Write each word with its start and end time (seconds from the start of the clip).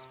God 0.00 0.08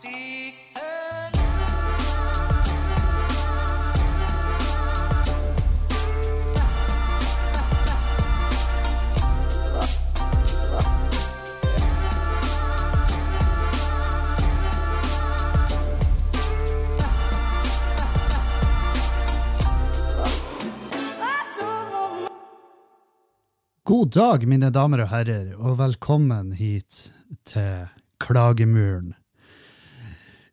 dag, 24.14 24.46
mine 24.46 24.70
damer 24.70 25.02
og 25.02 25.10
herrer, 25.10 25.56
og 25.58 25.80
velkommen 25.80 26.54
hit 26.54 27.10
til 27.50 27.90
Klagemuren. 28.22 29.16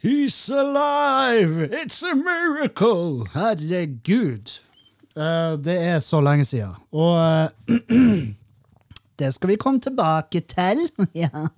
He's 0.06 0.50
alive! 0.50 1.68
It's 1.82 2.04
a 2.04 2.14
miracle! 2.14 3.26
Herregud. 3.34 4.60
Uh, 5.16 5.58
det 5.58 5.74
er 5.82 5.98
så 5.98 6.20
lenge 6.22 6.44
siden. 6.46 6.76
Og 6.94 7.16
uh, 7.18 7.74
det 9.18 9.32
skal 9.34 9.50
vi 9.50 9.56
komme 9.58 9.82
tilbake 9.82 10.44
til. 10.46 10.84
ja. 11.24 11.48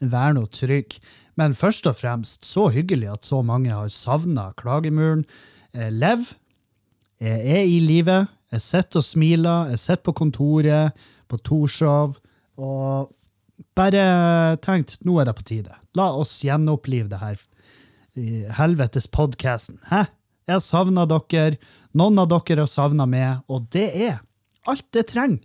Vær 0.00 0.32
nå 0.32 0.46
trygg. 0.48 0.96
Men 1.36 1.52
først 1.52 1.90
og 1.92 1.98
fremst, 2.00 2.48
så 2.48 2.70
hyggelig 2.72 3.10
at 3.18 3.28
så 3.28 3.42
mange 3.44 3.68
har 3.68 3.92
savna 3.92 4.48
Klagemuren. 4.56 5.26
Eh, 5.76 5.92
Lev, 5.92 6.24
jeg 7.20 7.52
er 7.58 7.68
i 7.68 7.78
live. 7.84 8.22
Jeg 8.52 8.64
sitter 8.64 9.04
og 9.04 9.08
smiler. 9.10 9.74
Jeg 9.74 9.84
sitter 9.84 10.06
på 10.08 10.16
kontoret 10.24 11.06
på 11.28 11.36
Torshov 11.36 12.16
og 12.56 13.12
bare 13.76 14.56
tenkt 14.64 14.96
nå 15.04 15.20
er 15.20 15.28
det 15.28 15.36
på 15.36 15.48
tide. 15.52 15.76
La 16.00 16.14
oss 16.16 16.38
gjenopplive 16.40 17.12
det 17.12 17.20
her 17.20 17.48
i 18.18 18.46
helvetes 18.58 19.06
podkasten. 19.10 19.78
Hæ? 19.90 20.06
Jeg 20.48 20.56
har 20.56 20.64
savna 20.64 21.04
dere. 21.06 21.60
Noen 21.94 22.18
av 22.18 22.30
dere 22.32 22.64
har 22.64 22.70
savna 22.70 23.06
meg, 23.06 23.44
og 23.46 23.68
det 23.70 23.86
er 24.08 24.18
alt 24.70 24.86
det 24.94 25.06
trenger. 25.12 25.44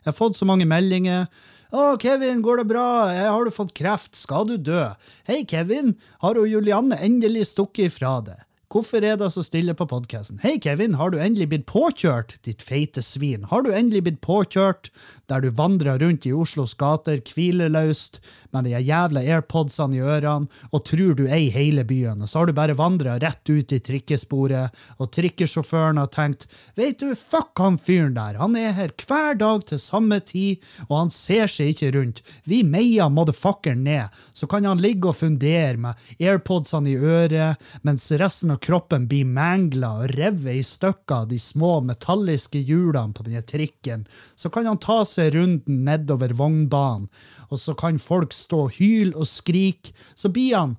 Jeg 0.00 0.12
har 0.12 0.16
fått 0.16 0.38
så 0.38 0.46
mange 0.46 0.68
meldinger. 0.68 1.26
'Å, 1.66 1.98
Kevin, 1.98 2.42
går 2.46 2.62
det 2.62 2.68
bra? 2.70 3.10
Har 3.10 3.44
du 3.44 3.50
fått 3.50 3.74
kreft? 3.74 4.14
Skal 4.14 4.46
du 4.46 4.56
dø?' 4.56 4.94
'Hei, 5.26 5.44
Kevin, 5.44 5.96
har 6.22 6.38
hun 6.38 6.48
Julianne 6.48 6.96
endelig 7.02 7.48
stukket 7.50 7.90
ifra 7.90 8.20
deg?' 8.22 8.45
'Hvorfor 8.66 8.98
er 8.98 9.14
det 9.14 9.28
så 9.30 9.44
stille 9.46 9.74
på 9.78 9.86
podkasten?' 9.86 10.40
'Hei, 10.42 10.58
Kevin, 10.58 10.94
har 10.98 11.10
du 11.10 11.20
endelig 11.22 11.46
blitt 11.52 11.66
påkjørt, 11.70 12.34
ditt 12.42 12.62
feite 12.66 12.98
svin?' 12.98 13.46
'Har 13.46 13.62
du 13.62 13.70
endelig 13.70 14.02
blitt 14.02 14.20
påkjørt 14.20 14.90
der 15.30 15.40
du 15.40 15.50
vandrer 15.50 16.00
rundt 16.02 16.26
i 16.26 16.32
Oslos 16.34 16.74
gater 16.74 17.22
hvileløst 17.22 18.18
med 18.50 18.66
de 18.66 18.74
jævla 18.82 19.22
airpodsene 19.22 19.94
i 19.94 20.02
ørene 20.02 20.50
og 20.72 20.82
tror 20.84 21.14
du 21.14 21.28
eier 21.28 21.54
hele 21.54 21.84
byen, 21.86 22.22
og 22.22 22.28
så 22.28 22.40
har 22.40 22.46
du 22.46 22.52
bare 22.58 22.74
vandra 22.74 23.14
rett 23.22 23.46
ut 23.46 23.72
i 23.72 23.78
trikkesporet, 23.78 24.74
og 24.98 25.12
trikkesjåføren 25.14 26.02
har 26.02 26.10
tenkt 26.10 26.48
'Vet 26.74 26.98
du, 26.98 27.14
fuck 27.14 27.54
han 27.62 27.78
fyren 27.78 28.18
der, 28.18 28.34
han 28.34 28.56
er 28.56 28.72
her 28.72 28.90
hver 29.06 29.38
dag 29.38 29.62
til 29.66 29.78
samme 29.78 30.18
tid, 30.20 30.58
og 30.88 31.06
han 31.06 31.10
ser 31.10 31.46
seg 31.46 31.70
ikke 31.70 31.94
rundt. 31.94 32.22
Vi 32.44 32.64
meier 32.66 33.08
motherfuckeren 33.08 33.84
ned, 33.84 34.10
så 34.34 34.50
kan 34.50 34.64
han 34.64 34.82
ligge 34.82 35.08
og 35.08 35.16
fundere 35.22 35.76
med 35.76 35.94
airpodsene 36.18 36.90
i 36.90 36.98
øret, 36.98 37.62
mens 37.86 38.10
resten 38.10 38.50
av 38.50 38.55
kroppen 38.62 39.06
blir 39.10 39.28
mangla 39.28 39.92
og 40.02 40.14
revet 40.16 40.60
i 40.60 40.64
stykker 40.66 41.28
de 41.30 41.38
små 41.42 41.80
metalliske 41.86 42.60
hjulene 42.60 43.16
på 43.16 43.26
denne 43.26 43.42
trikken. 43.46 44.06
Så 44.36 44.50
kan 44.54 44.68
han 44.68 44.80
ta 44.82 45.02
seg 45.08 45.34
runden 45.34 45.84
nedover 45.86 46.34
vognbanen, 46.36 47.08
og 47.50 47.60
så 47.62 47.76
kan 47.78 48.00
folk 48.02 48.34
stå 48.34 48.66
og 48.66 48.74
hyle 48.78 49.14
og 49.14 49.28
skrike. 49.30 49.94
Så 50.14 50.32
blir 50.34 50.56
han 50.56 50.76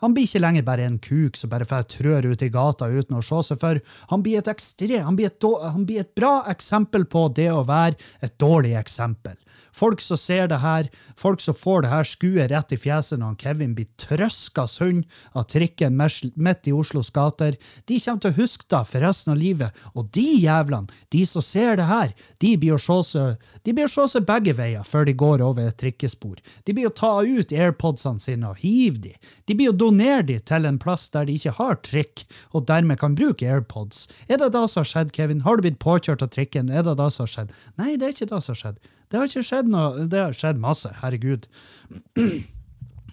han 0.00 0.14
blir 0.14 0.26
ikke 0.26 0.42
lenger 0.42 0.64
bare 0.66 0.84
en 0.86 0.98
kuk 1.02 1.36
som 1.38 1.50
bare 1.50 1.66
får 1.66 1.88
trør 1.96 2.28
ut 2.32 2.42
i 2.42 2.50
gata 2.54 2.86
uten 2.86 3.18
å 3.18 3.22
se 3.24 3.40
seg 3.48 3.58
for. 3.58 3.80
Han 4.12 4.22
blir 4.22 4.38
et 4.38 4.50
ekstre, 4.50 5.02
han 5.02 5.18
blir 5.18 5.30
et, 5.30 5.46
han 5.74 5.86
blir 5.88 6.04
et 6.04 6.14
bra 6.18 6.44
eksempel 6.50 7.06
på 7.10 7.26
det 7.34 7.50
å 7.50 7.64
være 7.66 7.98
et 8.22 8.36
dårlig 8.40 8.76
eksempel. 8.78 9.34
Folk 9.72 10.02
som 10.04 10.18
ser 10.20 10.50
det 10.52 10.60
her, 10.60 10.88
folk 11.16 11.40
som 11.40 11.56
får 11.56 11.84
det 11.84 11.90
her 11.92 12.08
skuet 12.08 12.50
rett 12.52 12.74
i 12.74 12.78
fjeset 12.80 13.20
når 13.20 13.38
Kevin 13.40 13.72
blir 13.76 13.88
trøska 14.00 14.66
sund 14.68 15.06
av 15.32 15.46
trikken 15.48 15.96
midt 15.96 16.68
i 16.68 16.74
Oslos 16.76 17.10
gater, 17.14 17.56
de 17.88 18.00
kommer 18.04 18.22
til 18.22 18.34
å 18.34 18.38
huske 18.38 18.68
det 18.68 18.82
for 18.90 19.04
resten 19.04 19.32
av 19.32 19.40
livet. 19.40 19.82
Og 19.96 20.10
de 20.12 20.26
jævlene, 20.44 20.92
de 21.12 21.24
som 21.28 21.44
ser 21.44 21.80
det 21.80 21.88
her, 21.88 22.12
de 22.44 22.52
blir 22.60 22.76
å 22.76 22.82
se 22.82 22.98
seg, 23.14 23.48
de 23.64 23.74
blir 23.74 23.88
å 23.88 23.92
se 23.92 24.06
seg 24.14 24.28
begge 24.28 24.54
veier 24.60 24.84
før 24.86 25.08
de 25.08 25.16
går 25.24 25.44
over 25.44 25.72
et 25.72 25.80
trikkespor. 25.80 26.36
De 26.68 26.76
blir 26.76 26.90
å 26.90 26.94
ta 26.94 27.14
ut 27.24 27.56
airpodsene 27.56 28.20
sine 28.20 28.52
og 28.52 28.60
hive 28.60 29.00
de. 29.08 29.16
De 29.48 29.56
blir 29.56 29.71
å 29.72 29.76
donere 29.80 30.22
de 30.28 30.38
til 30.38 30.68
en 30.68 30.78
plass 30.82 31.08
der 31.14 31.26
de 31.28 31.36
ikke 31.38 31.56
har 31.58 31.80
trikk, 31.88 32.24
og 32.52 32.68
dermed 32.70 33.00
kan 33.02 33.16
bruke 33.18 33.48
airpods. 33.48 34.06
Er 34.28 34.40
det 34.40 34.52
det 34.54 34.64
som 34.70 34.82
har 34.82 34.90
skjedd, 34.92 35.12
Kevin? 35.16 35.44
Har 35.46 35.58
du 35.58 35.66
blitt 35.66 35.82
påkjørt 35.82 36.24
av 36.24 36.32
trikken? 36.34 36.70
Er 36.70 36.86
det 36.86 36.98
det 37.00 37.10
som 37.14 37.26
har 37.26 37.34
skjedd? 37.34 37.54
Nei, 37.80 37.94
det 37.96 38.08
er 38.08 38.16
ikke 38.16 38.30
det 38.32 38.42
som 38.44 38.54
har 38.54 38.62
skjedd. 38.62 38.82
Det 39.12 39.20
har 39.20 39.28
ikke 39.28 39.44
skjedd 39.44 39.70
noe. 39.72 40.08
Det 40.08 40.20
har 40.22 40.36
skjedd 40.36 40.60
masse. 40.62 40.92
Herregud. 41.02 41.48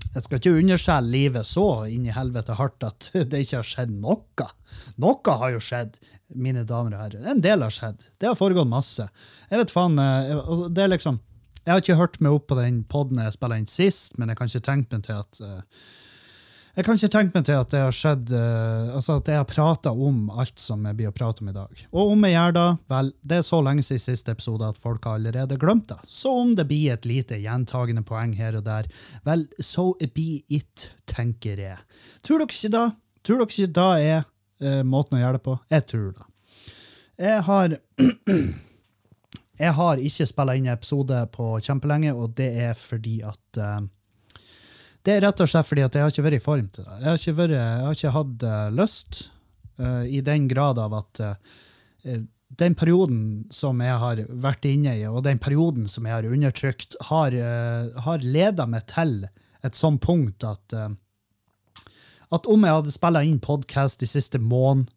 Jeg 0.09 0.25
skal 0.25 0.39
ikke 0.39 0.55
underskjelle 0.57 1.13
livet 1.13 1.45
så 1.45 1.65
inn 1.91 2.07
i 2.07 2.13
helvete 2.13 2.55
hardt 2.57 2.85
at 2.87 3.09
det 3.29 3.43
ikke 3.43 3.59
har 3.59 3.67
skjedd 3.67 3.91
noe. 3.93 4.47
Noe 5.01 5.35
har 5.41 5.53
jo 5.53 5.61
skjedd, 5.63 5.99
mine 6.29 6.61
damer 6.69 6.93
og 6.93 7.03
herrer. 7.03 7.25
En 7.29 7.41
del 7.41 7.65
har 7.65 7.73
skjedd. 7.73 8.03
Det 8.21 8.29
har 8.29 8.37
foregått 8.37 8.69
masse. 8.69 9.05
Jeg 9.49 9.61
vet 9.61 9.73
faen, 9.73 9.97
eh, 10.01 10.65
det 10.69 10.85
er 10.85 10.93
liksom 10.95 11.19
Jeg 11.65 11.73
har 11.73 11.81
ikke 11.83 11.99
hørt 11.99 12.15
meg 12.23 12.33
opp 12.33 12.45
på 12.49 12.55
den 12.57 12.77
poden 12.89 13.19
jeg 13.21 13.33
spilte 13.35 13.57
inn 13.59 13.67
sist, 13.69 14.13
men 14.17 14.31
jeg 14.31 14.39
kan 14.39 14.49
ikke 14.49 14.65
tenke 14.65 14.95
meg 14.95 15.03
til 15.05 15.19
at 15.19 15.41
eh, 15.45 15.81
jeg 16.75 16.85
kan 16.85 16.97
ikke 16.97 17.11
tenke 17.11 17.35
meg 17.35 17.45
til 17.47 17.57
at 17.59 17.71
det 17.73 17.81
har 17.81 17.95
skjedd 17.95 18.31
uh, 18.35 18.95
altså 18.95 19.17
at 19.19 19.31
jeg 19.31 19.41
har 19.41 19.47
prata 19.49 19.91
om 19.91 20.29
alt 20.29 20.61
som 20.61 20.85
jeg 20.85 20.97
blir 20.99 21.09
å 21.09 21.15
prate 21.15 21.43
om 21.43 21.49
i 21.51 21.55
dag. 21.55 21.83
Og 21.89 22.13
om 22.13 22.25
jeg 22.27 22.35
gjør 22.35 22.55
det, 22.55 22.67
vel, 22.93 23.11
det 23.31 23.39
er 23.39 23.47
så 23.47 23.59
lenge 23.65 23.85
siden 23.85 24.03
siste 24.03 24.35
episode 24.35 24.69
at 24.69 24.79
folk 24.79 25.07
har 25.09 25.19
allerede 25.19 25.57
glemt 25.61 25.89
det. 25.91 25.99
Så 26.07 26.33
om 26.43 26.53
det 26.57 26.67
blir 26.69 26.93
et 26.93 27.09
lite 27.09 27.39
gjentagende 27.41 28.05
poeng 28.07 28.35
her 28.37 28.59
og 28.59 28.65
der, 28.69 28.89
vel, 29.27 29.47
so 29.59 29.91
be 30.15 30.41
it, 30.47 30.89
tenker 31.09 31.59
jeg. 31.59 31.77
Tror 32.23 32.43
dere 32.43 32.53
ikke 32.53 32.73
da? 32.77 32.85
Tror 33.25 33.41
dere 33.41 33.53
ikke 33.53 33.75
da 33.75 33.89
er 33.99 34.25
uh, 34.63 34.81
måten 34.87 35.19
å 35.19 35.23
gjøre 35.23 35.39
det 35.39 35.45
på? 35.49 35.59
Jeg 35.73 35.87
tror 35.89 36.09
det. 36.15 36.25
Jeg 37.19 37.45
har 37.49 37.77
Jeg 39.59 39.75
har 39.75 39.99
ikke 39.99 40.25
spilla 40.29 40.53
inn 40.55 40.69
episode 40.71 41.17
på 41.33 41.57
kjempelenge, 41.59 42.13
og 42.15 42.31
det 42.37 42.47
er 42.63 42.77
fordi 42.79 43.17
at 43.27 43.59
eh, 43.59 43.81
det 45.07 45.15
er 45.15 45.23
rett 45.23 45.41
og 45.43 45.49
slett 45.49 45.67
fordi 45.67 45.85
at 45.85 45.95
jeg 45.95 46.05
har 46.05 46.13
ikke 46.13 46.25
vært 46.25 46.39
i 46.39 46.43
form 46.43 46.67
til 46.73 46.85
det. 46.85 46.97
Jeg 46.99 47.07
har 47.07 47.21
ikke, 47.21 47.37
vært, 47.37 47.55
jeg 47.55 47.85
har 47.85 47.97
ikke 47.97 48.15
hatt 48.17 48.45
uh, 48.45 48.57
lyst, 48.75 49.21
uh, 49.79 50.03
i 50.05 50.21
den 50.25 50.47
grad 50.51 50.81
av 50.81 50.95
at 50.99 51.21
uh, 51.23 52.15
den 52.59 52.75
perioden 52.75 53.21
som 53.53 53.79
jeg 53.83 53.99
har 54.03 54.23
vært 54.43 54.65
inne 54.67 54.97
i, 54.99 55.05
og 55.07 55.23
den 55.27 55.39
perioden 55.41 55.87
som 55.91 56.07
jeg 56.07 56.17
har 56.17 56.27
undertrykt, 56.27 56.97
har, 57.11 57.35
har 58.03 58.25
leda 58.25 58.65
meg 58.65 58.87
til 58.89 59.27
et 59.63 59.77
sånt 59.77 60.01
punkt 60.01 60.43
at 60.47 60.73
at 62.33 62.47
om 62.49 62.65
jeg 62.65 62.77
hadde 62.77 62.93
spilla 62.93 63.21
inn 63.25 63.39
podkast 63.41 64.01
de 64.03 64.09
siste 64.09 64.41
måneden, 64.41 64.87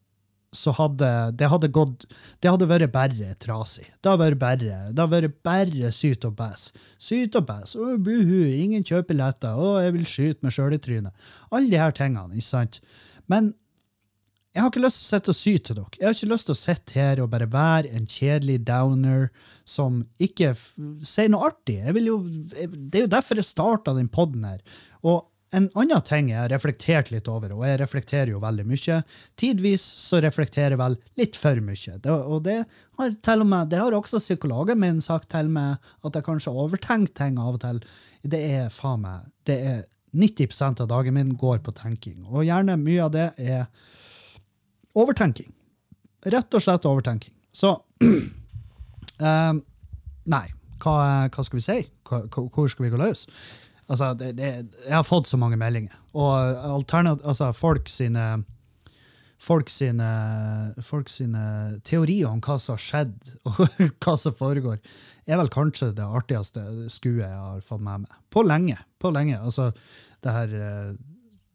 så 0.52 0.72
hadde 0.76 1.08
det 1.40 1.48
hadde 1.48 1.70
gått 1.72 2.04
Det 2.42 2.50
hadde 2.50 2.68
vært 2.68 2.92
bare 2.92 3.32
trasig. 3.40 3.86
Det 4.00 4.10
hadde 4.10 4.24
vært 4.26 4.40
bare 4.42 4.58
det 4.60 5.00
hadde 5.00 5.08
vært 5.14 5.38
bare 5.46 5.92
syt 5.96 6.26
og 6.28 6.36
bæs. 6.36 6.68
Syt 7.00 7.38
og 7.40 7.48
bæs. 7.48 7.74
Å, 7.76 7.94
buhu, 7.96 8.44
ingen 8.52 8.84
kjøper 8.84 9.16
letter. 9.16 9.56
Å, 9.56 9.80
jeg 9.86 9.96
vil 9.96 10.06
skyte 10.08 10.46
meg 10.46 10.54
sjøl 10.54 10.76
i 10.76 10.82
trynet. 10.82 11.26
Alle 11.50 11.72
de 11.72 11.80
her 11.80 11.96
tingene, 11.96 12.36
ikke 12.36 12.50
sant? 12.50 12.80
Men 13.32 13.54
jeg 14.52 14.60
har 14.60 14.68
ikke 14.68 14.82
lyst 14.84 14.98
til 15.00 15.06
å 15.06 15.08
sitte 15.08 15.32
og 15.32 15.36
sy 15.38 15.52
til 15.56 15.76
dere. 15.78 15.96
Jeg 15.96 16.04
har 16.04 16.16
ikke 16.18 16.32
lyst 16.34 16.48
til 16.48 16.52
å 16.52 16.60
sitte 16.60 16.96
her 16.98 17.20
og 17.24 17.30
bare 17.32 17.48
være 17.48 17.92
en 17.96 18.04
kjedelig 18.04 18.58
downer 18.68 19.30
som 19.64 20.02
ikke 20.20 20.50
sier 20.52 21.32
noe 21.32 21.48
artig. 21.48 21.78
Jeg 21.80 21.96
vil 21.96 22.10
jo, 22.10 22.18
det 22.28 23.00
er 23.00 23.06
jo 23.06 23.12
derfor 23.14 23.40
jeg 23.40 23.48
starta 23.48 23.94
den 23.96 24.10
poden 24.12 24.44
her. 24.44 24.60
Og 25.00 25.24
en 25.52 25.68
annen 25.76 26.04
ting 26.08 26.30
jeg 26.30 26.40
har 26.40 26.50
reflektert 26.52 27.10
litt 27.12 27.28
over, 27.28 27.52
og 27.52 27.64
jeg 27.66 27.80
reflekterer 27.82 28.32
jo 28.32 28.40
veldig 28.40 28.64
mye, 28.68 28.98
tidvis 29.40 29.82
så 30.00 30.22
reflekterer 30.24 30.74
jeg 30.74 30.80
vel 30.80 30.96
litt 31.20 31.36
for 31.36 31.60
mye. 31.64 31.96
Det, 32.00 32.12
og 32.12 32.44
det 32.46 32.58
har 32.98 33.16
til 33.28 33.44
og 33.44 33.50
med, 33.50 33.68
det 33.72 33.80
har 33.82 33.96
også 33.96 34.20
psykologen 34.22 34.80
min 34.80 35.02
sagt 35.04 35.28
til 35.34 35.50
meg, 35.52 35.82
at 36.02 36.16
jeg 36.16 36.24
kanskje 36.28 36.54
overtenker 36.64 37.12
ting 37.20 37.40
av 37.40 37.58
og 37.58 37.64
til. 37.64 37.82
Det 38.24 38.40
er 38.56 38.70
faen 38.72 39.04
meg, 39.04 39.26
det 39.48 39.58
er 39.74 39.82
90% 40.16 40.84
av 40.84 40.88
dagen 40.88 41.16
min 41.16 41.34
går 41.40 41.60
på 41.64 41.74
tenking, 41.76 42.22
og 42.28 42.46
gjerne 42.48 42.78
mye 42.80 43.04
av 43.04 43.12
det 43.12 43.28
er 43.40 43.66
overtenking. 44.96 45.52
Rett 46.32 46.54
og 46.54 46.64
slett 46.64 46.88
overtenking. 46.88 47.34
Så 47.52 47.74
eh, 49.26 49.52
Nei, 50.32 50.44
hva, 50.78 50.96
hva 51.34 51.44
skal 51.44 51.58
vi 51.58 51.64
si? 51.64 51.78
Hva, 52.06 52.22
hvor 52.30 52.68
skal 52.70 52.86
vi 52.86 52.92
gå 52.92 53.00
løs? 53.00 53.26
Altså, 53.92 54.14
det, 54.16 54.32
det, 54.38 54.48
jeg 54.86 54.94
har 54.94 55.04
fått 55.04 55.28
så 55.28 55.36
mange 55.40 55.58
meldinger. 55.60 55.94
Og 56.16 56.32
altså, 56.32 57.52
folk 57.56 57.90
sine 57.92 58.42
folk 59.42 59.70
sine, 59.72 60.08
folk 60.86 61.10
sine 61.10 61.44
teorier 61.86 62.30
om 62.30 62.40
hva 62.44 62.58
som 62.62 62.76
har 62.76 62.82
skjedd, 62.82 63.32
og 63.50 63.64
hva 64.04 64.14
som 64.20 64.36
foregår, 64.38 64.78
er 65.26 65.40
vel 65.40 65.50
kanskje 65.52 65.92
det 65.96 66.06
artigste 66.06 66.62
skuet 66.92 67.24
jeg 67.24 67.40
har 67.40 67.64
fått 67.66 67.82
med 67.82 68.04
meg. 68.04 68.20
På 68.32 68.44
lenge. 68.46 68.78
På 69.02 69.12
lenge. 69.14 69.40
Altså, 69.42 69.70
det 70.22 70.36
her 70.36 70.54
eh, 70.58 70.92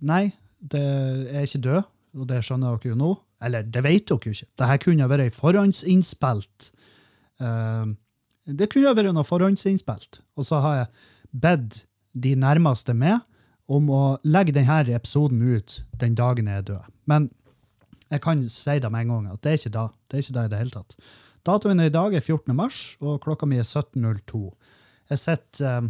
nei, 0.07 0.25
det 0.59 0.83
er 1.31 1.47
ikke 1.47 1.63
død, 1.63 1.87
og 2.17 2.27
det 2.29 2.43
skjønner 2.43 2.75
dere 2.75 2.91
jo 2.91 2.99
nå. 2.99 3.13
Eller 3.47 3.67
det 3.69 3.83
vet 3.85 4.07
dere 4.09 4.31
jo 4.31 4.35
ikke. 4.35 4.49
Dette 4.59 4.79
kunne 4.83 5.09
vært 5.11 5.27
ei 5.27 5.33
forhåndsinnspilt. 5.35 6.71
uh, 7.43 7.85
det 8.47 8.69
kunne 8.71 8.95
vært 8.97 9.13
noe 9.13 9.27
forhåndsinnspilt. 9.27 10.21
Og 10.39 10.47
så 10.47 10.59
har 10.63 10.79
jeg 10.79 10.87
bedt 11.43 11.83
de 12.13 12.35
nærmeste 12.39 12.95
med 12.97 13.19
om 13.67 13.89
å 13.91 14.03
legge 14.23 14.55
denne 14.55 14.79
episoden 14.95 15.41
ut 15.43 15.81
den 15.99 16.15
dagen 16.15 16.47
jeg 16.47 16.63
er 16.63 16.67
død. 16.71 16.89
Men 17.05 17.29
jeg 18.07 18.23
kan 18.23 18.43
si 18.51 18.77
det 18.79 18.91
med 18.91 19.05
en 19.05 19.13
gang 19.13 19.31
at 19.33 19.41
det 19.43 19.51
er 19.51 19.61
ikke 19.61 19.75
da. 19.75 19.85
Det 20.07 20.17
er 20.17 20.23
ikke 20.23 20.37
da 20.37 20.45
i 20.45 20.51
det 20.51 20.61
hele 20.61 20.75
tatt. 20.77 20.97
Datoen 21.47 21.83
i 21.83 21.91
dag 21.91 22.15
er 22.15 22.23
14. 22.23 22.55
mars, 22.55 22.81
og 23.03 23.21
klokka 23.23 23.47
mi 23.47 23.59
er 23.59 23.67
17.02. 23.67 24.43
Jeg 25.11 25.23
sitter 25.23 25.67
eh, 25.67 25.89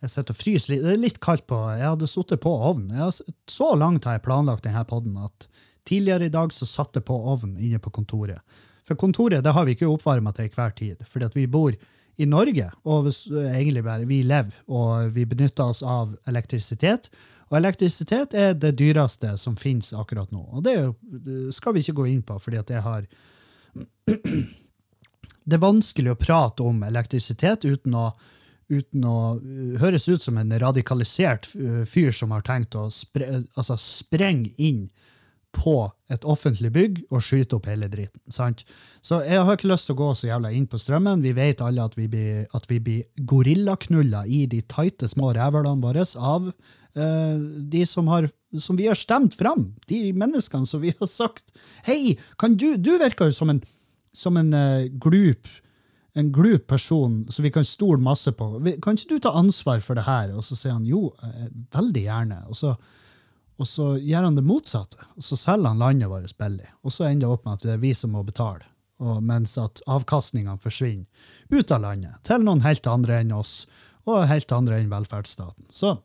jeg 0.00 0.12
sitter 0.14 0.32
og 0.32 0.40
fryser 0.40 0.72
litt. 0.72 0.84
Det 0.84 0.92
er 0.94 1.02
litt 1.02 1.18
kaldt 1.20 1.44
på. 1.50 1.56
Jeg 1.76 1.84
hadde 1.84 2.08
sittet 2.08 2.40
på 2.40 2.52
ovnen. 2.70 3.02
Så 3.52 3.68
langt 3.76 4.06
har 4.08 4.16
jeg 4.16 4.24
planlagt 4.24 4.64
denne 4.64 4.80
podden 4.88 5.18
at 5.20 5.44
tidligere 5.88 6.30
i 6.30 6.32
dag 6.32 6.54
så 6.56 6.68
satt 6.68 6.96
jeg 6.96 7.04
på 7.08 7.18
ovnen 7.18 7.58
inne 7.60 7.80
på 7.82 7.92
kontoret. 7.92 8.40
For 8.88 8.96
kontoret 9.00 9.44
det 9.44 9.52
har 9.52 9.68
vi 9.68 9.76
ikke 9.76 9.90
oppvarma 9.90 10.32
til 10.36 10.48
hver 10.54 10.72
tid, 10.76 11.04
fordi 11.06 11.28
at 11.28 11.36
vi 11.36 11.44
bor 11.50 11.76
i 12.16 12.26
Norge, 12.28 12.66
og 12.84 13.04
hvis, 13.06 13.24
egentlig 13.30 13.84
bare 13.86 14.06
vi 14.08 14.22
lever, 14.26 14.54
og 14.68 15.12
vi 15.14 15.26
benytter 15.28 15.70
oss 15.72 15.82
av 15.86 16.12
elektrisitet. 16.28 17.10
Og 17.50 17.58
elektrisitet 17.58 18.34
er 18.38 18.54
det 18.54 18.76
dyreste 18.78 19.34
som 19.40 19.56
finnes 19.58 19.92
akkurat 19.96 20.30
nå. 20.34 20.42
Og 20.54 20.64
det 20.66 20.76
skal 21.56 21.74
vi 21.74 21.82
ikke 21.84 21.98
gå 22.02 22.08
inn 22.12 22.22
på, 22.26 22.38
fordi 22.42 22.60
at 22.60 22.70
jeg 22.70 22.84
har 22.84 23.06
det 25.50 25.56
er 25.56 25.62
vanskelig 25.62 26.12
å 26.12 26.20
prate 26.20 26.66
om 26.66 26.82
elektrisitet 26.86 27.66
uten 27.66 27.96
å, 27.98 28.08
uten 28.70 29.06
å 29.06 29.18
uh, 29.38 29.78
høres 29.82 30.08
ut 30.10 30.22
som 30.22 30.38
en 30.40 30.54
radikalisert 30.62 31.48
uh, 31.56 31.82
fyr 31.88 32.14
som 32.14 32.34
har 32.34 32.44
tenkt 32.46 32.78
å 32.78 32.88
spre, 32.94 33.42
altså 33.54 33.78
sprenge 33.80 34.52
inn 34.58 34.86
på 35.54 35.76
et 36.10 36.24
offentlig 36.28 36.70
bygg 36.74 36.98
og 37.10 37.22
skyte 37.24 37.56
opp 37.58 37.68
hele 37.70 37.88
driten. 37.90 38.20
sant? 38.32 38.64
Så 39.02 39.20
jeg 39.26 39.42
har 39.44 39.56
ikke 39.56 39.70
lyst 39.70 39.88
til 39.88 39.96
å 39.96 40.00
gå 40.00 40.10
så 40.14 40.28
jævla 40.30 40.52
inn 40.54 40.66
på 40.70 40.78
strømmen. 40.80 41.24
Vi 41.24 41.32
vet 41.36 41.62
alle 41.64 41.84
at 41.84 41.96
vi 41.98 42.06
blir, 42.10 42.44
at 42.54 42.68
blir 42.70 43.06
gorillaknulla 43.28 44.24
i 44.26 44.44
de 44.50 44.62
tighte 44.62 45.10
små 45.10 45.32
rævhølene 45.36 45.82
våre 45.82 46.06
av 46.16 46.50
uh, 46.50 47.36
de 47.74 47.82
som, 47.86 48.08
har, 48.10 48.30
som 48.58 48.78
vi 48.78 48.88
har 48.90 48.98
stemt 48.98 49.34
fram. 49.38 49.72
De 49.90 50.12
menneskene 50.12 50.66
som 50.66 50.82
vi 50.82 50.94
har 50.98 51.10
sagt 51.10 51.50
Hei, 51.86 52.16
kan 52.38 52.56
du 52.56 52.76
Du 52.76 52.96
virker 52.98 53.30
jo 53.30 53.36
som 53.42 53.50
en 53.50 53.62
som 54.12 54.36
en 54.36 54.54
uh, 54.54 54.88
glup 54.98 55.46
en 56.18 56.32
glup 56.32 56.66
person 56.66 57.26
som 57.30 57.44
vi 57.44 57.52
kan 57.54 57.64
stole 57.64 58.02
masse 58.02 58.32
på. 58.34 58.48
Kan 58.82 58.98
ikke 58.98 59.14
du 59.14 59.22
ta 59.22 59.34
ansvar 59.38 59.82
for 59.84 59.98
det 59.98 60.06
her? 60.08 60.32
Og 60.34 60.42
så 60.46 60.58
sier 60.58 60.74
han 60.74 60.86
jo, 60.88 61.12
eh, 61.22 61.46
veldig 61.74 62.02
gjerne. 62.02 62.40
Og 62.50 62.58
så, 62.58 62.74
og 63.60 63.68
så 63.68 63.92
gjør 64.00 64.24
han 64.24 64.36
det 64.38 64.46
motsatte. 64.48 64.98
Og 65.20 65.24
så 65.24 65.36
selger 65.36 65.68
han 65.68 65.82
landet 65.82 66.08
vårt 66.08 66.36
billig. 66.40 66.68
Og 66.80 66.94
så 66.94 67.10
ender 67.10 67.26
det 67.26 67.32
opp 67.34 67.44
med 67.44 67.58
at 67.58 67.64
det 67.66 67.74
er 67.74 67.82
vi 67.82 67.92
som 67.96 68.14
må 68.16 68.22
betale. 68.24 68.64
Og 69.00 69.20
mens 69.24 69.56
at 69.60 69.82
avkastningene 69.88 70.60
forsvinner 70.60 71.06
ut 71.52 71.72
av 71.72 71.84
landet 71.84 72.20
til 72.28 72.44
noen 72.44 72.64
helt 72.64 72.88
andre 72.88 73.20
enn 73.20 73.34
oss, 73.36 73.64
og 74.08 74.24
helt 74.30 74.52
andre 74.56 74.80
enn 74.80 74.92
velferdsstaten. 74.92 75.68
Så 75.72 75.98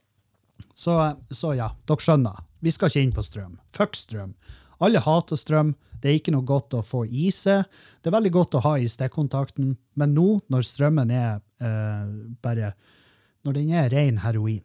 så, 0.75 0.93
så 1.31 1.53
ja, 1.55 1.69
dere 1.87 2.03
skjønner. 2.03 2.43
Vi 2.63 2.71
skal 2.71 2.91
ikke 2.91 3.03
inn 3.03 3.15
på 3.15 3.23
strøm. 3.25 3.57
Fuck 3.75 3.97
strøm. 3.99 4.35
Alle 4.83 5.01
hater 5.03 5.39
strøm. 5.39 5.73
Det 6.01 6.11
er 6.11 6.19
ikke 6.19 6.33
noe 6.35 6.45
godt 6.47 6.75
å 6.77 6.83
få 6.85 7.05
i 7.07 7.29
seg. 7.33 7.65
Det 8.03 8.11
er 8.11 8.15
veldig 8.15 8.31
godt 8.35 8.57
å 8.59 8.63
ha 8.65 8.75
i 8.79 8.87
stikkontakten, 8.91 9.73
men 9.99 10.15
nå, 10.15 10.27
når 10.51 10.67
strømmen 10.67 11.11
er 11.11 11.39
eh, 11.63 12.11
bare 12.43 12.75
Når 13.45 13.53
den 13.53 13.71
er 13.77 13.89
ren 13.93 14.17
heroin 14.23 14.63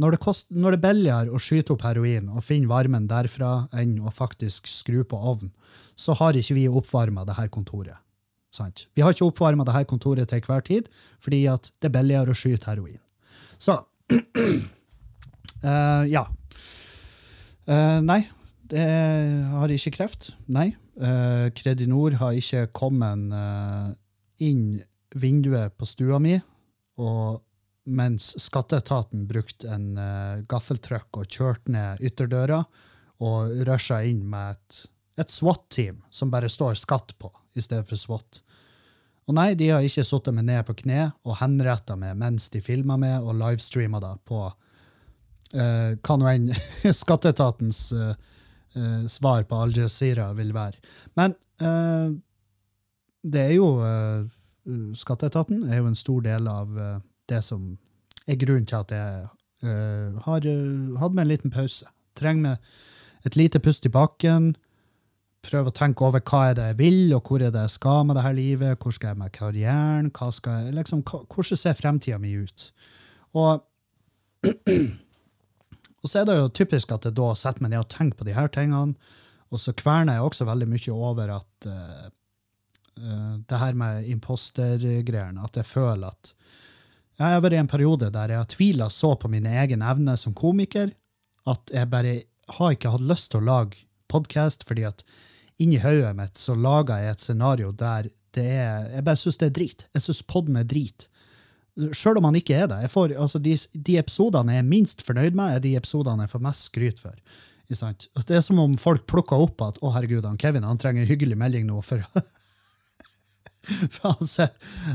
når 0.00 0.14
det, 0.14 0.20
kost, 0.22 0.52
når 0.54 0.74
det 0.74 0.78
er 0.78 0.84
billigere 0.86 1.34
å 1.34 1.40
skyte 1.42 1.74
opp 1.74 1.82
heroin 1.84 2.30
og 2.32 2.44
finne 2.46 2.70
varmen 2.70 3.08
derfra 3.10 3.66
enn 3.76 3.98
å 4.00 4.12
faktisk 4.14 4.70
skru 4.70 5.02
på 5.04 5.18
ovn, 5.18 5.50
så 5.98 6.14
har 6.16 6.38
ikke 6.38 6.56
vi 6.56 6.68
oppvarma 6.70 7.26
det 7.28 7.36
her 7.36 7.50
kontoret. 7.52 7.98
Sant? 8.52 8.86
Vi 8.96 9.04
har 9.04 9.14
ikke 9.14 9.28
oppvarma 9.28 9.66
det 9.68 9.74
her 9.76 9.88
kontoret 9.88 10.28
til 10.28 10.44
hver 10.44 10.64
tid, 10.64 10.88
fordi 11.20 11.44
det 11.44 11.88
er 11.88 11.92
billigere 11.92 12.32
å 12.32 12.36
skyte 12.36 12.68
heroin. 12.68 13.00
Så 13.60 13.78
uh, 13.80 16.04
ja. 16.16 16.24
Uh, 17.68 18.00
nei, 18.04 18.22
det 18.72 18.88
har 19.52 19.72
ikke 19.72 19.96
kreft. 19.98 20.32
Nei. 20.52 20.72
Uh, 20.96 21.48
Kredinor 21.56 22.16
har 22.20 22.36
ikke 22.36 22.66
kommet 22.76 23.32
inn 24.42 24.82
vinduet 25.16 25.72
på 25.76 25.88
stua 25.88 26.20
mi, 26.20 26.36
og 27.00 27.40
mens 27.84 28.32
skatteetaten 28.40 29.26
brukte 29.26 29.68
en 29.72 29.98
uh, 29.98 30.42
gaffeltrøkk 30.48 31.18
og 31.18 31.28
kjørte 31.30 31.74
ned 31.74 32.02
ytterdøra 32.04 32.62
og 33.22 33.62
rusha 33.66 34.00
inn 34.06 34.24
med 34.30 34.56
et, 34.56 34.80
et 35.24 35.34
SWAT-team 35.34 36.00
som 36.10 36.30
bare 36.32 36.50
står 36.50 36.78
skatt 36.80 37.14
på 37.18 37.30
i 37.58 37.62
stedet 37.62 37.86
for 37.88 38.00
SWAT. 38.00 38.42
Og 39.30 39.36
nei, 39.38 39.52
de 39.58 39.70
har 39.70 39.84
ikke 39.86 40.04
sittet 40.06 40.34
meg 40.34 40.48
ned 40.48 40.64
på 40.66 40.76
kne 40.82 41.12
og 41.22 41.38
henretta 41.38 41.94
meg 41.98 42.16
mens 42.18 42.48
de 42.50 42.62
filma 42.64 42.96
meg 42.98 43.22
og 43.22 43.36
livestreama 43.38 44.00
det 44.02 44.16
på 44.26 44.40
eh, 45.54 45.94
hva 45.94 46.16
nå 46.18 46.30
enn 46.32 46.48
skatteetatens 47.02 47.84
uh, 47.94 48.16
uh, 48.74 49.06
svar 49.06 49.46
på 49.46 49.60
Al 49.62 49.76
Jazeera 49.76 50.32
vil 50.34 50.50
være. 50.56 50.82
Men 51.20 51.36
eh, 51.62 52.16
det 53.22 53.42
er 53.48 53.56
jo 53.56 53.68
eh, 53.86 54.22
Skatteetaten 54.94 55.64
er 55.66 55.80
jo 55.80 55.88
en 55.90 55.98
stor 55.98 56.22
del 56.22 56.46
av 56.50 56.76
eh, 56.78 56.98
det 57.32 57.42
som 57.46 57.72
er 58.28 58.38
grunnen 58.40 58.68
til 58.68 58.78
at 58.78 58.94
jeg 58.94 59.28
uh, 59.66 60.20
har 60.26 60.46
uh, 60.46 60.98
hatt 61.00 61.16
meg 61.16 61.24
en 61.24 61.32
liten 61.32 61.54
pause. 61.54 61.88
Trenger 62.18 62.52
meg 62.52 63.26
et 63.26 63.38
lite 63.38 63.60
pust 63.62 63.86
i 63.86 63.92
bakken. 63.92 64.52
Prøve 65.42 65.72
å 65.72 65.74
tenke 65.74 66.06
over 66.06 66.22
hva 66.22 66.42
er 66.50 66.58
det 66.58 66.68
jeg 66.70 66.78
vil, 66.78 67.00
og 67.16 67.26
hvor 67.26 67.42
er 67.42 67.50
det 67.54 67.64
jeg 67.66 67.76
skal 67.78 68.06
med 68.06 68.18
dette 68.18 68.34
livet. 68.38 68.78
Hvor 68.78 68.94
skal 68.94 69.12
jeg 69.12 69.22
med 69.22 69.34
karrieren? 69.34 70.10
Jeg, 70.14 70.74
liksom, 70.76 71.02
hvordan 71.02 71.58
ser 71.58 71.78
fremtida 71.78 72.18
mi 72.22 72.36
ut? 72.38 72.68
Og 73.38 73.62
og 76.02 76.10
så 76.10 76.20
er 76.20 76.26
det 76.26 76.38
jo 76.38 76.50
typisk 76.50 76.90
at 76.94 77.06
jeg 77.06 77.14
da 77.18 77.28
setter 77.38 77.62
meg 77.62 77.72
ned 77.72 77.84
og 77.84 77.90
tenker 77.92 78.18
på 78.18 78.34
her 78.34 78.50
tingene, 78.50 78.98
og 79.52 79.60
så 79.60 79.74
kverner 79.76 80.16
jeg 80.16 80.26
også 80.26 80.48
veldig 80.48 80.68
mye 80.70 80.94
over 80.96 81.30
at 81.36 81.68
uh, 81.68 82.08
det 83.48 83.58
her 83.60 83.76
med 83.78 84.08
impostergreiene, 84.10 85.42
at 85.44 85.56
jeg 85.56 85.68
føler 85.68 86.10
at 86.10 86.32
jeg 87.20 87.34
har 87.36 87.42
vært 87.44 87.56
i 87.56 87.60
en 87.60 87.70
periode 87.70 88.10
der 88.14 88.32
jeg 88.32 88.42
har 88.42 88.50
tvila 88.50 88.88
så 88.90 89.12
på 89.20 89.30
min 89.32 89.46
egen 89.46 89.84
evne 89.84 90.16
som 90.20 90.34
komiker, 90.34 90.92
at 91.48 91.72
jeg 91.74 91.90
bare 91.92 92.16
har 92.56 92.74
ikke 92.74 92.92
hatt 92.94 93.04
lyst 93.06 93.32
til 93.32 93.42
å 93.42 93.48
lage 93.48 93.84
podkast, 94.12 94.66
fordi 94.68 94.86
at 94.88 95.04
inni 95.62 95.78
hodet 95.82 96.14
mitt 96.18 96.40
så 96.40 96.56
lager 96.58 97.02
jeg 97.02 97.16
et 97.16 97.24
scenario 97.24 97.72
der 97.72 98.10
det 98.32 98.48
er 98.48 98.86
Jeg 98.94 99.04
bare 99.04 99.20
syns 99.20 99.36
det 99.36 99.48
er 99.50 99.56
drit. 99.58 99.82
Jeg 99.92 100.02
syns 100.06 100.22
podden 100.24 100.56
er 100.56 100.64
drit. 100.64 101.04
Sjøl 101.92 102.16
om 102.16 102.28
han 102.30 102.36
ikke 102.38 102.56
er 102.64 102.70
det. 102.70 102.78
Får, 102.92 103.12
altså 103.20 103.40
de, 103.42 103.52
de 103.74 103.98
episodene 104.00 104.56
jeg 104.56 104.64
er 104.64 104.70
minst 104.70 105.04
fornøyd 105.04 105.36
med, 105.36 105.56
er 105.56 105.60
de 105.64 105.74
episodene 105.76 106.24
jeg 106.24 106.32
får 106.32 106.44
mest 106.46 106.70
skryt 106.70 107.02
for. 107.02 107.18
Det 107.68 108.36
er 108.36 108.44
som 108.44 108.60
om 108.60 108.78
folk 108.80 109.04
plukker 109.08 109.40
opp 109.40 109.60
at 109.64 109.78
å 109.84 109.92
herregud, 109.94 110.24
han 110.24 110.40
Kevin 110.40 110.64
han 110.64 110.80
trenger 110.80 111.04
en 111.04 111.10
hyggelig 111.12 111.38
melding 111.40 111.68
nå. 111.68 111.80
for 111.84 112.00
For 113.94 114.12
han, 114.12 114.28
ser, 114.28 114.50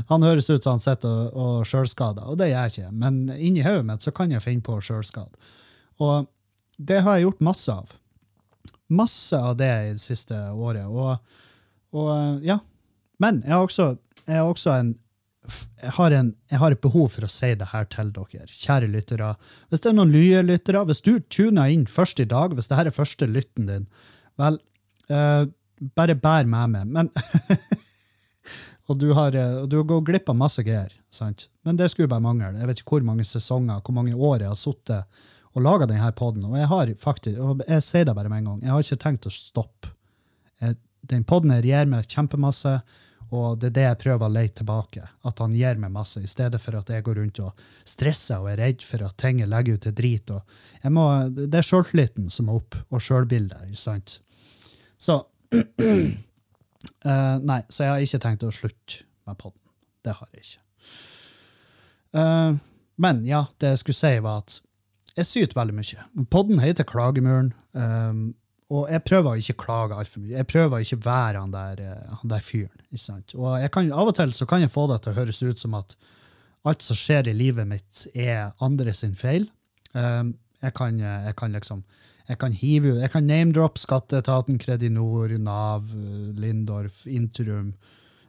han 0.08 0.26
høres 0.26 0.50
ut 0.50 0.62
som 0.62 0.76
han 0.76 0.84
sitter 0.84 1.08
og, 1.08 1.38
og 1.38 1.68
sjølskader, 1.68 2.28
og 2.28 2.38
det 2.40 2.50
gjør 2.50 2.66
jeg 2.66 2.74
ikke. 2.74 2.92
Men 3.04 3.20
inni 3.36 3.64
hodet 3.66 3.86
mitt 3.88 4.04
så 4.04 4.12
kan 4.14 4.34
jeg 4.34 4.44
finne 4.44 4.64
på 4.66 4.78
sjølskade. 4.84 5.52
Og 6.04 6.28
det 6.78 7.02
har 7.04 7.18
jeg 7.18 7.28
gjort 7.28 7.44
masse 7.48 7.74
av. 7.74 7.94
Masse 8.88 9.38
av 9.38 9.56
det 9.58 9.72
i 9.88 9.92
det 9.96 10.02
siste 10.02 10.36
året. 10.52 10.86
Og, 10.86 11.18
og 11.96 12.44
ja. 12.46 12.60
Men 13.22 13.42
jeg 13.44 13.56
har 13.56 13.66
også, 13.66 13.92
jeg 14.26 14.38
har 14.38 14.48
også 14.48 14.74
en 14.76 14.96
jeg 15.80 15.94
har, 15.96 16.12
en, 16.12 16.34
jeg 16.52 16.60
har 16.60 16.74
et 16.74 16.80
behov 16.84 17.06
for 17.14 17.24
å 17.24 17.30
si 17.32 17.48
det 17.56 17.70
her 17.70 17.86
til 17.88 18.10
dere, 18.12 18.46
kjære 18.52 18.90
lyttere. 18.92 19.30
Hvis 19.70 19.80
det 19.80 19.88
er 19.90 19.96
noen 19.96 20.12
nye 20.12 20.42
lyttere, 20.44 20.82
hvis 20.84 21.00
du 21.06 21.14
tuner 21.32 21.72
inn 21.72 21.86
først 21.88 22.20
i 22.20 22.26
dag, 22.28 22.52
hvis 22.52 22.68
det 22.68 22.76
her 22.76 22.90
er 22.90 22.92
første 22.92 23.28
lytten 23.30 23.70
din, 23.70 23.86
vel, 24.40 24.58
eh, 25.08 25.46
bare 25.96 26.18
bær 26.18 26.48
med 26.50 26.74
meg. 26.74 26.92
Men 26.92 27.08
og 28.88 28.98
du 28.98 29.10
har, 29.12 29.34
du 29.68 29.76
har 29.76 29.88
gått 29.88 30.06
glipp 30.08 30.30
av 30.32 30.38
masse 30.40 30.62
greier, 30.64 30.92
sant? 31.12 31.48
Men 31.66 31.76
det 31.76 31.90
skulle 31.92 32.08
bare 32.08 32.24
mangle. 32.24 32.54
Jeg 32.56 32.70
vet 32.70 32.80
ikke 32.80 32.96
hvor 32.96 33.04
mange 33.10 33.26
sesonger, 33.28 33.82
hvor 33.84 33.96
mange 33.96 34.14
år 34.16 34.46
jeg 34.46 34.48
har 34.48 34.58
sittet 34.58 35.20
og 35.52 35.64
laga 35.64 35.88
denne 35.90 36.08
poden. 36.16 36.46
Og 36.48 36.56
jeg 36.56 36.70
har 36.70 36.94
faktisk, 37.00 37.40
og 37.42 37.62
jeg 37.68 37.84
sier 37.84 38.08
det 38.08 38.14
bare 38.16 38.32
med 38.32 38.42
en 38.42 38.50
gang, 38.52 38.62
jeg 38.64 38.72
har 38.72 38.86
ikke 38.86 39.02
tenkt 39.04 39.28
å 39.28 39.34
stoppe. 39.34 39.92
Den 41.08 41.24
poden 41.28 41.52
her 41.54 41.66
gir 41.66 41.88
meg 41.88 42.08
kjempemasse, 42.10 42.78
og 43.28 43.58
det 43.60 43.68
er 43.68 43.74
det 43.76 43.84
jeg 43.84 44.00
prøver 44.02 44.24
å 44.24 44.32
leie 44.32 44.52
tilbake. 44.56 45.04
At 45.28 45.40
han 45.44 45.52
gir 45.56 45.80
meg 45.80 45.92
masse, 45.92 46.22
i 46.24 46.30
stedet 46.30 46.60
for 46.62 46.78
at 46.78 46.88
jeg 46.92 47.04
går 47.04 47.20
rundt 47.20 47.40
og 47.44 47.66
stresser 47.84 48.40
og 48.40 48.52
er 48.54 48.62
redd 48.62 48.84
for 48.84 49.04
at 49.04 49.18
ting 49.20 49.42
legger 49.44 49.76
ut 49.76 49.84
til 49.84 49.96
drit. 49.96 50.32
Må, 50.88 51.04
det 51.36 51.60
er 51.60 51.66
sjøltilliten 51.66 52.32
som 52.32 52.48
må 52.48 52.56
opp, 52.62 52.78
og 52.88 53.04
sjølbildet? 53.04 53.76
Så 54.98 55.20
Eh, 57.04 57.36
nei, 57.46 57.60
så 57.68 57.84
jeg 57.84 57.92
har 57.92 58.04
ikke 58.04 58.22
tenkt 58.24 58.46
å 58.46 58.54
slutte 58.54 59.04
med 59.28 59.38
podden. 59.40 59.62
Det 60.04 60.14
har 60.18 60.30
jeg 60.32 60.44
ikke. 60.46 60.64
Uh, 62.16 62.56
men 62.98 63.20
ja, 63.28 63.42
det 63.60 63.74
jeg 63.74 63.80
skulle 63.82 63.98
si, 63.98 64.12
var 64.24 64.44
at 64.44 64.54
jeg 65.18 65.28
syter 65.28 65.58
veldig 65.58 65.74
mye. 65.76 66.04
Podden 66.32 66.62
heter 66.62 66.86
Klagemuren. 66.88 67.50
Um, 67.76 68.30
og 68.72 68.88
jeg 68.92 69.04
prøver 69.08 69.30
å 69.32 69.40
ikke 69.40 69.58
klage 69.64 69.96
altfor 69.96 70.22
mye. 70.22 70.36
Jeg 70.36 70.48
prøver 70.48 70.76
å 70.76 70.84
ikke 70.84 71.00
være 71.04 71.42
han 71.42 71.52
der, 71.52 71.82
han 72.20 72.32
der 72.32 72.44
fyren. 72.44 72.82
ikke 72.88 73.02
sant? 73.02 73.34
Og 73.36 73.56
kan, 73.72 73.88
av 73.92 74.10
og 74.10 74.16
til 74.18 74.34
så 74.36 74.46
kan 74.48 74.64
jeg 74.64 74.72
få 74.72 74.86
det 74.90 75.00
til 75.04 75.14
å 75.14 75.18
høres 75.22 75.40
ut 75.42 75.62
som 75.62 75.76
at 75.78 75.96
alt 76.68 76.84
som 76.84 76.98
skjer 76.98 77.30
i 77.30 77.36
livet 77.36 77.68
mitt, 77.68 78.04
er 78.12 78.52
andre 78.64 78.92
sin 78.96 79.14
feil. 79.16 79.48
Um, 79.94 80.34
jeg, 80.62 80.74
kan, 80.76 81.00
jeg 81.00 81.36
kan 81.38 81.54
liksom 81.56 81.84
jeg 82.28 82.38
kan 82.42 82.52
hive 82.52 82.98
jeg 82.98 83.12
kan 83.12 83.26
name-drop 83.28 83.78
Skatteetaten, 83.80 84.58
Kredinor, 84.60 85.32
Nav, 85.40 85.88
eh, 85.96 86.28
Lindorf, 86.36 87.06
Intrum. 87.06 87.74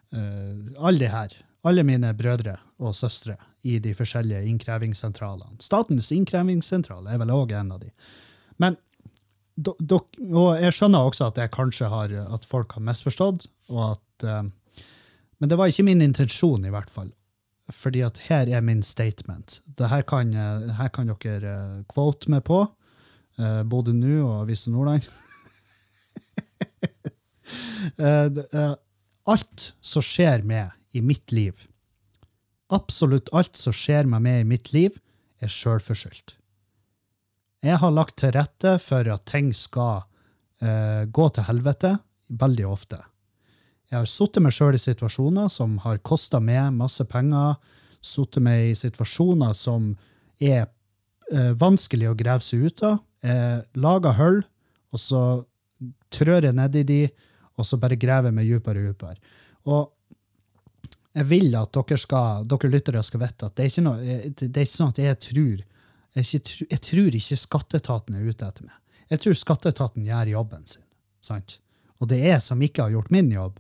Uh, 0.10 0.72
alle 0.80 1.04
de 1.04 1.10
her. 1.12 1.34
Alle 1.68 1.84
mine 1.86 2.14
brødre 2.18 2.56
og 2.80 2.96
søstre 2.96 3.36
i 3.68 3.76
de 3.84 3.92
forskjellige 3.94 4.48
innkrevingssentralene. 4.50 5.60
Statens 5.62 6.10
innkrevingssentral 6.16 7.06
er 7.12 7.20
vel 7.22 7.34
òg 7.36 7.52
en 7.54 7.76
av 7.76 7.84
de. 7.84 7.92
Men 8.58 8.80
do, 9.54 9.76
do, 9.78 10.00
og 10.32 10.64
jeg 10.64 10.74
skjønner 10.74 11.12
også 11.12 11.28
at 11.30 11.44
jeg 11.44 11.54
kanskje 11.54 11.92
har, 11.92 12.16
at 12.34 12.48
folk 12.48 12.74
har 12.78 12.88
misforstått. 12.88 13.46
og 13.70 13.84
at, 13.92 14.26
uh, 14.26 14.88
Men 15.38 15.52
det 15.52 15.60
var 15.60 15.70
ikke 15.70 15.86
min 15.92 16.02
intensjon, 16.02 16.66
i 16.66 16.74
hvert 16.74 16.90
fall. 16.90 17.12
Fordi 17.70 18.02
at 18.02 18.18
her 18.32 18.48
er 18.48 18.66
min 18.66 18.82
statement. 18.82 19.60
Det 19.78 19.92
her 19.92 20.02
kan, 20.02 20.34
her 20.34 20.90
kan 20.90 21.12
dere 21.12 21.84
quote 21.92 22.32
meg 22.32 22.48
på 22.48 22.64
både 23.40 23.94
nå 23.96 24.18
og 24.26 24.42
Avisa 24.44 24.72
Nordland. 24.72 25.06
uh, 28.00 28.28
uh, 28.54 28.76
alt 29.30 29.74
som 29.82 30.04
skjer 30.04 30.44
med 30.48 30.72
i 30.92 31.02
mitt 31.06 31.32
liv, 31.32 31.56
absolutt 32.74 33.30
alt 33.36 33.58
som 33.58 33.76
skjer 33.76 34.10
meg 34.10 34.26
med 34.26 34.42
i 34.42 34.50
mitt 34.56 34.74
liv, 34.74 34.98
er 35.40 35.52
sjølforskyldt. 35.54 36.36
Jeg 37.64 37.80
har 37.80 37.92
lagt 37.94 38.18
til 38.20 38.34
rette 38.36 38.78
for 38.84 39.08
at 39.12 39.28
ting 39.28 39.52
skal 39.56 40.04
gå 40.60 41.26
til 41.32 41.46
helvete 41.48 41.94
veldig 42.42 42.66
ofte. 42.68 42.98
Jeg 43.90 44.02
har 44.02 44.10
sittet 44.12 44.44
meg 44.44 44.52
sjøl 44.56 44.76
i 44.76 44.82
situasjoner 44.82 45.48
som 45.52 45.78
har 45.86 46.02
kosta 46.04 46.42
meg 46.44 46.74
masse 46.76 47.04
penger, 47.08 47.56
sittet 48.04 48.44
meg 48.44 48.72
i 48.72 48.76
situasjoner 48.76 49.56
som 49.56 49.94
er 50.40 50.68
vanskelig 51.60 52.12
å 52.12 52.18
grave 52.20 52.44
seg 52.44 52.68
ut 52.68 52.84
av, 52.90 53.00
eh, 53.24 53.60
lager 53.80 54.18
hull, 54.20 54.42
og 54.94 55.02
så 55.02 55.24
trør 56.14 56.50
jeg 56.50 56.58
nedi 56.58 56.84
de, 56.88 57.00
og 57.60 57.68
så 57.68 57.80
bare 57.82 58.00
graver 58.00 58.32
jeg 58.32 58.38
meg 58.38 58.50
dypere 58.50 58.84
og 58.84 58.94
dypere. 58.94 59.34
Og 59.70 59.88
jeg 61.20 61.28
vil 61.30 61.56
at 61.58 61.74
dere, 61.76 61.98
skal, 62.00 62.46
dere 62.48 62.72
lyttere 62.72 63.04
skal 63.04 63.24
vite 63.24 63.50
at 63.50 63.58
det 63.58 63.68
er 63.68 63.86
noe, 63.86 64.20
det 64.30 64.50
er 64.50 64.68
ikke 64.68 64.76
sånn 64.76 64.94
at 64.94 65.02
jeg 65.04 65.20
tror 65.26 65.66
jeg, 66.18 66.26
ikke, 66.26 66.68
jeg 66.72 66.82
tror 66.86 67.18
ikke 67.20 67.38
skatteetaten 67.38 68.18
er 68.18 68.30
ute 68.30 68.48
etter 68.48 68.66
meg. 68.66 68.78
Jeg 69.10 69.24
tror 69.24 69.38
skatteetaten 69.38 70.06
gjør 70.06 70.32
jobben 70.34 70.66
sin. 70.70 70.86
sant? 71.22 71.60
Og 72.00 72.10
det 72.10 72.22
er 72.22 72.36
jeg 72.36 72.46
som 72.46 72.62
ikke 72.64 72.86
har 72.86 72.94
gjort 72.94 73.12
min 73.14 73.30
jobb, 73.34 73.60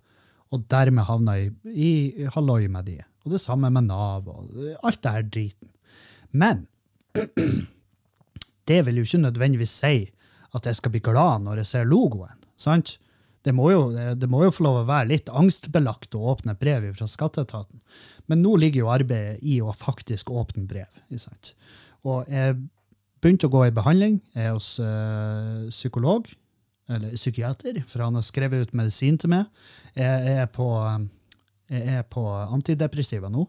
og 0.49 0.63
dermed 0.71 1.05
havna 1.05 1.35
i, 1.37 1.49
i 1.69 1.91
halloi 2.33 2.67
med 2.71 2.87
de. 2.89 2.97
Og 3.25 3.35
det 3.35 3.41
samme 3.43 3.69
med 3.73 3.89
Nav 3.89 4.29
og 4.31 4.49
alt 4.85 5.01
det 5.03 5.13
her 5.13 5.27
driten. 5.27 5.69
Men 6.31 6.65
det 8.69 8.83
vil 8.85 8.99
jo 8.99 9.07
ikke 9.07 9.25
nødvendigvis 9.25 9.75
si 9.81 10.09
at 10.55 10.65
jeg 10.65 10.77
skal 10.79 10.93
bli 10.93 11.03
glad 11.03 11.45
når 11.45 11.61
jeg 11.61 11.71
ser 11.73 11.89
logoen. 11.89 12.37
sant? 12.57 12.97
Det 13.47 13.53
må, 13.55 13.69
jo, 13.71 13.85
det 14.19 14.27
må 14.27 14.41
jo 14.43 14.51
få 14.51 14.65
lov 14.65 14.81
å 14.81 14.87
være 14.89 15.13
litt 15.13 15.29
angstbelagt 15.31 16.15
å 16.17 16.25
åpne 16.33 16.57
brev 16.59 16.89
fra 16.97 17.07
skatteetaten. 17.07 17.79
Men 18.27 18.43
nå 18.43 18.57
ligger 18.59 18.83
jo 18.83 18.91
arbeidet 18.91 19.39
i 19.47 19.61
å 19.63 19.71
faktisk 19.71 20.29
åpne 20.35 20.65
brev. 20.67 20.99
Sant? 21.15 21.53
Og 22.03 22.27
jeg 22.27 22.57
begynte 23.23 23.47
å 23.47 23.53
gå 23.53 23.63
i 23.69 23.75
behandling. 23.75 24.19
Jeg 24.35 24.49
er 24.49 24.57
hos 24.57 24.73
øh, 24.83 25.69
psykolog, 25.71 26.27
eller 26.91 27.15
psykiater, 27.15 27.79
for 27.87 28.03
han 28.03 28.17
har 28.19 28.25
skrevet 28.27 28.67
ut 28.67 28.75
medisin 28.75 29.17
til 29.21 29.31
meg. 29.31 29.47
Jeg 29.95 30.35
er 30.43 30.49
på, 30.51 30.67
jeg 31.71 31.99
er 32.01 32.05
på 32.11 32.25
antidepressiva 32.27 33.31
nå, 33.31 33.47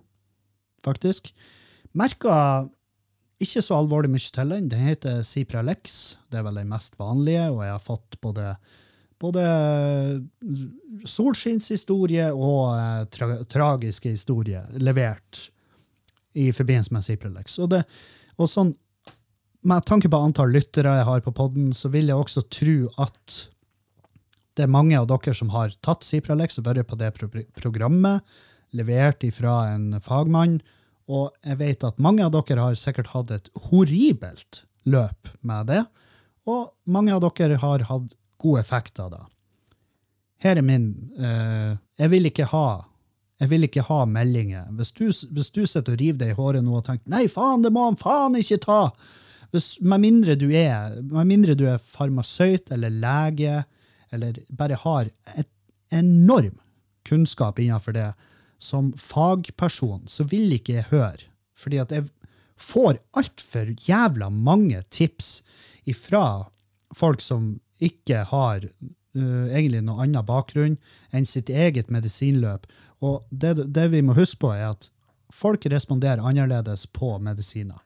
faktisk. 0.87 1.33
Merka 1.99 2.69
ikke 3.40 3.62
så 3.64 3.78
alvorlig 3.80 4.11
mye 4.12 4.32
til 4.35 4.52
den. 4.52 4.68
Den 4.73 4.85
heter 4.85 5.23
Cipralex. 5.26 6.16
Det 6.30 6.40
er 6.40 6.47
vel 6.47 6.61
den 6.61 6.70
mest 6.70 6.99
vanlige, 7.00 7.49
og 7.50 7.62
jeg 7.64 7.73
har 7.73 7.85
fått 7.85 8.18
både, 8.20 8.52
både 9.20 9.44
solskinnshistorie 11.09 12.28
og 12.35 12.75
eh, 12.76 13.06
tra 13.14 13.32
tragiske 13.49 14.12
historier 14.12 14.68
levert 14.76 15.47
i 16.38 16.50
forbindelse 16.54 16.94
med 16.94 17.06
Cipralex. 17.06 17.56
Og, 17.59 17.73
det, 17.73 17.82
og 18.38 18.50
sånn, 18.50 18.75
med 19.66 19.87
tanke 19.88 20.11
på 20.12 20.20
antall 20.20 20.52
lyttere 20.54 20.99
jeg 21.00 21.09
har 21.09 21.25
på 21.25 21.35
podden, 21.37 21.73
så 21.76 21.90
vil 21.92 22.12
jeg 22.12 22.20
også 22.20 22.44
tro 22.52 22.76
at 23.02 23.40
det 24.59 24.66
er 24.66 24.73
mange 24.73 24.99
av 24.99 25.09
dere 25.09 25.32
som 25.37 25.52
har 25.54 25.73
tatt 25.85 26.04
Cipralex 26.04 26.61
og 26.61 26.68
vært 26.68 26.88
på 26.90 26.99
det 27.00 27.12
pro 27.16 27.30
programmet, 27.56 28.20
levert 28.76 29.25
ifra 29.26 29.73
en 29.73 29.97
fagmann 30.04 30.61
og 31.11 31.47
jeg 31.47 31.59
vet 31.61 31.87
at 31.87 31.99
mange 32.02 32.25
av 32.25 32.33
dere 32.35 32.69
har 32.69 32.79
sikkert 32.79 33.11
hatt 33.14 33.33
et 33.35 33.50
horribelt 33.69 34.64
løp 34.88 35.33
med 35.47 35.71
det, 35.73 35.83
og 36.49 36.71
mange 36.88 37.14
av 37.14 37.25
dere 37.26 37.59
har 37.61 37.85
hatt 37.90 38.14
god 38.40 38.61
effekt 38.62 39.00
av 39.02 39.11
det. 39.14 39.25
Her 40.40 40.57
er 40.57 40.64
min 40.64 40.87
uh, 41.21 41.76
Jeg 42.00 42.09
vil 42.14 42.31
ikke 42.31 42.47
ha 42.49 42.69
jeg 43.40 43.49
vil 43.49 43.64
ikke 43.64 43.87
ha 43.88 44.02
meldinger. 44.05 44.67
Hvis 44.76 44.90
du, 44.93 45.07
hvis 45.09 45.49
du 45.55 45.62
sitter 45.64 45.95
og 45.95 46.00
river 46.00 46.19
deg 46.21 46.33
i 46.35 46.37
håret 46.37 46.64
nå 46.64 46.75
og 46.76 46.85
tenker 46.85 47.09
'nei, 47.09 47.25
faen, 47.33 47.62
det 47.64 47.73
må 47.73 47.87
han 47.87 47.97
faen 47.97 48.37
ikke 48.37 48.61
ta', 48.67 48.90
hvis, 49.50 49.81
med, 49.81 50.02
mindre 50.05 50.37
du 50.37 50.50
er, 50.52 51.00
med 51.00 51.26
mindre 51.26 51.57
du 51.57 51.64
er 51.67 51.81
farmasøyt 51.81 52.71
eller 52.76 52.93
lege, 52.93 53.62
eller 54.12 54.43
bare 54.52 54.76
har 54.83 55.09
et 55.40 55.49
enorm 55.90 56.59
kunnskap 57.09 57.59
innenfor 57.59 57.97
det, 57.97 58.11
som 58.61 58.93
fagperson 58.97 60.05
så 60.11 60.26
vil 60.29 60.52
ikke 60.55 60.79
jeg 60.79 60.90
høre. 60.93 61.26
Fordi 61.59 61.81
at 61.83 61.93
jeg 61.95 62.09
får 62.61 63.00
altfor 63.17 63.73
jævla 63.88 64.29
mange 64.31 64.83
tips 64.93 65.40
ifra 65.88 66.50
folk 66.97 67.23
som 67.25 67.55
ikke 67.81 68.25
har 68.29 68.64
uh, 68.67 69.47
egentlig 69.49 69.83
noen 69.87 70.05
annen 70.05 70.26
bakgrunn 70.26 70.76
enn 71.17 71.29
sitt 71.29 71.50
eget 71.50 71.90
medisinløp. 71.93 72.67
Og 73.00 73.25
det, 73.31 73.57
det, 73.73 73.88
vi 73.95 74.02
må 74.05 74.17
huske 74.19 74.43
på, 74.45 74.52
er 74.52 74.75
at 74.75 74.90
folk 75.33 75.64
responderer 75.73 76.21
annerledes 76.21 76.85
på 76.93 77.14
medisiner. 77.23 77.81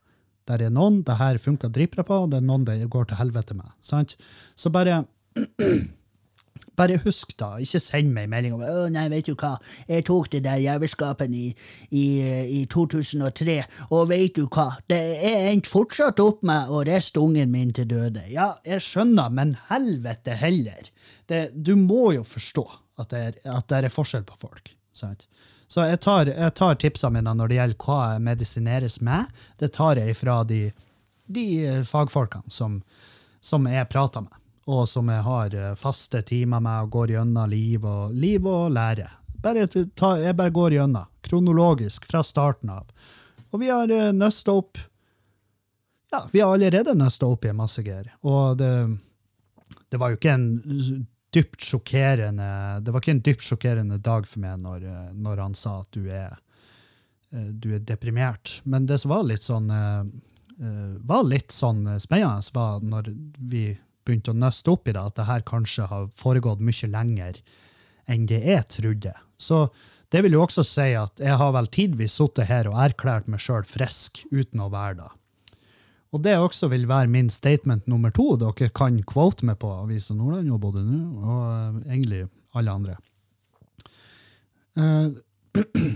Der 0.48 0.60
er 0.60 0.72
noen 0.74 1.02
det 1.06 1.16
her 1.20 1.38
funker 1.40 1.70
dritbra 1.72 2.04
på, 2.04 2.24
og 2.24 2.32
det 2.32 2.40
er 2.40 2.48
noen 2.48 2.66
det 2.66 2.82
går 2.92 3.08
til 3.08 3.20
helvete 3.20 3.56
med. 3.56 3.70
Sant? 3.80 4.16
Så 4.58 4.72
bare 4.74 5.04
bare 6.78 6.98
husk, 7.04 7.34
da. 7.38 7.54
Ikke 7.62 7.80
send 7.82 8.12
meg 8.14 8.28
melding 8.30 8.56
om 8.56 8.62
å 8.66 8.86
nei, 8.92 9.06
vet 9.12 9.28
du 9.28 9.34
hva, 9.38 9.54
jeg 9.88 10.06
tok 10.08 10.30
det 10.32 10.42
der 10.46 10.62
jævelskapen 10.62 11.34
i, 11.36 11.48
i, 11.90 12.04
i, 12.60 12.60
2003, 12.70 13.58
og 13.90 14.08
vet 14.10 14.38
du 14.38 14.44
hva, 14.46 14.70
det 14.90 15.00
er 15.30 15.50
endte 15.52 15.70
fortsatt 15.70 16.22
opp 16.22 16.44
med 16.46 16.70
å 16.70 16.82
riste 16.86 17.22
ungen 17.22 17.52
min 17.54 17.74
til 17.76 17.88
døde. 17.90 18.26
Ja, 18.32 18.54
jeg 18.66 18.82
skjønner, 18.84 19.32
men 19.34 19.56
helvete 19.70 20.36
heller. 20.40 20.90
Det, 21.30 21.46
du 21.54 21.74
må 21.78 22.12
jo 22.18 22.26
forstå 22.26 22.66
at 23.02 23.10
det, 23.10 23.22
er, 23.28 23.40
at 23.56 23.70
det 23.70 23.84
er 23.84 23.94
forskjell 23.94 24.26
på 24.26 24.38
folk. 24.46 24.74
sant? 24.94 25.26
Så 25.70 25.86
jeg 25.88 25.98
tar, 26.04 26.28
jeg 26.28 26.54
tar 26.54 26.76
tipsene 26.78 27.16
mine 27.16 27.32
når 27.34 27.50
det 27.50 27.56
gjelder 27.58 27.86
hva 27.86 28.00
jeg 28.12 28.24
medisineres 28.28 29.00
med. 29.02 29.30
Det 29.58 29.72
tar 29.74 29.98
jeg 29.98 30.14
fra 30.18 30.42
de, 30.46 30.68
de 31.26 31.46
fagfolkene 31.88 32.52
som, 32.52 32.78
som 33.42 33.66
jeg 33.70 33.90
prater 33.90 34.26
med 34.26 34.43
og 34.64 34.88
som 34.88 35.08
jeg 35.12 35.24
har 35.26 35.54
eh, 35.54 35.74
faste 35.76 36.22
timer 36.24 36.62
med 36.64 36.86
og 36.86 36.94
går 36.96 37.14
gjennom 37.16 37.50
liv 37.50 37.84
og, 37.84 38.14
liv 38.16 38.46
og 38.48 38.72
lære. 38.72 39.08
Bare 39.44 39.66
ta, 39.68 40.14
jeg 40.22 40.36
bare 40.38 40.54
går 40.54 40.78
gjennom, 40.78 41.10
kronologisk, 41.24 42.06
fra 42.08 42.22
starten 42.24 42.72
av. 42.72 42.88
Og 43.52 43.60
vi 43.60 43.68
har 43.68 43.90
uh, 43.92 44.10
nøsta 44.16 44.54
opp 44.56 44.80
Ja, 46.10 46.24
vi 46.32 46.40
har 46.40 46.54
allerede 46.54 46.94
nøsta 46.96 47.26
opp 47.28 47.44
i 47.44 47.52
masse 47.52 47.82
greier. 47.84 48.08
Og 48.22 48.56
det, 48.58 48.70
det 49.92 50.00
var 50.00 50.10
jo 50.10 50.18
ikke 50.18 50.32
en 50.32 50.48
dypt 51.34 51.66
sjokkerende 51.66 52.48
Det 52.86 52.94
var 52.94 53.02
ikke 53.02 53.14
en 53.16 53.22
dypt 53.26 53.44
sjokkerende 53.44 53.98
dag 53.98 54.26
for 54.30 54.42
meg 54.42 54.62
når, 54.62 54.84
eh, 54.86 55.08
når 55.18 55.42
han 55.42 55.56
sa 55.58 55.80
at 55.82 55.90
du 55.96 56.06
er, 56.06 56.36
du 57.30 57.72
er 57.74 57.82
deprimert. 57.82 58.60
Men 58.64 58.86
det 58.86 59.00
som 59.02 59.10
var 59.10 59.26
litt 59.26 59.42
sånn 59.42 59.66
sånn 61.50 61.88
spennende, 61.98 62.54
var 62.54 62.84
når 62.86 63.10
vi 63.50 63.64
begynt 64.04 64.30
å 64.30 64.36
nøste 64.36 64.72
opp 64.72 64.88
i 64.88 64.94
det, 64.94 65.02
at 65.02 65.18
det 65.18 65.28
her 65.28 65.44
kanskje 65.48 65.88
har 65.90 66.08
foregått 66.18 66.62
mye 66.64 66.90
lenger 66.92 67.40
enn 68.10 68.28
det 68.28 68.42
jeg 68.44 68.68
trodde. 68.72 69.14
Så 69.40 69.66
det 70.12 70.22
vil 70.24 70.36
jo 70.36 70.44
også 70.44 70.62
si 70.66 70.92
at 70.98 71.20
jeg 71.22 71.36
har 71.40 71.52
vel 71.56 71.68
tidvis 71.72 72.16
sittet 72.20 72.48
her 72.50 72.68
og 72.70 72.78
erklært 72.78 73.30
meg 73.30 73.42
sjøl 73.42 73.64
frisk 73.66 74.22
uten 74.30 74.62
å 74.62 74.70
være 74.72 75.00
det. 75.00 75.10
Og 76.14 76.22
det 76.22 76.36
også 76.38 76.68
vil 76.70 76.86
være 76.86 77.10
min 77.10 77.30
statement 77.32 77.88
nummer 77.90 78.12
to. 78.14 78.36
Dere 78.38 78.70
kan 78.70 79.00
quote 79.08 79.46
meg 79.48 79.58
på 79.62 79.72
Avisa 79.74 80.14
Nordland 80.14 80.52
og 80.54 80.60
både 80.62 80.84
nå, 80.86 81.00
og 81.18 81.40
uh, 81.42 81.80
egentlig 81.88 82.20
alle 82.54 82.74
andre. 82.78 82.98
Uh, 84.78 85.10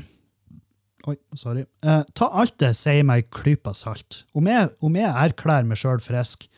Oi, 1.09 1.15
sorry. 1.39 1.63
Uh, 1.87 2.03
ta 2.19 2.33
alt 2.37 2.59
det 2.61 2.75
sier 2.77 3.07
meg 3.07 3.31
klypa 3.33 3.73
salt. 3.79 4.25
Om 4.37 4.51
jeg, 4.51 4.73
om 4.85 4.99
jeg 4.99 5.09
erklærer 5.09 5.71
meg 5.71 5.79
sjøl 5.81 6.03
frisk, 6.03 6.49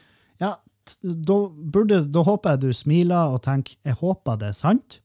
da, 1.03 1.37
burde, 1.49 2.03
da 2.11 2.25
håper 2.27 2.57
jeg 2.57 2.65
du 2.65 2.73
smiler 2.77 3.35
og 3.35 3.43
tenker 3.47 3.79
jeg 3.87 3.99
håper 4.01 4.41
det 4.41 4.51
er 4.51 4.59
sant, 4.59 5.01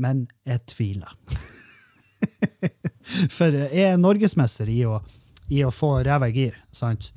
men 0.00 0.26
jeg 0.46 0.64
tviler. 0.72 1.12
For 3.36 3.54
jeg 3.54 3.92
er 3.92 4.00
norgesmester 4.00 4.68
i 4.70 4.82
å, 4.88 4.98
i 5.52 5.62
å 5.64 5.72
få 5.74 5.98
ræva 6.06 6.30
i 6.30 6.36
gir, 6.36 6.58
sant? 6.74 7.12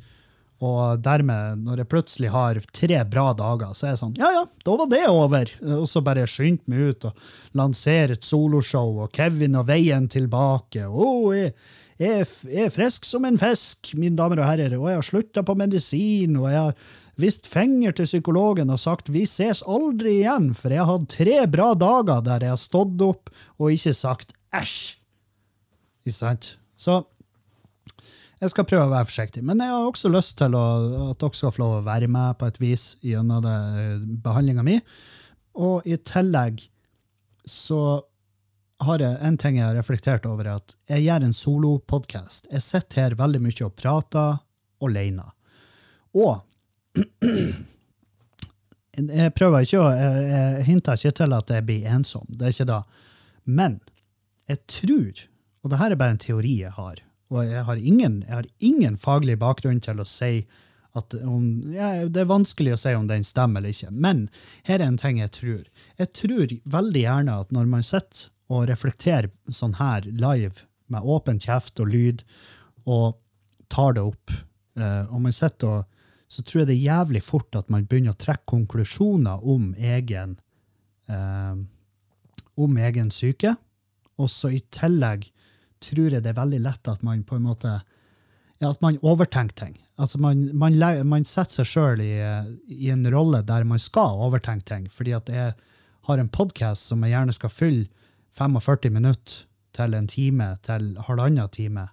Og 0.60 1.00
dermed, 1.00 1.62
når 1.64 1.82
jeg 1.82 1.90
plutselig 1.92 2.32
har 2.34 2.58
tre 2.76 2.98
bra 3.08 3.30
dager, 3.38 3.72
så 3.72 3.86
er 3.86 3.94
jeg 3.94 4.02
sånn 4.02 4.18
Ja, 4.20 4.32
ja, 4.36 4.42
da 4.68 4.74
var 4.82 4.90
det 4.92 5.06
over. 5.08 5.52
Og 5.80 5.86
så 5.88 6.04
bare 6.04 6.26
skyndte 6.28 6.72
meg 6.72 6.92
ut 6.92 7.08
og 7.08 7.22
lansere 7.56 8.18
et 8.18 8.28
soloshow, 8.28 9.06
og 9.06 9.14
Kevin 9.16 9.56
og 9.60 9.70
Veien 9.70 10.10
tilbake. 10.12 10.84
Å, 10.84 11.08
jeg, 11.38 11.54
jeg, 12.02 12.28
jeg 12.52 12.68
er 12.68 12.76
frisk 12.76 13.08
som 13.08 13.28
en 13.28 13.40
fisk, 13.40 13.94
mine 13.96 14.20
damer 14.20 14.44
og 14.44 14.52
herrer, 14.52 14.76
og 14.76 14.90
jeg 14.92 15.00
har 15.00 15.10
slutta 15.14 15.46
på 15.48 15.56
medisin, 15.60 16.36
og 16.42 16.52
jeg 16.52 16.66
har 16.66 16.92
vist 17.20 17.48
finger 17.52 17.94
til 17.96 18.08
psykologen 18.08 18.72
og 18.74 18.80
sagt 18.82 19.12
vi 19.14 19.26
ses 19.30 19.62
aldri 19.68 20.20
igjen, 20.22 20.54
for 20.58 20.74
jeg 20.74 20.84
har 20.84 20.92
hatt 20.94 21.12
tre 21.12 21.38
bra 21.52 21.74
dager 21.78 22.24
der 22.26 22.48
jeg 22.48 22.56
har 22.56 22.62
stått 22.62 23.02
opp 23.06 23.32
og 23.60 23.76
ikke 23.76 23.96
sagt 23.98 24.34
æsj. 24.56 24.98
Ikke 26.06 26.16
sant? 26.16 26.54
Så 26.80 27.02
jeg 28.40 28.54
skal 28.54 28.68
prøve 28.68 28.88
å 28.88 28.94
være 28.94 29.10
forsiktig. 29.10 29.44
Men 29.44 29.60
jeg 29.60 29.72
har 29.74 29.88
også 29.88 30.12
lyst 30.12 30.38
til 30.40 30.56
å, 30.56 30.66
at 31.12 31.20
dere 31.20 31.36
skal 31.36 31.52
få 31.52 31.64
lov 31.64 31.74
å 31.80 31.88
være 31.88 32.08
med 32.12 32.38
på 32.40 32.48
et 32.48 32.60
vis 32.62 32.86
gjennom 33.04 33.44
behandlinga 34.24 34.64
mi. 34.64 34.78
Og 35.60 35.88
i 35.90 35.98
tillegg 36.08 36.64
så 37.50 38.00
har 38.86 39.04
jeg 39.04 39.18
en 39.28 39.38
ting 39.40 39.58
jeg 39.60 39.68
har 39.68 39.76
reflektert 39.76 40.28
over, 40.30 40.48
er 40.48 40.62
at 40.62 40.76
jeg 40.88 41.04
gjør 41.10 41.26
en 41.26 41.36
solopodkast. 41.36 42.48
Jeg 42.54 42.64
sitter 42.64 43.04
her 43.04 43.18
veldig 43.20 43.42
mye 43.44 43.66
og 43.68 43.76
prater 43.76 44.40
alene. 44.86 45.26
Og 46.16 46.40
jeg 49.00 49.34
prøver 49.38 49.66
ikke 49.66 49.82
å 49.82 49.90
Jeg, 49.94 50.66
hinter 50.68 50.94
ikke 50.98 51.18
til 51.22 51.36
at 51.38 51.50
jeg 51.54 51.66
blir 51.68 51.88
ensom. 51.90 52.26
Det 52.30 52.46
er 52.48 52.56
ikke 52.56 52.72
det. 52.72 52.84
Men 53.46 53.80
jeg 54.50 54.60
tror, 54.68 55.14
og 55.64 55.70
det 55.72 55.80
her 55.82 55.92
er 55.92 56.02
bare 56.02 56.16
en 56.16 56.26
teori 56.26 56.56
jeg 56.64 56.74
har, 56.76 56.96
og 57.30 57.46
jeg 57.46 57.64
har 57.68 57.78
ingen, 57.78 58.24
jeg 58.26 58.36
har 58.36 58.48
ingen 58.60 58.98
faglig 58.98 59.38
bakgrunn 59.40 59.82
til 59.86 60.02
å 60.02 60.08
si 60.08 60.48
at 60.98 61.14
om, 61.22 61.70
ja, 61.70 62.08
Det 62.10 62.24
er 62.24 62.32
vanskelig 62.32 62.74
å 62.74 62.80
si 62.82 62.96
om 62.98 63.06
den 63.08 63.24
stemmer 63.24 63.62
eller 63.62 63.76
ikke, 63.76 63.92
men 63.94 64.24
her 64.66 64.80
er 64.80 64.88
en 64.88 64.98
ting 64.98 65.20
jeg 65.22 65.32
tror. 65.38 65.64
Jeg 66.02 66.10
tror 66.18 66.56
veldig 66.66 67.04
gjerne 67.04 67.36
at 67.44 67.54
når 67.54 67.70
man 67.70 67.86
sitter 67.86 68.32
og 68.50 68.66
reflekterer 68.72 69.30
sånn 69.54 69.78
her 69.78 70.08
live, 70.10 70.66
med 70.90 71.06
åpen 71.06 71.38
kjeft 71.38 71.78
og 71.84 71.92
lyd, 71.94 72.24
og 72.90 73.20
tar 73.70 73.94
det 73.94 74.02
opp, 74.10 74.34
eh, 74.82 75.04
og 75.14 75.22
man 75.22 75.36
sitter 75.36 75.68
og 75.70 75.99
så 76.30 76.44
tror 76.46 76.62
jeg 76.62 76.70
det 76.70 76.78
er 76.78 76.92
jævlig 76.94 77.24
fort 77.26 77.58
at 77.58 77.72
man 77.74 77.88
begynner 77.90 78.14
å 78.14 78.22
trekke 78.22 78.46
konklusjoner 78.52 79.46
om 79.50 79.72
egen 79.76 80.38
eh, 81.10 81.56
om 82.60 82.78
egen 82.78 83.10
syke. 83.12 83.56
Og 84.20 84.30
så 84.30 84.52
i 84.54 84.60
tillegg 84.74 85.30
tror 85.82 86.14
jeg 86.14 86.24
det 86.24 86.34
er 86.34 86.42
veldig 86.42 86.60
lett 86.62 86.92
at 86.92 87.06
man 87.08 87.24
på 87.26 87.40
en 87.40 87.48
måte 87.48 87.72
ja, 88.60 88.70
at 88.70 88.82
man 88.84 89.00
overtenker 89.02 89.56
ting. 89.56 89.78
Altså 90.00 90.20
man, 90.20 90.50
man, 90.58 90.76
man 91.08 91.26
setter 91.28 91.62
seg 91.62 91.70
sjøl 91.72 92.04
i, 92.04 92.14
i 92.68 92.92
en 92.92 93.06
rolle 93.12 93.42
der 93.48 93.66
man 93.68 93.80
skal 93.80 94.20
overtenke 94.28 94.68
ting. 94.68 94.90
Fordi 94.92 95.16
at 95.16 95.32
jeg 95.32 95.56
har 96.10 96.22
en 96.22 96.32
podkast 96.32 96.92
som 96.92 97.04
jeg 97.04 97.16
gjerne 97.16 97.36
skal 97.36 97.54
fylle 97.54 97.88
45 98.38 98.92
minutter 98.94 99.46
til 99.76 99.96
en 99.96 100.08
time 100.12 100.52
til 100.68 100.92
halvannen 101.08 101.50
time. 101.56 101.88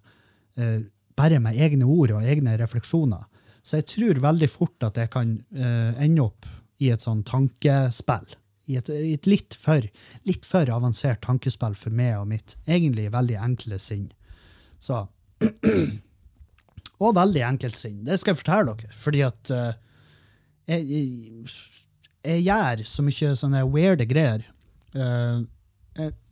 eh, 0.56 0.82
bare 1.16 1.38
med 1.40 1.56
egne 1.56 1.86
ord 1.88 2.12
og 2.12 2.24
egne 2.24 2.56
refleksjoner. 2.60 3.24
Så 3.66 3.80
jeg 3.80 3.88
tror 3.90 4.22
veldig 4.22 4.48
fort 4.50 4.84
at 4.86 4.98
jeg 5.00 5.10
kan 5.10 5.32
uh, 5.58 5.92
ende 6.02 6.22
opp 6.28 6.46
i 6.78 6.92
et 6.94 7.02
sånn 7.02 7.24
tankespill. 7.26 8.28
I 8.70 8.78
et, 8.78 8.90
i 8.90 9.12
et 9.14 9.26
litt, 9.26 9.56
for, 9.58 9.82
litt 10.26 10.46
for 10.46 10.70
avansert 10.74 11.22
tankespill 11.24 11.74
for 11.78 11.94
meg 11.94 12.16
og 12.20 12.28
mitt 12.30 12.56
egentlig 12.66 13.08
veldig 13.14 13.38
enkle 13.42 13.78
sinn. 13.82 14.08
Så 14.82 15.06
Og 16.96 17.12
veldig 17.12 17.42
enkelt 17.44 17.76
sinn. 17.76 17.98
Det 18.06 18.16
skal 18.16 18.32
jeg 18.32 18.38
fortelle 18.38 18.72
dere. 18.78 18.94
Fordi 18.96 19.18
at 19.26 19.50
uh, 19.52 19.74
jeg, 20.70 20.86
jeg, 20.88 21.50
jeg 22.24 22.46
gjør 22.46 22.82
så 22.88 23.04
mye 23.04 23.34
sånne 23.36 23.60
weirde 23.68 24.06
greier. 24.08 24.46
Uh, 24.96 25.44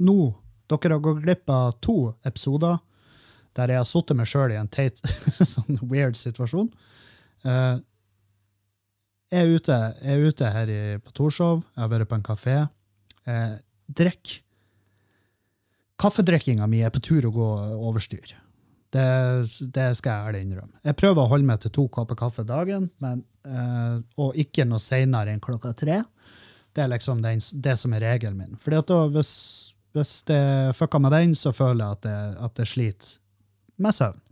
nå, 0.00 0.16
dere 0.72 0.96
har 0.96 1.04
gått 1.04 1.20
glipp 1.26 1.52
av 1.52 1.76
to 1.85 1.98
episoder 2.24 2.80
der 3.54 3.70
jeg 3.70 3.82
har 3.82 3.87
sittet 3.87 4.18
meg 4.18 4.26
sjøl 4.26 4.54
i 4.54 4.58
en 4.58 4.70
teit, 4.72 4.98
sånn 5.54 5.78
weird 5.85 6.16
situasjon. 6.18 6.72
Eh, 7.44 7.76
jeg, 9.35 9.42
er 9.42 9.52
ute, 9.52 9.76
jeg 10.00 10.14
er 10.14 10.30
ute 10.30 10.54
her 10.57 10.72
i, 10.72 10.80
på 11.02 11.12
Torshov, 11.16 11.64
jeg 11.74 11.83
har 11.83 11.92
vært 11.92 12.11
på 12.11 12.18
en 12.18 12.26
kafé. 12.26 12.57
Uh, 13.24 13.57
drikk. 13.88 14.38
Kaffedrikkinga 16.00 16.66
mi 16.68 16.83
er 16.85 16.92
på 16.92 17.02
tur 17.04 17.24
å 17.28 17.33
gå 17.35 17.50
overstyr. 17.88 18.35
Det, 18.94 19.04
det 19.74 19.87
skal 19.98 20.11
jeg 20.11 20.28
ærlig 20.28 20.42
innrømme. 20.44 20.76
Jeg 20.87 20.98
prøver 21.00 21.24
å 21.24 21.30
holde 21.33 21.48
meg 21.48 21.62
til 21.62 21.72
to 21.74 21.87
kopper 21.90 22.18
kaffe 22.18 22.44
dagen, 22.46 22.87
men, 23.02 23.24
eh, 23.42 23.96
og 24.22 24.37
ikke 24.38 24.66
noe 24.68 24.83
seinere 24.83 25.33
enn 25.33 25.42
klokka 25.42 25.72
tre. 25.74 26.02
Det 26.74 26.85
er 26.85 26.92
liksom 26.92 27.22
den, 27.24 27.42
det 27.64 27.74
som 27.80 27.94
er 27.96 28.04
regelen 28.07 28.38
min. 28.38 28.61
Fordi 28.61 28.78
at 28.78 28.92
da, 28.92 29.00
hvis, 29.16 29.33
hvis 29.98 30.12
det 30.30 30.44
fucker 30.78 31.02
med 31.02 31.14
den, 31.16 31.35
så 31.38 31.50
føler 31.54 31.83
jeg 31.83 31.98
at 31.98 32.07
det, 32.07 32.20
at 32.46 32.57
det 32.61 32.68
sliter 32.70 33.16
med 33.83 33.98
søvn. 33.98 34.22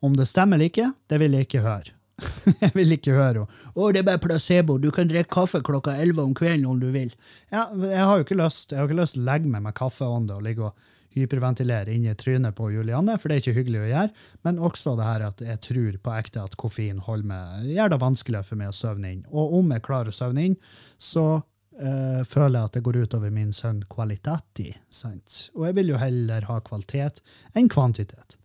Om 0.00 0.18
det 0.18 0.26
stemmer 0.30 0.58
eller 0.58 0.72
ikke, 0.72 0.90
det 1.12 1.20
vil 1.22 1.36
jeg 1.36 1.46
ikke 1.46 1.62
høre. 1.66 1.94
jeg 2.62 2.72
vil 2.76 2.96
ikke 2.96 3.16
høre 3.16 3.42
henne. 3.42 3.60
Å, 3.74 3.90
det 3.94 4.02
er 4.02 4.08
bare 4.08 4.22
placebo, 4.22 4.78
du 4.80 4.90
kan 4.94 5.10
drikke 5.10 5.32
kaffe 5.34 5.62
klokka 5.66 5.96
11 5.96 6.22
om 6.24 6.36
kvelden 6.36 6.68
om 6.70 6.80
du 6.80 6.88
vil. 6.94 7.12
Ja, 7.52 7.68
jeg 7.72 8.06
har 8.06 8.18
jo 8.18 8.26
ikke 8.26 8.38
lyst 8.38 8.72
Jeg 8.72 8.80
har 8.80 8.88
ikke 8.88 9.00
lyst 9.00 9.16
til 9.16 9.24
å 9.24 9.30
legge 9.30 9.50
meg 9.52 9.64
med 9.66 9.76
kaffeånde 9.78 10.38
og 10.38 10.46
ligge 10.46 10.68
og 10.68 10.88
hyperventilere 11.14 11.90
inni 11.94 12.14
trynet 12.14 12.54
på 12.56 12.70
Julianne, 12.70 13.16
for 13.18 13.28
det 13.28 13.36
er 13.36 13.44
ikke 13.44 13.58
hyggelig 13.58 13.80
å 13.82 13.88
gjøre. 13.90 14.26
Men 14.46 14.60
også 14.62 14.94
det 14.98 15.06
her 15.08 15.26
at 15.26 15.44
jeg 15.44 15.62
tror 15.66 16.00
på 16.04 16.16
ekte 16.16 16.44
at 16.44 16.58
koffein 16.60 17.00
meg, 17.26 17.70
gjør 17.74 17.94
det 17.94 18.02
vanskeligere 18.02 18.46
for 18.46 18.60
meg 18.60 18.70
å 18.70 18.76
søvne 18.76 19.14
inn. 19.16 19.24
Og 19.30 19.56
om 19.60 19.72
jeg 19.74 19.86
klarer 19.86 20.12
å 20.12 20.16
søvne 20.16 20.46
inn, 20.50 20.58
så 20.98 21.26
øh, 21.40 22.22
føler 22.22 22.60
jeg 22.60 22.70
at 22.70 22.76
det 22.78 22.84
går 22.86 23.00
utover 23.04 23.34
min 23.34 23.52
søvnkvalitet. 23.52 24.62
sant? 24.90 25.40
Og 25.56 25.66
jeg 25.66 25.80
vil 25.80 25.94
jo 25.94 26.02
heller 26.02 26.46
ha 26.46 26.60
kvalitet 26.66 27.24
enn 27.58 27.70
kvantitet. 27.72 28.38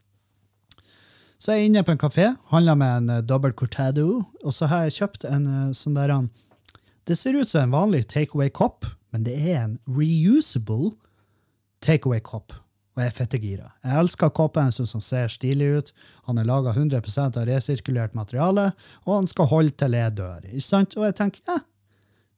Så 1.37 1.51
jeg 1.51 1.61
er 1.61 1.69
inne 1.69 1.83
på 1.83 1.93
en 1.93 2.01
kafé, 2.01 2.29
handler 2.51 2.77
med 2.79 2.97
en 2.97 3.13
uh, 3.17 3.23
dobbel 3.23 3.53
cortado, 3.53 4.23
og 4.43 4.53
så 4.55 4.69
har 4.71 4.85
jeg 4.85 4.99
kjøpt 4.99 5.25
en 5.27 5.47
eh, 5.51 5.71
sånn 5.75 5.97
der 5.97 6.13
han 6.13 6.29
Det 7.05 7.17
ser 7.19 7.35
ut 7.37 7.49
som 7.49 7.67
en 7.67 7.73
vanlig 7.75 8.07
takeaway-kopp, 8.09 8.87
men 9.13 9.25
det 9.27 9.35
er 9.37 9.59
en 9.59 9.75
reusable 9.85 10.95
takeaway-kopp. 11.85 12.55
Og 12.95 13.03
jeg 13.03 13.11
er 13.11 13.15
fettegira. 13.15 13.69
Jeg 13.83 13.99
elsker 13.99 14.31
koppen, 14.33 14.71
jeg 14.71 14.77
syns 14.77 14.95
han 14.95 15.03
ser 15.03 15.31
stilig 15.33 15.67
ut. 15.75 15.91
Han 16.29 16.39
er 16.39 16.47
laga 16.47 16.71
100% 16.71 17.37
av 17.37 17.45
resirkulert 17.49 18.15
materiale, 18.15 18.69
og 19.03 19.11
han 19.17 19.27
skal 19.27 19.49
holde 19.51 19.75
til 19.75 19.97
jeg 19.99 20.15
dør. 20.15 20.45
Ikke 20.47 20.63
sant? 20.63 20.95
Og 20.95 21.03
jeg 21.03 21.17
tenker, 21.19 21.43
ja, 21.49 21.59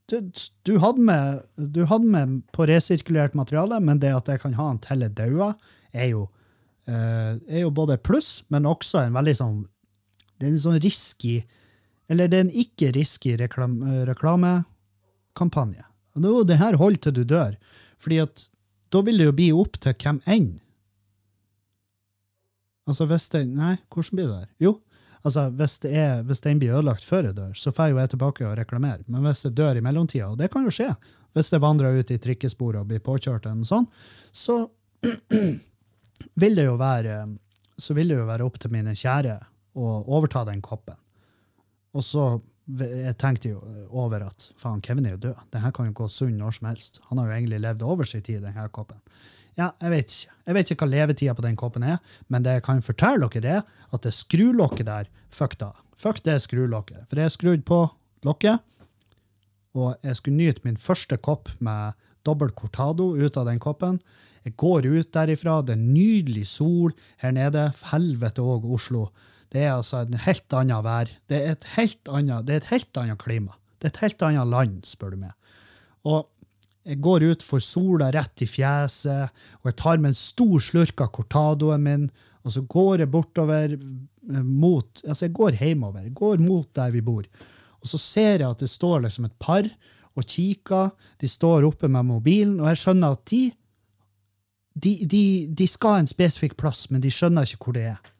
du, 0.10 0.17
du, 0.65 0.73
hadde 0.81 1.03
med, 1.03 1.45
du 1.55 1.83
hadde 1.88 2.10
med 2.10 2.41
på 2.55 2.65
resirkulert 2.67 3.38
materiale, 3.38 3.79
men 3.83 4.01
det 4.01 4.15
at 4.17 4.33
jeg 4.33 4.41
kan 4.43 4.57
ha 4.57 4.71
han 4.71 4.81
til 4.83 5.05
jeg 5.05 5.13
dauer, 5.17 5.53
er 5.93 6.10
jo 6.10 6.25
eh, 6.25 6.37
er 6.93 7.62
jo 7.62 7.71
både 7.76 7.97
pluss, 8.00 8.45
men 8.54 8.67
også 8.69 9.02
en 9.02 9.17
veldig 9.17 9.36
sånn 9.36 9.58
Det 10.38 10.45
er 10.47 10.54
en 10.54 10.62
sånn 10.62 10.80
risky 10.80 11.41
Eller 12.08 12.30
det 12.32 12.38
er 12.38 12.45
en 12.45 12.54
ikke 12.63 12.93
risky 12.95 13.34
reklam, 13.36 13.82
eh, 13.84 14.06
reklamekampanje. 14.08 15.84
Nå, 16.15 16.43
det 16.47 16.58
her 16.62 16.78
holder 16.80 17.02
til 17.04 17.17
du 17.17 17.23
dør. 17.28 17.58
Fordi 18.00 18.21
at 18.23 18.45
da 18.93 19.02
vil 19.04 19.19
det 19.19 19.28
jo 19.28 19.36
bli 19.36 19.50
opp 19.52 19.76
til 19.84 19.93
hvem 20.00 20.21
enn. 20.26 20.47
Altså 22.88 23.08
hvis 23.10 23.28
det 23.34 23.43
Nei, 23.52 23.76
hvordan 23.91 24.15
blir 24.15 24.30
det 24.30 24.38
der? 24.38 24.50
Jo, 24.63 24.73
altså 25.28 25.50
hvis, 25.60 25.78
det 25.84 25.91
er, 25.91 26.23
hvis 26.23 26.43
den 26.45 26.62
blir 26.62 26.78
ødelagt 26.78 27.04
før 27.04 27.28
jeg 27.28 27.38
dør, 27.38 27.54
så 27.60 27.73
får 27.76 27.91
jo 27.91 28.00
jeg 28.00 28.13
tilbake 28.13 28.47
og 28.47 28.58
reklamere. 28.60 29.04
Men 29.08 29.28
hvis 29.28 29.43
jeg 29.43 29.58
dør 29.58 29.76
i 29.76 29.84
mellomtida, 29.84 30.32
og 30.32 30.39
det 30.39 30.47
kan 30.54 30.63
jo 30.63 30.73
skje, 30.73 30.93
hvis 31.36 31.52
det 31.52 31.62
vandrer 31.62 32.00
ut 32.00 32.13
i 32.13 32.19
trikkesporet 32.21 32.80
og 32.82 32.88
blir 32.89 33.04
påkjørt, 33.04 33.45
eller 33.45 33.60
noe 33.60 33.67
sånt, 33.67 33.91
så 34.32 34.63
vil 36.36 36.58
det 36.58 36.67
jo 36.67 36.77
være 36.80 37.21
så 37.77 37.93
vil 37.93 38.10
det 38.10 38.17
jo 38.17 38.27
være 38.27 38.45
opp 38.47 38.58
til 38.62 38.73
mine 38.73 38.95
kjære 38.97 39.38
å 39.77 39.89
overta 40.17 40.43
den 40.47 40.63
koppen. 40.65 40.97
Og 41.93 42.06
så 42.06 42.27
jeg 42.67 43.15
tenkte 43.21 43.53
jo 43.53 43.62
over 43.95 44.25
at 44.25 44.49
faen, 44.60 44.82
Kevin 44.84 45.06
er 45.08 45.15
jo 45.15 45.23
død. 45.30 45.43
Den 45.53 45.63
her 45.63 45.71
kan 45.75 45.88
jo 45.88 45.95
gå 45.95 46.08
sunn 46.12 46.36
når 46.36 46.58
som 46.58 46.67
helst. 46.67 46.99
Han 47.08 47.21
har 47.21 47.30
jo 47.30 47.36
egentlig 47.38 47.62
levd 47.63 47.86
over 47.88 48.10
sin 48.10 48.25
tid, 48.25 48.41
den 48.43 48.58
her 48.58 48.67
koppen. 48.73 48.99
Ja, 49.58 49.71
jeg 49.82 49.93
vet 49.93 50.12
ikke. 50.13 50.34
Jeg 50.47 50.58
vet 50.58 50.71
ikke 50.71 50.84
hva 50.84 50.89
levetida 50.91 51.36
på 51.38 51.45
den 51.45 51.56
koppen 51.58 51.86
er, 51.88 52.01
men 52.27 52.43
det 52.45 52.58
jeg 52.58 52.65
kan 52.67 52.84
fortelle 52.84 53.30
dere, 53.34 53.62
er 53.62 53.95
at 53.95 54.03
det 54.03 54.13
skrulokket 54.13 54.89
der, 54.89 55.08
fuck 55.34 55.56
da. 55.62 55.71
Fuck 55.97 56.19
det 56.27 56.41
skrulokket. 56.43 57.08
For 57.10 57.23
jeg 57.23 57.34
skrudde 57.34 57.65
på 57.65 57.80
lokket, 58.27 58.60
og 59.77 59.95
jeg 60.03 60.19
skulle 60.19 60.38
nyte 60.38 60.65
min 60.65 60.77
første 60.82 61.17
kopp 61.21 61.49
med 61.63 61.95
dobbel 62.27 62.53
cortado 62.55 63.13
ut 63.17 63.39
av 63.39 63.47
den 63.49 63.61
koppen. 63.63 64.01
Jeg 64.45 64.55
går 64.59 64.87
ut 64.87 65.11
derifra, 65.15 65.61
det 65.65 65.75
er 65.75 65.81
nydelig 65.81 66.45
sol 66.53 66.93
her 67.23 67.33
nede. 67.35 67.69
Helvete 67.91 68.43
òg, 68.43 68.67
Oslo. 68.77 69.07
Det 69.51 69.63
er 69.63 69.73
altså 69.73 70.03
en 70.03 70.19
helt 70.23 70.53
annet 70.55 70.85
vær. 70.85 71.11
Det 71.31 71.39
er 71.41 71.55
et 71.55 71.67
helt 71.77 72.11
annet, 72.11 72.49
et 72.51 72.71
helt 72.71 72.99
annet 72.99 73.19
klima. 73.23 73.55
Det 73.77 73.89
er 73.89 73.95
et 73.95 74.03
helt 74.05 74.25
annet 74.29 74.51
land, 74.51 74.79
spør 74.87 75.15
du 75.15 75.21
meg. 75.25 75.35
Og 76.07 76.25
jeg 76.87 77.01
går 77.03 77.25
ut, 77.27 77.43
får 77.43 77.63
sola 77.65 78.07
rett 78.15 78.43
i 78.43 78.47
fjeset, 78.47 79.35
og 79.59 79.69
jeg 79.71 79.77
tar 79.81 79.99
med 79.99 80.13
en 80.13 80.19
stor 80.19 80.63
slurk 80.63 81.03
av 81.03 81.11
cortadoen 81.15 81.83
min, 81.83 82.07
og 82.47 82.53
så 82.55 82.63
går 82.63 83.03
jeg 83.03 83.11
bortover 83.11 83.75
eh, 83.75 84.43
mot 84.43 85.01
Altså, 85.03 85.25
jeg 85.25 85.35
går 85.35 85.59
hjemover. 85.59 86.05
Jeg 86.05 86.15
går 86.15 86.39
mot 86.39 86.67
der 86.79 86.93
vi 86.93 87.03
bor. 87.03 87.27
Og 87.83 87.91
så 87.91 87.99
ser 87.99 88.39
jeg 88.39 88.47
at 88.47 88.63
det 88.63 88.71
står 88.71 89.03
liksom 89.03 89.27
et 89.27 89.35
par 89.43 89.67
og 90.17 90.27
kikker. 90.27 90.91
De 91.21 91.30
står 91.30 91.67
oppe 91.67 91.89
med 91.91 92.08
mobilen, 92.10 92.60
og 92.60 92.71
jeg 92.71 92.84
skjønner 92.84 93.15
at 93.15 93.23
de 93.32 93.45
de, 94.77 94.91
de, 95.10 95.23
de 95.58 95.65
skal 95.65 96.03
en 96.03 96.10
spesifikk 96.10 96.53
plass, 96.62 96.84
men 96.93 97.01
de 97.01 97.10
skjønner 97.10 97.47
ikke 97.49 97.65
hvor 97.65 97.73
det 97.73 97.88
er. 97.95 98.12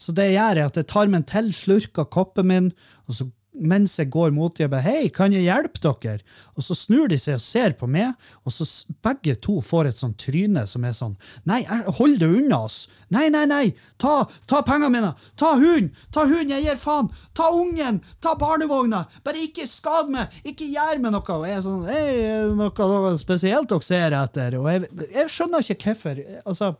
Så 0.00 0.14
det 0.16 0.30
jeg 0.30 0.38
gjør, 0.38 0.62
er 0.62 0.70
at 0.70 0.78
jeg 0.80 0.88
tar 0.88 1.10
med 1.12 1.20
en 1.20 1.28
til 1.28 1.50
slurk 1.52 2.00
av 2.00 2.08
koppen 2.08 2.48
min, 2.48 2.70
og 3.04 3.18
så 3.18 3.26
mens 3.52 3.96
jeg 3.98 4.10
går 4.10 4.30
mot 4.30 4.54
dem, 4.56 4.72
'Hei, 4.72 5.08
kan 5.08 5.32
jeg 5.32 5.42
hjelpe 5.42 5.80
dere?' 5.82 6.22
Og 6.56 6.62
så 6.62 6.74
snur 6.74 7.08
de 7.08 7.18
seg 7.18 7.34
og 7.34 7.40
ser 7.40 7.72
på 7.72 7.88
meg, 7.90 8.14
og 8.46 8.52
så 8.52 8.66
begge 9.02 9.34
to 9.34 9.60
får 9.60 9.88
et 9.88 9.98
sånt 9.98 10.18
tryne 10.18 10.66
som 10.66 10.84
er 10.84 10.94
sånn 10.94 11.16
'Nei, 11.44 11.64
hold 11.98 12.18
det 12.20 12.28
unna 12.28 12.64
oss!' 12.64 12.88
'Nei, 13.10 13.28
nei, 13.28 13.44
nei! 13.46 13.74
Ta, 13.98 14.28
ta 14.46 14.62
pengene 14.62 14.90
mine! 14.90 15.14
Ta 15.36 15.54
hunden! 15.58 15.90
Ta 16.12 16.26
hunden! 16.26 16.50
Jeg 16.50 16.64
gir 16.64 16.76
faen! 16.76 17.10
Ta 17.34 17.50
ungen! 17.50 18.00
Ta 18.20 18.34
barnevogna! 18.34 19.06
Bare 19.24 19.42
ikke 19.42 19.66
skad 19.66 20.08
meg! 20.10 20.30
Ikke 20.44 20.70
gjør 20.70 21.00
meg 21.00 21.12
noe!' 21.12 21.38
Og 21.40 21.46
jeg 21.48 21.56
er 21.56 21.66
sånn 21.66 21.86
'Hei, 21.86 22.06
er 22.22 22.48
det 22.48 22.56
noe 22.56 23.16
spesielt 23.18 23.68
dere 23.68 23.82
ser 23.82 24.12
etter?' 24.12 24.58
Og 24.60 24.70
jeg, 24.70 24.88
jeg 25.10 25.28
skjønner 25.28 25.66
ikke 25.66 25.94
hvorfor. 25.94 26.22
Altså, 26.46 26.76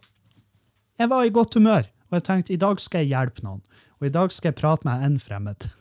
jeg 0.99 1.09
var 1.09 1.25
i 1.25 1.35
godt 1.35 1.55
humør, 1.55 1.87
og 2.11 2.19
jeg 2.19 2.25
tenkte 2.25 2.53
i 2.53 2.61
dag 2.61 2.79
skal 2.79 3.03
jeg 3.03 3.17
hjelpe 3.17 3.43
noen. 3.43 3.63
Og 4.01 4.09
i 4.09 4.15
dag 4.15 4.33
skal 4.33 4.51
jeg 4.51 4.61
prate 4.61 4.89
med 4.89 5.05
en 5.07 5.19
fremmed. 5.21 5.67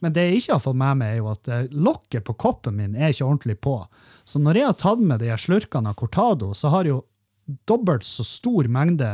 Men 0.00 0.14
det 0.16 0.24
jeg 0.26 0.40
ikke 0.40 0.56
har 0.56 0.64
fått 0.64 0.80
med 0.80 0.98
meg, 1.02 1.12
er 1.12 1.20
jo 1.20 1.28
at 1.30 1.48
eh, 1.52 1.68
lokket 1.70 2.24
på 2.26 2.34
koppen 2.40 2.78
min 2.78 2.96
er 2.96 3.12
ikke 3.12 3.28
ordentlig 3.28 3.58
på. 3.62 3.76
Så 4.24 4.40
når 4.42 4.58
jeg 4.58 4.70
har 4.70 4.78
tatt 4.80 5.02
med 5.04 5.22
de 5.22 5.30
slurkene 5.38 5.92
av 5.92 5.98
cortado, 6.00 6.50
så 6.56 6.72
har 6.72 6.88
jo 6.88 7.02
dobbelt 7.68 8.06
så 8.06 8.24
stor 8.26 8.68
mengde 8.72 9.12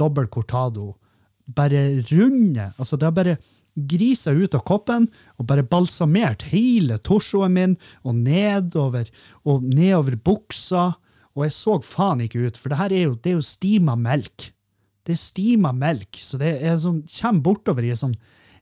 dobbelt 0.00 0.32
cortado 0.32 0.94
bare 1.46 2.02
runde 2.10 2.72
Altså, 2.78 2.96
det 2.96 3.06
har 3.06 3.14
bare 3.14 3.36
grisa 3.76 4.32
ut 4.32 4.54
av 4.56 4.64
koppen 4.66 5.06
og 5.36 5.46
bare 5.48 5.66
balsamert 5.68 6.46
hele 6.50 6.96
torsoen 7.04 7.54
min 7.54 7.76
og 8.02 8.16
nedover 8.16 9.10
og 9.44 9.62
nedover 9.62 10.16
buksa. 10.16 10.88
Og 11.36 11.44
jeg 11.44 11.54
så 11.54 11.76
faen 11.84 12.24
ikke 12.24 12.48
ut, 12.48 12.56
for 12.56 12.72
det 12.72 12.80
her 12.80 12.96
er 12.96 13.04
jo, 13.10 13.16
det 13.20 13.32
er 13.32 13.36
jo 13.36 13.44
stima 13.44 13.94
melk. 14.00 14.48
Det 15.06 15.14
er 15.14 15.20
stima 15.20 15.70
melk, 15.72 16.18
så 16.18 16.38
det 16.40 16.56
er 16.66 16.80
sånn, 16.82 17.04
kommer 17.20 17.44
bortover 17.46 17.86
i 17.86 17.92
et 17.94 18.02
sånn 18.02 18.16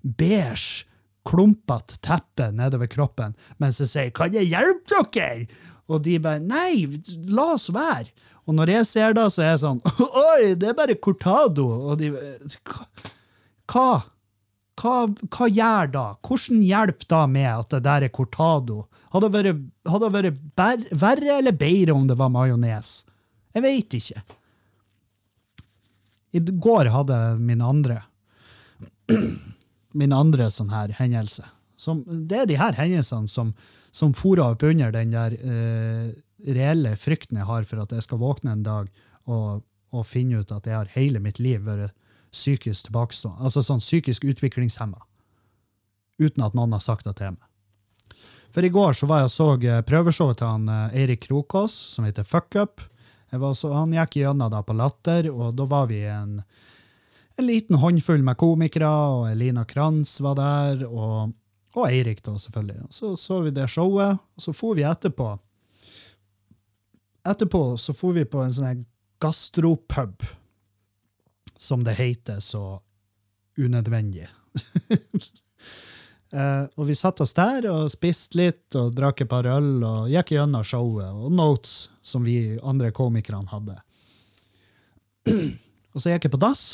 beige, 0.05 0.85
klumpete 1.25 1.97
teppe 2.05 2.51
nedover 2.53 2.91
kroppen, 2.93 3.33
mens 3.57 3.81
jeg 3.81 3.89
sier 3.89 4.11
'Kan 4.11 4.35
jeg 4.37 4.51
hjelpe 4.53 5.07
dere?' 5.13 5.49
Og 5.89 6.03
de 6.03 6.19
bare 6.19 6.41
'Nei, 6.41 6.85
la 7.29 7.55
oss 7.55 7.71
være'. 7.71 8.13
Og 8.47 8.55
når 8.55 8.69
jeg 8.69 8.87
ser 8.87 9.15
det, 9.15 9.25
så 9.33 9.43
er 9.43 9.51
jeg 9.55 9.63
sånn 9.65 9.81
'Oi, 10.01 10.55
det 10.55 10.69
er 10.69 10.77
bare 10.77 10.95
cortado'. 10.95 11.65
Og 11.65 11.99
de 11.99 12.11
Hva? 13.67 14.05
Hva, 14.77 15.07
hva 15.31 15.47
gjør 15.49 15.91
da? 15.93 16.05
Hvordan 16.27 16.63
hjelper 16.67 17.07
da 17.09 17.27
med 17.31 17.49
at 17.49 17.71
det 17.71 17.83
der 17.85 18.03
er 18.03 18.13
cortado? 18.13 18.87
Hadde 19.15 19.31
det 19.31 19.37
vært, 19.39 19.61
hadde 19.87 20.09
det 20.11 20.33
vært 20.59 20.95
verre 21.01 21.37
eller 21.39 21.53
bedre 21.53 21.95
om 21.95 22.09
det 22.11 22.19
var 22.19 22.33
majones? 22.35 23.05
Jeg 23.55 23.63
veit 23.63 23.95
ikke. 23.95 24.25
I 26.35 26.43
går 26.43 26.91
hadde 26.91 27.15
jeg 27.15 27.41
min 27.47 27.63
andre 27.63 28.01
min 30.01 30.15
andre 30.15 30.51
sånn 30.51 30.73
her 30.75 30.93
hendelse. 30.99 31.47
Som, 31.79 32.03
det 32.07 32.39
er 32.39 32.49
de 32.51 32.59
her 32.59 32.77
hendelsene 32.79 33.31
som, 33.31 33.53
som 33.95 34.15
forer 34.17 34.55
opp 34.55 34.63
under 34.67 34.93
den 34.95 35.13
der 35.15 35.35
eh, 35.39 36.11
reelle 36.55 36.95
frykten 36.99 37.39
jeg 37.41 37.49
har 37.49 37.67
for 37.69 37.83
at 37.83 37.95
jeg 37.95 38.05
skal 38.07 38.21
våkne 38.23 38.55
en 38.55 38.67
dag 38.67 38.91
og, 39.31 39.65
og 39.95 40.07
finne 40.09 40.43
ut 40.43 40.53
at 40.55 40.67
jeg 40.67 40.77
har 40.77 40.93
hele 40.95 41.23
mitt 41.23 41.41
liv 41.43 41.65
vært 41.67 41.95
psykisk 42.35 42.89
tilbakestående. 42.89 43.45
Altså 43.47 43.63
sånn 43.63 43.83
psykisk 43.83 44.25
utviklingshemma. 44.27 44.99
Uten 46.19 46.47
at 46.47 46.57
noen 46.59 46.75
har 46.75 46.83
sagt 46.83 47.07
det 47.07 47.17
til 47.21 47.37
meg. 47.37 48.19
For 48.55 48.67
i 48.67 48.71
går 48.71 48.95
så 48.95 49.07
var 49.11 49.23
jeg 49.23 49.31
og 49.31 49.35
så 49.35 49.47
eh, 49.67 49.85
prøveshowet 49.87 50.39
til 50.39 50.51
han 50.51 50.69
eh, 50.71 50.99
Eirik 51.03 51.25
Krokås, 51.27 51.75
som 51.95 52.07
heter 52.07 52.27
Fuck 52.27 52.59
Up. 52.59 52.83
Så, 53.55 53.73
han 53.73 53.95
gikk 53.95 54.19
gjennom 54.21 54.53
da 54.53 54.63
på 54.63 54.77
Latter, 54.77 55.31
og 55.33 55.55
da 55.59 55.67
var 55.71 55.89
vi 55.91 56.03
en, 56.09 56.39
en 57.37 57.47
liten 57.47 57.79
håndfull 57.81 58.23
med 58.27 58.39
komikere, 58.41 58.91
og 58.91 59.31
Elina 59.33 59.65
Kranz 59.65 60.17
var 60.25 60.39
der, 60.39 60.87
og, 60.87 61.35
og 61.75 61.89
Eirik, 61.89 62.23
da, 62.25 62.37
selvfølgelig. 62.39 62.89
Så 62.95 63.15
så 63.21 63.41
vi 63.45 63.55
det 63.55 63.69
showet, 63.73 64.19
og 64.21 64.47
så 64.47 64.55
for 64.57 64.79
vi 64.79 64.87
etterpå. 64.89 65.33
Etterpå 67.25 67.63
så 67.81 67.95
for 67.97 68.17
vi 68.17 68.27
på 68.29 68.43
en 68.45 68.53
sånn 68.53 68.85
gastropub, 69.23 70.25
som 71.57 71.85
det 71.87 71.97
heter 71.97 72.43
så 72.45 72.81
unødvendig. 73.57 74.29
Eh, 76.33 76.65
og 76.81 76.89
vi 76.89 76.97
satt 76.99 77.21
oss 77.23 77.35
der 77.37 77.67
og 77.71 77.91
spiste 77.93 78.39
litt 78.41 78.79
og 78.79 78.95
drakk 78.97 79.25
et 79.25 79.31
par 79.31 79.47
øl 79.51 79.85
og 79.85 80.11
gikk 80.11 80.35
gjennom 80.35 80.65
showet 80.67 81.13
og 81.13 81.35
notes 81.35 81.89
som 82.03 82.25
vi 82.27 82.57
andre 82.63 82.91
komikerne 82.95 83.51
hadde. 83.53 83.77
og 85.95 86.01
så 86.01 86.15
gikk 86.15 86.29
jeg 86.29 86.35
på 86.35 86.43
dass, 86.43 86.65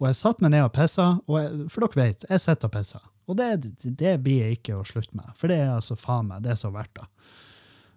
og 0.00 0.10
jeg 0.10 0.18
satte 0.18 0.44
meg 0.44 0.52
ned 0.54 0.66
og 0.66 0.74
pissa. 0.76 1.12
Og 1.26 1.38
jeg, 1.40 1.68
for 1.72 1.86
dere 1.86 2.02
vet, 2.02 2.26
jeg 2.28 2.42
sitter 2.42 2.68
og 2.68 2.74
pisser. 2.74 3.04
Og 3.26 3.38
det, 3.38 3.48
det 3.82 4.18
blir 4.22 4.44
jeg 4.44 4.58
ikke 4.60 4.76
å 4.78 4.86
slutte 4.86 5.16
med, 5.18 5.30
for 5.38 5.50
det 5.50 5.58
er 5.64 5.72
altså 5.74 5.96
faen 5.98 6.28
meg 6.30 6.44
det 6.44 6.52
er 6.52 6.60
så 6.60 6.70
verdt 6.74 7.00
det. 7.00 7.06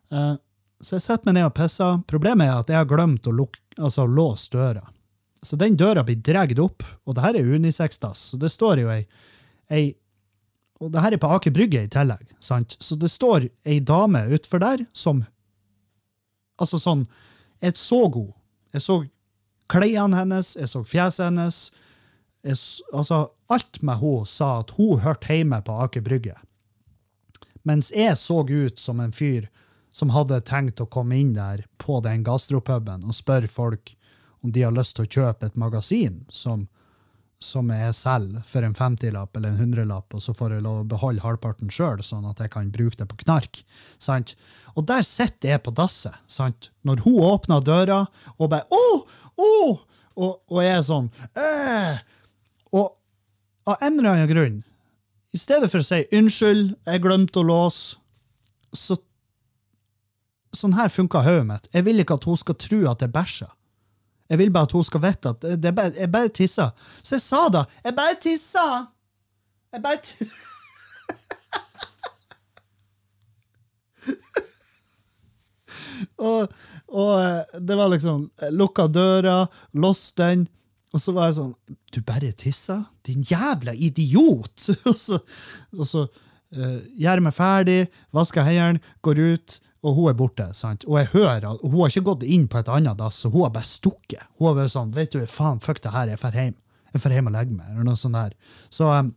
Uh, 0.09 0.37
så 0.81 0.95
jeg 0.95 1.05
setter 1.05 1.29
meg 1.29 1.37
ned 1.37 1.49
og 1.49 1.57
pisser. 1.57 1.99
Problemet 2.09 2.47
er 2.47 2.61
at 2.63 2.71
jeg 2.71 2.79
har 2.79 2.87
glemt 2.89 3.27
å 3.27 3.35
luk, 3.35 3.59
altså, 3.77 4.07
låse 4.07 4.49
døra. 4.55 4.85
Så 5.45 5.59
den 5.59 5.77
døra 5.79 6.03
blir 6.07 6.19
dratt 6.23 6.57
opp, 6.59 6.83
og 7.05 7.15
det 7.15 7.23
her 7.23 7.37
er 7.39 7.51
unisex-dass, 7.55 8.31
så 8.31 8.39
det 8.39 8.49
står 8.51 8.81
jo 8.81 8.89
ei, 8.91 9.03
ei 9.71 9.83
og 10.79 10.93
det 10.93 11.01
her 11.03 11.15
er 11.15 11.21
på 11.21 11.29
Aker 11.35 11.51
Brygge 11.51 11.83
i 11.83 11.91
tillegg, 11.91 12.23
sant? 12.39 12.77
Så 12.79 12.95
det 12.99 13.11
står 13.11 13.49
ei 13.67 13.79
dame 13.83 14.23
utfor 14.35 14.63
der 14.63 14.85
som 14.95 15.25
Altså 16.59 16.75
sånn 16.75 17.05
Jeg 17.63 17.77
så 17.79 18.01
henne. 18.11 18.33
Jeg 18.73 18.83
så 18.83 18.95
klærne 19.71 20.17
hennes, 20.17 20.53
jeg 20.55 20.69
så 20.69 20.81
fjeset 20.83 21.25
hennes. 21.29 21.57
Jeg, 22.43 22.57
altså, 22.93 23.29
alt 23.51 23.81
med 23.81 23.99
henne 23.99 24.27
sa 24.27 24.59
at 24.61 24.71
hun 24.77 25.01
hørte 25.03 25.35
hjemme 25.35 25.59
på 25.65 25.75
Aker 25.83 26.03
Brygge. 26.05 26.35
Mens 27.67 27.91
jeg 27.91 28.15
så 28.17 28.43
ut 28.47 28.79
som 28.79 28.99
en 28.99 29.15
fyr 29.15 29.49
som 29.91 30.13
hadde 30.13 30.39
tenkt 30.47 30.79
å 30.79 30.87
komme 30.87 31.17
inn 31.17 31.33
der 31.35 31.65
på 31.81 31.99
den 32.05 32.23
gastropuben 32.23 33.03
og 33.03 33.17
spørre 33.17 33.49
folk 33.49 33.95
om 34.43 34.53
de 34.55 34.63
har 34.63 34.75
lyst 34.75 34.95
til 34.95 35.07
å 35.07 35.11
kjøpe 35.11 35.49
et 35.49 35.59
magasin 35.59 36.21
som 36.31 36.67
som 37.39 37.69
jeg 37.71 37.95
selger 37.95 38.43
for 38.47 38.65
en 38.67 38.75
50-lapp 38.75 39.37
eller 39.37 39.53
en 39.53 39.61
100-lapp, 39.63 40.15
og 40.15 40.23
så 40.23 40.35
får 40.35 40.57
jeg 40.57 40.63
lov 40.65 40.81
å 40.81 40.87
beholde 40.91 41.23
halvparten 41.23 41.71
sjøl, 41.71 42.01
sånn 42.03 42.27
at 42.27 42.41
jeg 42.43 42.51
kan 42.51 42.71
bruke 42.73 42.99
det 42.99 43.07
på 43.07 43.21
knark. 43.23 43.61
Sant? 44.01 44.35
Og 44.75 44.83
der 44.89 45.05
sitter 45.07 45.55
jeg 45.55 45.63
på 45.63 45.73
dasset, 45.75 46.17
sant? 46.27 46.71
når 46.83 47.03
hun 47.05 47.19
åpner 47.29 47.63
døra 47.63 48.01
og 48.37 48.51
bare 48.51 48.67
Å! 48.75 48.83
Å! 49.39 49.51
Og, 50.19 50.31
og 50.51 50.59
jeg 50.59 50.75
er 50.75 50.83
sånn 50.83 51.07
øh! 51.39 51.99
Og 52.75 52.89
av 53.69 53.85
en 53.85 53.99
eller 54.01 54.11
annen 54.11 54.31
grunn, 54.31 54.57
i 55.31 55.39
stedet 55.39 55.69
for 55.69 55.79
å 55.79 55.85
si 55.85 56.01
'unnskyld, 56.09 56.73
jeg 56.89 57.03
glemte 57.03 57.39
å 57.39 57.45
låse', 57.45 57.99
så 58.73 58.97
Sånn 60.49 60.73
her 60.73 60.89
funka 60.89 61.21
hodet 61.21 61.45
mitt. 61.45 61.67
Jeg 61.69 61.85
vil 61.85 62.01
ikke 62.01 62.15
at 62.17 62.23
hun 62.25 62.37
skal 62.39 62.55
tro 62.57 62.79
at 62.89 63.03
jeg 63.05 63.13
bæsjer. 63.13 63.51
Jeg 64.29 64.37
vil 64.37 64.51
bare 64.53 64.69
at 64.69 64.75
hun 64.77 64.85
skal 64.85 65.01
vite 65.01 65.29
at 65.33 65.41
det 65.41 65.65
er 65.65 65.75
bare, 65.75 65.93
jeg 65.97 66.11
bare 66.11 66.29
tissa. 66.29 66.69
Så 67.01 67.15
jeg 67.15 67.21
sa 67.21 67.49
da 67.49 67.63
'Jeg 67.83 67.95
bare 67.95 68.15
tissa'. 68.21 68.85
Jeg 69.73 69.81
bare 69.81 69.97
tissa. 70.03 70.25
og, 76.17 76.53
og 76.87 77.11
eh, 77.21 77.59
det 77.59 77.77
var 77.77 77.91
liksom 77.91 78.31
jeg 78.41 78.53
Lukka 78.53 78.87
døra, 78.87 79.47
låste 79.73 80.23
den, 80.23 80.47
og 80.93 81.01
så 81.01 81.13
var 81.13 81.29
jeg 81.29 81.37
sånn 81.39 81.55
'Du 81.93 82.01
bare 82.05 82.31
tissa? 82.31 82.85
Din 83.05 83.23
jævla 83.23 83.73
idiot!' 83.73 84.69
og 84.89 84.97
så, 84.97 85.19
og 85.77 85.87
så 85.87 86.05
uh, 86.05 86.79
gjør 86.97 87.19
meg 87.25 87.33
ferdig, 87.33 87.87
vasker 88.15 88.45
hendene, 88.45 88.81
går 89.05 89.21
ut, 89.33 89.59
og 89.83 89.95
hun 89.95 90.09
er 90.11 90.17
borte. 90.19 90.49
sant? 90.53 90.83
Og 90.87 90.97
jeg 90.99 91.11
hører 91.13 91.45
at 91.51 91.61
hun 91.63 91.77
har 91.79 91.91
ikke 91.91 92.07
gått 92.11 92.23
inn 92.23 92.47
på 92.51 92.59
et 92.59 92.71
annet 92.71 92.97
dass, 92.99 93.21
så 93.21 93.31
hun 93.31 93.45
har 93.45 93.53
bare 93.55 93.67
stukket. 93.67 94.25
Hun 94.39 94.49
har 94.49 94.57
vært 94.63 94.75
sånn 94.75 94.91
'Vet 94.93 95.11
du, 95.11 95.25
faen, 95.25 95.59
fuck 95.59 95.81
det 95.81 95.91
her, 95.91 96.07
jeg 96.07 96.19
drar 96.19 96.31
hjem. 96.31 96.55
Jeg 96.93 97.01
drar 97.01 97.13
hjem 97.13 97.27
og 97.27 97.33
legger 97.33 97.55
meg', 97.55 97.69
eller 97.71 97.83
noe 97.83 97.95
sånt 97.95 98.13
der. 98.13 98.33
Så, 98.69 98.91
eh, 98.91 99.11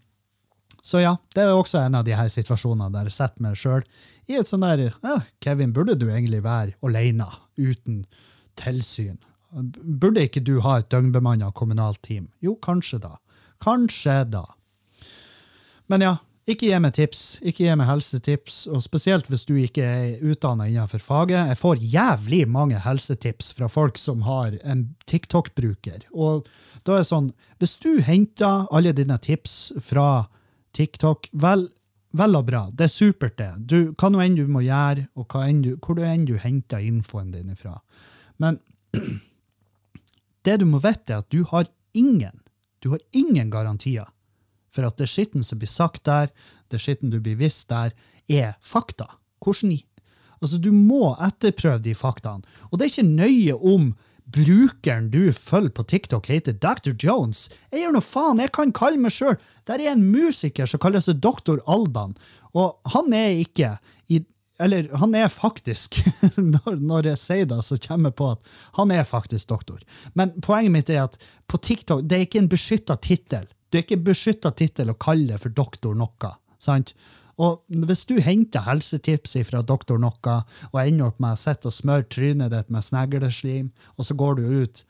Så 0.83 1.01
ja, 1.01 1.16
det 1.35 1.42
er 1.44 1.55
også 1.55 1.79
en 1.87 1.94
av 1.94 2.05
de 2.05 2.11
her 2.11 2.27
situasjonene 2.27 2.92
der 2.92 3.05
jeg 3.05 3.12
setter 3.12 3.40
meg 3.40 3.55
sjøl 3.55 3.85
i 4.29 4.35
et 4.35 4.48
sånn 4.48 4.64
der 4.66 4.92
ja, 5.03 5.20
Kevin, 5.40 5.72
burde 5.72 5.94
du 5.94 6.09
egentlig 6.09 6.42
være 6.42 6.75
alene 6.83 7.29
uten 7.57 8.05
tilsyn? 8.57 9.18
Burde 9.53 10.25
ikke 10.27 10.42
du 10.42 10.61
ha 10.61 10.79
et 10.81 10.88
døgnbemanna 10.90 11.53
kommunalt 11.53 12.03
team? 12.03 12.29
Jo, 12.40 12.57
kanskje 12.57 12.98
da. 12.98 13.18
Kanskje 13.61 14.25
da. 14.29 14.44
Men 15.87 16.01
ja, 16.01 16.16
ikke 16.50 16.66
gi 16.66 16.78
meg 16.83 16.94
tips. 16.96 17.20
Ikke 17.46 17.66
gi 17.68 17.74
meg 17.78 17.87
helsetips, 17.87 18.64
og 18.66 18.83
spesielt 18.83 19.28
hvis 19.31 19.44
du 19.46 19.55
ikke 19.61 19.85
er 19.87 20.24
utdanna 20.26 20.66
innenfor 20.66 21.02
faget. 21.02 21.52
Jeg 21.52 21.59
får 21.61 21.85
jævlig 21.92 22.40
mange 22.50 22.81
helsetips 22.83 23.52
fra 23.55 23.68
folk 23.70 24.00
som 24.00 24.24
har 24.26 24.57
en 24.66 24.88
TikTok-bruker. 25.07 26.09
Og 26.11 26.48
da 26.83 26.96
er 26.96 27.05
det 27.05 27.11
sånn, 27.12 27.31
hvis 27.62 27.76
du 27.83 27.92
henter 28.02 28.66
alle 28.74 28.94
dine 28.96 29.18
tips 29.22 29.70
fra 29.87 30.26
TikTok, 30.74 31.28
vel, 31.44 31.68
vel 32.18 32.38
og 32.38 32.48
bra. 32.48 32.64
Det 32.74 32.88
er 32.88 32.94
supert, 32.94 33.37
det. 33.38 33.52
Du, 33.70 33.92
hva 33.94 34.11
nå 34.11 34.24
enn 34.24 34.40
du 34.40 34.48
må 34.50 34.64
gjøre, 34.66 35.07
og 35.14 35.37
du, 35.62 35.76
hvor 35.78 35.98
du 35.98 36.02
enn 36.07 36.26
du 36.26 36.35
henter 36.42 36.83
infoen 36.83 37.31
din 37.31 37.55
ifra. 37.55 37.76
Men 38.42 38.59
det 40.46 40.59
du 40.59 40.66
må 40.66 40.83
vite, 40.83 41.12
er 41.12 41.22
at 41.22 41.31
du 41.31 41.44
har 41.55 41.70
ingen, 41.94 42.42
du 42.83 42.90
har 42.96 43.07
ingen 43.14 43.52
garantier 43.52 44.11
for 44.72 44.88
at 44.88 44.98
det 44.98 45.11
skitten 45.11 45.44
som 45.46 45.61
blir 45.61 45.70
sagt 45.70 46.04
der, 46.08 46.32
det 46.72 46.80
skitten 46.80 47.12
du 47.12 47.20
blir 47.20 47.38
visst 47.40 47.68
der, 47.72 47.92
er 48.28 48.54
fakta. 48.64 49.08
Hvordan 49.42 49.76
Altså, 50.42 50.58
du 50.58 50.72
må 50.74 51.12
etterprøve 51.22 51.78
de 51.85 51.94
faktaene. 51.94 52.42
Og 52.70 52.78
det 52.78 52.87
er 52.87 52.90
ikke 52.90 53.11
nøye 53.14 53.54
om 53.54 53.92
brukeren 54.32 55.08
du 55.12 55.32
følger 55.35 55.74
på 55.76 55.85
TikTok, 55.87 56.26
heter 56.26 56.56
Dr. 56.58 56.94
Jones. 56.98 57.48
Jeg 57.70 57.85
gjør 57.85 57.96
noe 57.96 58.06
faen, 58.06 58.42
jeg 58.42 58.52
kan 58.54 58.74
kalle 58.74 59.00
meg 59.02 59.14
sjøl 59.14 59.37
Der 59.68 59.82
er 59.82 59.92
en 59.92 60.04
musiker 60.11 60.66
som 60.66 60.82
kaller 60.82 61.02
seg 61.04 61.20
Dr. 61.22 61.61
Alban, 61.70 62.16
og 62.58 62.78
han 62.94 63.14
er 63.16 63.42
ikke 63.44 63.76
i 64.11 64.24
eller 64.62 64.92
han 65.00 65.14
er 65.16 65.30
faktisk, 65.32 65.96
når, 66.37 66.76
når, 66.76 67.06
jeg 67.08 67.18
sier 67.18 67.46
det, 67.50 67.56
så 67.66 67.78
kommer 67.82 68.12
jeg 68.12 68.18
på 68.20 68.26
at 68.35 68.50
han 68.76 68.92
er 68.94 69.08
faktisk 69.08 69.48
doktor. 69.50 69.80
Men 70.14 70.35
poenget 70.44 70.74
mitt 70.74 70.92
er 70.92 71.06
at 71.08 71.16
på 71.50 71.58
TikTok 71.58 72.04
det 72.06 72.18
er 72.18 72.26
ikke 72.28 72.42
en 72.44 72.50
beskytta 72.52 72.94
tittel. 73.02 73.48
Det 73.72 73.80
er 73.80 73.87
ikke 73.87 74.04
beskytta 74.11 74.52
tittel 74.52 74.92
å 74.92 75.00
kalle 75.00 75.32
det 75.32 75.40
for 75.40 75.54
doktor 75.56 75.96
noe. 75.96 76.32
sant? 76.61 76.92
Og 77.40 77.62
hvis 77.88 78.04
du 78.04 78.18
henter 78.20 78.66
helsetips 78.66 79.38
fra 79.48 79.62
doktor 79.64 79.98
noe 79.98 80.37
og 80.68 80.80
ender 80.82 81.08
opp 81.08 81.20
med 81.22 81.35
å 81.35 81.40
sitte 81.40 81.70
og 81.70 81.74
smøre 81.74 82.04
trynet 82.12 82.52
ditt 82.52 82.68
med 82.70 82.85
snegleslim, 82.85 83.70
og 83.96 84.06
så 84.06 84.16
går 84.18 84.38
du 84.38 84.44
ut 84.62 84.82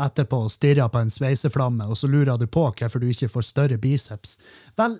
etterpå 0.00 0.40
og 0.46 0.50
stirrer 0.50 0.88
på 0.90 1.04
en 1.04 1.12
sveiseflamme, 1.12 1.86
og 1.86 1.98
så 1.98 2.08
lurer 2.10 2.38
du 2.40 2.48
på 2.50 2.64
hvorfor 2.66 3.02
du 3.02 3.10
ikke 3.10 3.30
får 3.30 3.46
større 3.46 3.78
biceps, 3.78 4.38
vel, 4.80 4.96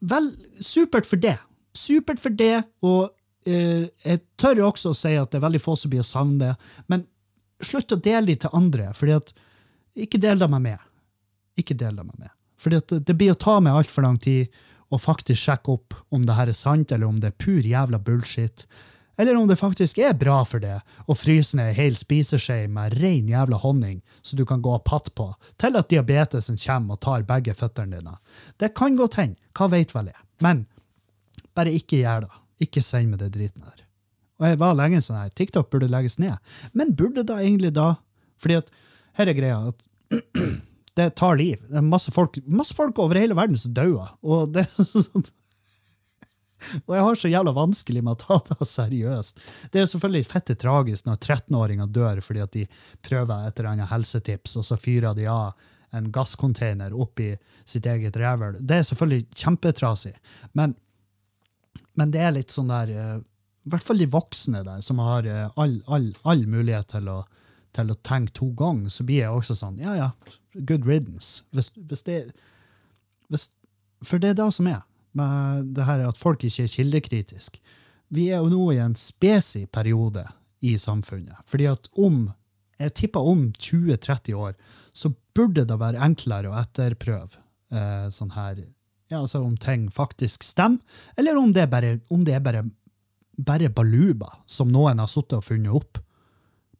vel 0.00 0.32
supert 0.64 1.06
for 1.06 1.20
det. 1.22 1.36
Supert 1.76 2.20
for 2.20 2.34
det, 2.34 2.64
og 2.82 3.12
eh, 3.46 3.86
jeg 4.02 4.24
tør 4.40 4.64
også 4.72 4.90
å 4.90 4.98
si 4.98 5.14
at 5.14 5.30
det 5.30 5.38
er 5.38 5.46
veldig 5.46 5.62
få 5.62 5.76
som 5.78 5.92
blir 5.92 6.02
å 6.02 6.08
savne 6.08 6.48
det, 6.48 6.72
men 6.90 7.06
slutt 7.62 7.94
å 7.94 8.00
dele 8.02 8.26
de 8.32 8.40
til 8.42 8.58
andre, 8.58 8.90
at 8.90 9.34
ikke 9.94 10.18
del 10.18 10.40
dem 10.40 10.56
med 10.56 10.66
meg. 10.66 10.80
Ikke 11.58 11.76
del 11.78 11.96
dem 11.98 12.08
med 12.08 12.18
meg. 12.26 12.32
Fordi 12.62 13.00
det 13.02 13.16
blir 13.18 13.34
å 13.34 13.40
ta 13.40 13.58
meg 13.60 13.74
altfor 13.74 14.06
lang 14.06 14.18
tid 14.22 14.52
å 14.92 15.00
faktisk 15.00 15.40
sjekke 15.48 15.74
opp 15.74 15.96
om 16.12 16.24
det 16.28 16.36
her 16.36 16.50
er 16.52 16.56
sant, 16.56 16.92
eller 16.92 17.08
om 17.08 17.18
det 17.20 17.32
er 17.32 17.38
pur 17.40 17.64
jævla 17.64 17.98
bullshit. 17.98 18.66
Eller 19.20 19.36
om 19.36 19.48
det 19.48 19.58
faktisk 19.60 19.98
er 20.00 20.14
bra 20.16 20.38
for 20.48 20.62
det 20.62 20.78
å 21.10 21.16
fryse 21.16 21.56
ned 21.56 21.72
ei 21.72 21.76
hel 21.76 21.96
spiseskje 21.98 22.66
med 22.72 22.96
rein 23.00 23.28
jævla 23.28 23.58
honning 23.60 24.00
så 24.24 24.36
du 24.38 24.44
kan 24.48 24.62
gå 24.64 24.72
og 24.72 24.84
patte 24.88 25.12
på, 25.16 25.28
til 25.60 25.76
at 25.76 25.90
diabetesen 25.92 26.60
kommer 26.60 26.96
og 26.96 27.02
tar 27.04 27.26
begge 27.28 27.54
føttene 27.56 27.98
dine. 27.98 28.16
Det 28.56 28.72
kan 28.78 28.96
godt 28.96 29.18
hende, 29.20 29.40
hva 29.56 29.68
veit 29.72 29.92
vel 29.96 30.12
jeg. 30.12 30.20
Men 30.44 30.64
bare 31.56 31.74
ikke 31.76 32.02
gjør 32.02 32.26
det. 32.26 32.34
Ikke 32.62 32.82
send 32.84 33.10
meg 33.10 33.20
det 33.20 33.32
driten 33.34 33.64
her. 33.66 33.80
Og 34.40 34.48
jeg 34.48 34.58
var 34.60 34.76
lenge 34.78 35.00
sånn 35.02 35.20
her, 35.20 35.32
TikTok 35.34 35.70
burde 35.70 35.90
legges 35.90 36.18
ned. 36.22 36.38
Men 36.78 36.94
burde 36.98 37.24
da 37.26 37.40
egentlig 37.42 37.72
da? 37.76 37.94
Fordi 38.42 38.60
at 38.60 38.70
her 39.18 39.30
er 39.30 39.38
greia 39.38 39.58
at 39.70 39.82
det 40.98 41.14
tar 41.16 41.38
liv. 41.40 41.60
Det 41.68 41.78
er 41.80 41.86
masse 41.86 42.12
folk, 42.12 42.36
masse 42.46 42.76
folk 42.76 42.98
over 43.00 43.20
hele 43.20 43.36
verden 43.38 43.58
som 43.58 43.72
dauer. 43.76 44.12
Og 44.22 44.58
sånn 44.92 45.30
og 46.86 46.94
jeg 46.94 47.04
har 47.06 47.18
så 47.18 47.30
jævla 47.30 47.54
vanskelig 47.56 48.02
med 48.04 48.14
å 48.14 48.20
ta 48.20 48.38
det 48.48 48.68
seriøst. 48.68 49.40
Det 49.72 49.82
er 49.82 49.88
selvfølgelig 49.90 50.28
fette 50.28 50.56
tragisk 50.58 51.08
når 51.08 51.18
13-åringer 51.18 51.90
dør 51.90 52.22
fordi 52.24 52.44
at 52.44 52.54
de 52.56 52.64
prøver 53.04 53.48
et 53.48 53.58
eller 53.58 53.70
annet 53.72 53.90
helsetips, 53.90 54.56
og 54.60 54.66
så 54.68 54.78
fyrer 54.80 55.16
de 55.18 55.26
av 55.30 55.56
en 55.92 56.08
gasscontainer 56.12 56.94
oppi 56.96 57.32
sitt 57.68 57.86
eget 57.86 58.16
revel. 58.16 58.56
Det 58.60 58.78
er 58.78 58.86
selvfølgelig 58.88 59.26
kjempetrasig. 59.42 60.14
Men, 60.56 60.76
men 61.98 62.14
det 62.14 62.22
er 62.24 62.36
litt 62.38 62.54
sånn 62.54 62.72
der 62.72 62.92
eh, 62.94 63.18
I 63.20 63.72
hvert 63.74 63.84
fall 63.86 64.00
de 64.00 64.08
voksne 64.10 64.62
der, 64.64 64.80
som 64.86 65.02
har 65.04 65.28
eh, 65.28 65.50
all, 65.60 65.76
all, 65.86 66.08
all 66.24 66.46
mulighet 66.48 66.94
til 66.94 67.10
å, 67.12 67.18
til 67.76 67.92
å 67.92 67.98
tenke 68.06 68.32
to 68.38 68.48
ganger, 68.56 68.94
så 68.94 69.04
blir 69.08 69.26
jeg 69.26 69.34
også 69.34 69.58
sånn 69.58 69.82
Ja, 69.82 69.98
ja, 69.98 70.08
good 70.54 70.86
riddance. 70.86 71.44
Hvis, 71.50 71.72
hvis 71.76 72.02
det, 72.02 72.18
hvis, 73.28 73.50
for 74.02 74.22
det 74.22 74.32
er 74.32 74.40
det 74.42 74.50
som 74.54 74.68
er 74.70 74.82
med 75.12 75.72
det 75.76 75.86
her 75.86 76.04
at 76.08 76.18
folk 76.20 76.44
ikke 76.44 76.66
er 76.66 76.72
kildekritiske. 76.72 77.60
Vi 78.12 78.28
er 78.28 78.42
jo 78.44 78.52
nå 78.52 78.70
i 78.74 78.80
en 78.82 78.94
spesig 78.98 79.66
periode 79.72 80.24
i 80.60 80.76
samfunnet. 80.78 81.36
Fordi 81.48 81.68
at 81.70 81.88
om 81.96 82.30
jeg 82.80 82.94
tipper 82.98 83.28
om 83.32 83.46
20-30 83.58 84.34
år, 84.34 84.54
så 84.92 85.12
burde 85.36 85.64
det 85.68 85.78
være 85.80 86.00
enklere 86.02 86.50
å 86.50 86.58
etterprøve 86.60 87.38
eh, 87.72 88.08
sånn 88.12 88.32
her 88.36 88.62
ja, 89.12 89.20
altså 89.20 89.42
om 89.44 89.58
ting 89.60 89.90
faktisk 89.92 90.44
stemmer, 90.46 90.80
eller 91.20 91.36
om 91.36 91.50
det 91.52 91.66
er 91.66 91.72
bare, 91.72 91.96
det 92.24 92.36
er 92.36 92.44
bare, 92.44 92.62
bare 93.36 93.68
baluba 93.68 94.30
som 94.48 94.72
noen 94.72 95.02
har 95.02 95.10
sittet 95.10 95.36
og 95.36 95.44
funnet 95.44 95.74
opp. 95.76 96.00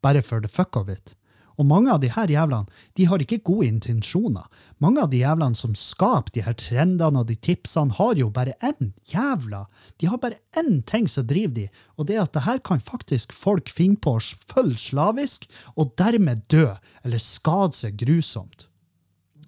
Bare 0.02 0.22
for 0.24 0.40
the 0.40 0.48
fuck 0.48 0.78
of 0.80 0.88
it. 0.88 1.12
Og 1.62 1.68
mange 1.70 1.92
av 1.94 2.00
de 2.02 2.10
her 2.10 2.26
jævlene 2.26 2.80
de 2.98 3.04
har 3.06 3.22
ikke 3.22 3.38
gode 3.46 3.68
intensjoner. 3.70 4.48
Mange 4.82 5.04
av 5.04 5.12
de 5.12 5.20
jævlene 5.20 5.54
som 5.54 5.76
skaper 5.78 6.34
de 6.34 6.42
her 6.42 6.56
trendene 6.58 7.20
og 7.20 7.28
de 7.28 7.36
tipsene, 7.38 7.94
har 7.94 8.18
jo 8.18 8.32
bare 8.34 8.56
én 8.66 8.90
jævla 9.06 9.66
De 10.02 10.08
har 10.10 10.18
bare 10.18 10.40
én 10.58 10.82
ting 10.82 11.06
som 11.06 11.26
driver 11.26 11.54
de, 11.54 11.68
og 11.96 12.08
det 12.08 12.16
er 12.16 12.24
at 12.24 12.34
det 12.34 12.42
her 12.48 12.58
kan 12.58 12.82
faktisk 12.82 13.32
folk 13.32 13.70
finne 13.70 14.00
på 14.02 14.16
å 14.18 14.24
følge 14.50 14.80
slavisk, 14.90 15.46
og 15.76 15.94
dermed 16.00 16.42
dø 16.50 16.72
eller 17.04 17.22
skade 17.22 17.78
seg 17.78 18.00
grusomt. 18.00 18.66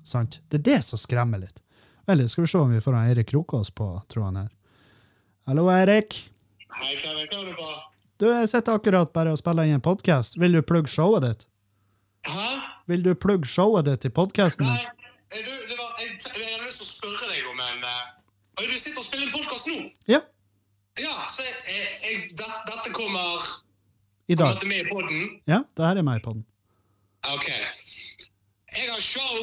Sant? 0.05 0.39
Det 0.49 0.61
er 0.61 0.67
det 0.69 0.81
som 0.85 1.01
skremmer 1.01 1.43
litt. 1.43 1.59
Vel, 2.07 2.23
skal 2.29 2.45
vi 2.45 2.53
se 2.53 2.61
om 2.61 2.71
vi 2.71 2.83
får 2.85 2.95
han 2.95 3.09
Eirik 3.09 3.33
Krokås 3.33 3.73
på 3.75 3.89
tråden 4.13 4.45
her. 4.45 4.53
Hallo, 5.49 5.67
Eirik. 5.73 6.21
Hei. 6.79 6.95
Hva 7.01 7.17
er 7.17 7.27
det 7.27 7.57
på? 7.59 7.73
Du, 8.21 8.29
jeg 8.29 8.49
sitter 8.53 8.77
akkurat 8.77 9.11
bare 9.17 9.33
og 9.35 9.41
spiller 9.41 9.67
inn 9.67 9.81
en 9.81 9.85
podkast. 9.85 10.39
Vil 10.39 10.55
du 10.55 10.63
plugge 10.63 10.93
showet 10.93 11.25
ditt? 11.25 11.47
Hæ? 12.27 12.49
Vil 12.87 13.03
du 13.05 13.15
plugge 13.15 13.49
showet 13.49 13.87
ditt 13.89 14.05
i 14.05 14.11
podkasten? 14.17 14.67
Nei, 14.67 14.85
du, 15.35 15.51
det 15.69 15.77
var, 15.79 15.91
jeg, 16.01 16.15
jeg 16.21 16.53
har 16.57 16.65
lyst 16.67 16.81
til 16.81 16.87
å 16.87 16.91
spørre 16.91 17.27
deg 17.33 17.49
om 17.51 17.61
en 17.65 17.85
uh, 17.85 18.05
Du 18.61 18.75
sitter 18.79 19.01
og 19.01 19.07
spiller 19.07 19.27
en 19.29 19.35
podkast 19.35 19.69
nå? 19.71 19.77
Ja. 20.09 20.21
Ja, 21.01 21.15
så 21.35 21.43
jeg, 21.43 21.55
jeg, 22.07 22.21
det, 22.39 22.49
dette 22.71 22.93
kommer 22.95 23.29
I 24.29 24.37
Kommer 24.37 24.45
dag. 24.45 24.55
dette 24.55 24.69
med 24.71 24.79
i 24.85 24.89
podden? 24.93 25.25
Ja, 25.51 25.63
det 25.77 25.89
her 25.89 26.01
er 26.01 26.07
meg 26.07 26.21
i 26.21 26.25
podden. 26.25 26.45
OK. 27.35 27.49
Jeg 28.79 28.91
har 28.93 29.03
show! 29.03 29.37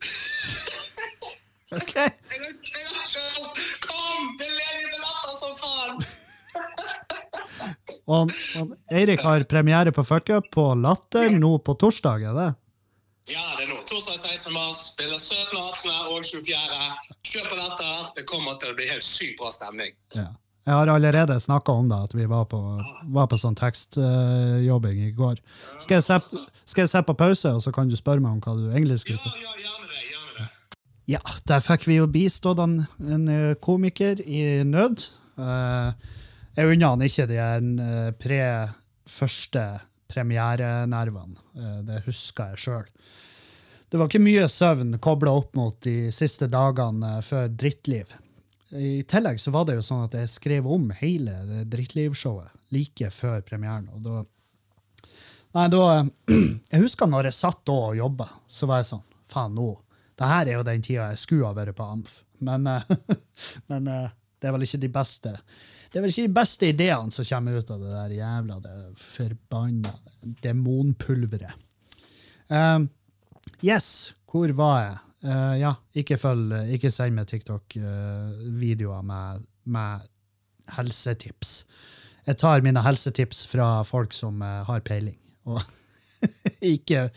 Ok. 1.70 1.92
Jeg 1.94 2.10
har, 2.42 2.54
Og, 8.10 8.16
han- 8.26 8.32
han, 8.58 8.72
Eirik 8.98 9.22
har 9.22 9.44
premiere 9.46 9.92
på 9.94 10.02
Fuck 10.06 10.32
Up 10.34 10.48
på 10.54 10.64
Latter 10.82 11.30
nå 11.38 11.52
på 11.62 11.76
torsdag, 11.78 12.24
er 12.26 12.34
det? 12.40 12.48
Ja, 13.30 13.44
det 13.58 13.68
er 13.68 13.70
nå. 13.70 13.76
Torsdag 13.86 14.16
16. 14.18 14.52
mars. 14.56 14.78
Spiller 14.96 15.18
17., 15.20 15.54
18. 15.54 15.90
og 16.10 16.24
24. 16.26 16.80
Kjøp 17.30 17.50
billetter. 17.52 18.08
Det 18.16 18.24
kommer 18.26 18.56
til 18.58 18.72
å 18.72 18.76
bli 18.80 18.88
helt 18.90 19.06
sykt 19.06 19.36
bra 19.38 19.52
stemning. 19.54 19.92
Ja. 20.16 20.26
Jeg 20.66 20.74
har 20.76 20.90
allerede 20.92 21.36
snakka 21.40 21.72
om 21.72 21.86
det, 21.88 21.96
at 22.08 22.12
vi 22.14 22.26
var 22.28 22.44
på, 22.50 22.58
var 23.14 23.26
på 23.30 23.38
sånn 23.40 23.54
tekstjobbing 23.58 24.98
i 25.06 25.12
går. 25.16 25.38
Skal 25.80 26.00
jeg, 26.00 26.04
se, 26.04 26.18
skal 26.68 26.84
jeg 26.84 26.90
se 26.92 27.02
på 27.06 27.14
pause, 27.18 27.52
og 27.56 27.62
så 27.64 27.72
kan 27.74 27.88
du 27.90 27.96
spørre 27.98 28.20
meg 28.22 28.32
om 28.36 28.42
hva 28.44 28.56
du 28.58 28.66
egentlig 28.70 28.98
Ja, 28.98 29.02
skulle 29.04 29.22
spørre? 29.22 29.40
ja, 29.44 29.54
gjerne 29.64 29.88
det. 29.92 30.02
Gjerne 30.10 30.32
det. 30.36 30.48
Ja, 31.14 31.22
der 31.50 31.64
fikk 31.64 31.86
vi 31.88 31.96
jo 32.00 32.06
bistått 32.12 32.60
en, 32.62 32.76
en 33.00 33.26
komiker 33.64 34.20
i 34.26 34.42
nød. 34.68 35.06
Eh, 35.40 35.92
jeg 36.56 36.74
unner 36.74 36.94
han 36.94 37.06
ikke 37.06 37.28
de 37.30 38.14
pre 38.18 38.42
første 39.10 39.64
premierenervene. 40.10 41.38
Eh, 41.56 41.78
det 41.86 42.02
husker 42.06 42.54
jeg 42.54 42.64
sjøl. 42.64 42.88
Det 43.90 43.98
var 43.98 44.10
ikke 44.10 44.22
mye 44.22 44.48
søvn 44.50 44.98
kobla 45.02 45.34
opp 45.40 45.56
mot 45.58 45.76
de 45.86 46.12
siste 46.14 46.50
dagene 46.50 47.16
eh, 47.16 47.22
før 47.26 47.48
Drittliv. 47.62 48.14
I 48.70 49.00
tillegg 49.10 49.40
så 49.42 49.50
var 49.54 49.66
det 49.66 49.80
jo 49.80 49.86
sånn 49.86 50.04
at 50.06 50.14
jeg 50.14 50.30
skrev 50.30 50.68
om 50.70 50.92
hele 51.00 51.64
Drittliv-showet 51.66 52.54
like 52.74 53.10
før 53.10 53.40
premieren. 53.46 53.88
og 53.94 54.04
da 54.06 54.20
Nei, 55.50 55.66
da 55.66 56.04
Jeg 56.70 56.82
husker 56.84 57.10
når 57.10 57.26
jeg 57.30 57.38
satt 57.40 57.64
da 57.66 57.74
og 57.88 57.96
jobba, 57.98 58.28
så 58.46 58.68
var 58.70 58.82
jeg 58.82 58.92
sånn 58.92 59.06
Faen, 59.30 59.56
nå 59.58 59.72
Det 60.14 60.28
her 60.30 60.46
er 60.46 60.58
jo 60.60 60.66
den 60.66 60.84
tida 60.86 61.08
jeg 61.10 61.18
skulle 61.18 61.50
ha 61.50 61.56
vært 61.56 61.74
på 61.78 61.86
AMF, 61.86 62.20
men, 62.46 62.68
eh, 62.70 63.18
men 63.72 63.90
det 64.40 64.48
er 64.48 64.56
vel 64.56 64.64
ikke 64.66 64.80
de 64.82 64.90
beste 64.92 65.34
det 65.90 65.98
er 65.98 66.04
vel 66.04 66.12
ikke 66.12 66.28
de 66.28 66.38
beste 66.38 66.68
ideene 66.70 67.10
som 67.14 67.26
kommer 67.26 67.58
ut 67.58 67.70
av 67.74 67.82
det 67.82 67.90
der 67.90 68.12
jævla 68.14 68.58
det 68.62 68.74
forbanna 69.02 69.94
demonpulveret. 70.44 71.66
Um, 72.46 72.86
yes, 73.64 74.12
hvor 74.30 74.52
var 74.54 74.76
jeg? 74.84 75.00
Uh, 75.26 75.56
ja, 75.58 75.72
ikke, 75.98 76.18
følg, 76.20 76.54
ikke 76.76 76.92
send 76.94 77.18
meg 77.18 77.26
TikTok-videoer 77.32 79.02
med, 79.06 79.42
med 79.66 80.06
helsetips. 80.76 81.64
Jeg 82.28 82.38
tar 82.38 82.62
mine 82.62 82.86
helsetips 82.86 83.42
fra 83.50 83.82
folk 83.82 84.14
som 84.14 84.38
uh, 84.46 84.62
har 84.70 84.86
peiling. 84.86 85.18
Og 85.50 85.58
ikke, 86.74 87.08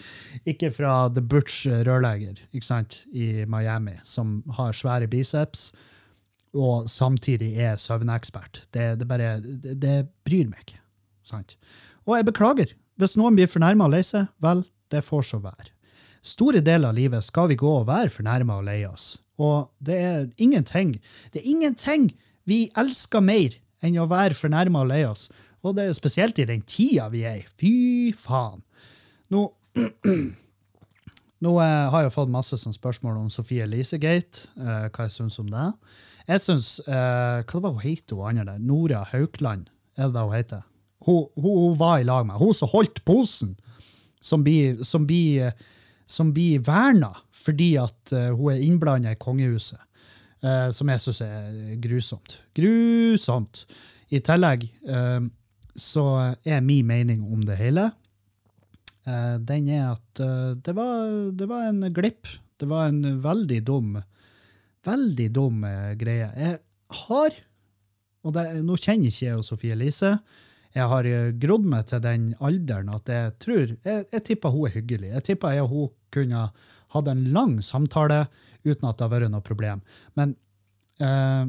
ikke 0.49 0.73
fra 0.73 0.95
The 1.13 1.21
Butch 1.21 1.67
rørlegger 1.69 2.41
ikke 2.49 2.65
sant, 2.65 3.03
i 3.13 3.45
Miami, 3.45 3.99
som 4.01 4.39
har 4.57 4.73
svære 4.73 5.11
biceps 5.11 5.69
og 6.53 6.89
samtidig 6.89 7.55
er 7.57 7.79
søvnekspert. 7.81 8.63
Det, 8.73 8.93
det, 8.99 9.07
bare, 9.09 9.37
det, 9.41 9.77
det 9.81 9.95
bryr 10.25 10.49
meg 10.51 10.65
ikke. 10.65 10.81
Sant? 11.25 11.55
Og 12.05 12.17
jeg 12.17 12.27
beklager. 12.29 12.73
Hvis 13.01 13.15
noen 13.17 13.37
blir 13.37 13.49
fornærma 13.49 13.87
og 13.87 13.95
lei 13.95 14.03
seg, 14.05 14.29
vel, 14.43 14.61
det 14.93 15.01
får 15.05 15.25
så 15.31 15.39
være. 15.41 15.71
Store 16.23 16.61
deler 16.63 16.91
av 16.91 16.97
livet 16.97 17.25
skal 17.25 17.49
vi 17.51 17.59
gå 17.59 17.69
og 17.81 17.87
være 17.89 18.11
fornærma 18.13 18.59
og 18.61 18.67
lei 18.67 18.83
oss. 18.87 19.17
Og 19.41 19.71
det 19.81 19.95
er 19.97 20.27
ingenting 20.37 20.93
Det 21.33 21.41
er 21.41 21.49
ingenting 21.49 22.11
vi 22.45 22.67
elsker 22.77 23.23
mer 23.23 23.55
enn 23.83 23.97
å 23.97 24.05
være 24.07 24.37
fornærma 24.37 24.83
og 24.83 24.91
lei 24.91 25.01
oss. 25.07 25.29
Og 25.63 25.75
det 25.75 25.87
er 25.87 25.97
spesielt 25.97 26.39
i 26.39 26.47
den 26.47 26.61
tida 26.67 27.09
vi 27.11 27.23
er 27.27 27.41
i. 27.41 27.45
Fy 27.59 28.13
faen. 28.19 28.63
Nå 29.33 29.49
Nå 31.43 31.57
eh, 31.59 31.89
har 31.91 32.05
jeg 32.05 32.13
fått 32.13 32.31
masse 32.31 32.55
spørsmål 32.55 33.17
om 33.19 33.29
Sofie 33.31 33.65
Elisegate, 33.65 34.45
eh, 34.55 34.85
hva 34.93 35.07
jeg 35.09 35.11
syns 35.11 35.39
om 35.41 35.49
det. 35.51 35.65
Jeg 36.29 36.39
syns 36.43 36.77
uh, 36.87 37.43
Hva 37.43 37.61
var 37.63 37.75
hun 37.75 37.83
het 37.83 38.13
hun 38.13 38.27
andre 38.29 38.53
der? 38.53 38.61
Nora 38.63 39.03
Haukland, 39.11 39.67
er 39.97 40.07
det 40.07 40.15
det 40.15 40.23
hun 40.23 40.35
heter? 40.35 40.65
Hun, 41.03 41.25
hun, 41.35 41.55
hun 41.59 41.79
var 41.79 41.99
i 41.99 42.07
lag 42.07 42.25
med 42.27 42.39
Hun 42.39 42.53
som 42.55 42.71
holdt 42.71 43.03
posen, 43.05 43.57
som 44.23 44.43
blir, 44.43 44.79
som 44.87 45.07
blir, 45.07 45.51
som 46.07 46.31
blir 46.35 46.63
verna 46.63 47.11
fordi 47.43 47.73
at 47.75 48.13
uh, 48.15 48.31
hun 48.37 48.53
er 48.53 48.61
innblanda 48.63 49.11
i 49.11 49.19
kongehuset. 49.19 49.81
Uh, 50.43 50.69
som 50.75 50.87
jeg 50.91 51.01
syns 51.03 51.19
er 51.25 51.75
grusomt. 51.83 52.37
Grusomt! 52.55 53.65
I 54.13 54.19
tillegg 54.21 54.67
så 55.79 56.03
er 56.45 56.59
min 56.61 56.85
mening 56.85 57.23
om 57.33 57.39
det 57.47 57.55
hele 57.57 57.87
den 59.41 59.71
er 59.73 59.95
at 59.95 60.21
det 60.61 60.75
var, 60.77 61.07
det 61.33 61.47
var 61.49 61.63
en 61.71 61.87
glipp. 61.95 62.29
Det 62.61 62.67
var 62.69 62.91
en 62.91 63.01
veldig 63.23 63.57
dum 63.65 63.95
Veldig 64.83 65.29
dum 65.35 65.61
greie. 65.99 66.29
Jeg 66.35 66.57
har, 67.03 67.37
og 68.23 68.33
det, 68.35 68.47
nå 68.65 68.75
kjenner 68.77 69.09
ikke 69.09 69.29
jeg 69.29 69.45
Sofie 69.47 69.77
Elise, 69.77 70.17
jeg 70.73 70.89
har 70.89 71.07
eh, 71.07 71.31
grodd 71.37 71.65
meg 71.69 71.87
til 71.89 72.01
den 72.03 72.29
alderen 72.43 72.91
at 72.93 73.09
jeg 73.09 73.33
tror 73.43 73.73
Jeg, 73.75 74.05
jeg 74.09 74.23
tipper 74.29 74.53
hun 74.53 74.67
er 74.67 74.77
hyggelig. 74.77 75.11
Jeg 75.17 75.25
tipper 75.29 75.57
jeg 75.57 75.65
og 75.65 75.73
hun 75.73 75.91
kunne 76.13 76.47
hatt 76.93 77.09
en 77.09 77.25
lang 77.33 77.57
samtale 77.65 78.25
uten 78.63 78.87
at 78.87 78.97
det 78.97 79.05
har 79.05 79.11
vært 79.13 79.33
noe 79.33 79.45
problem. 79.45 79.83
Men 80.17 80.35
eh, 81.01 81.45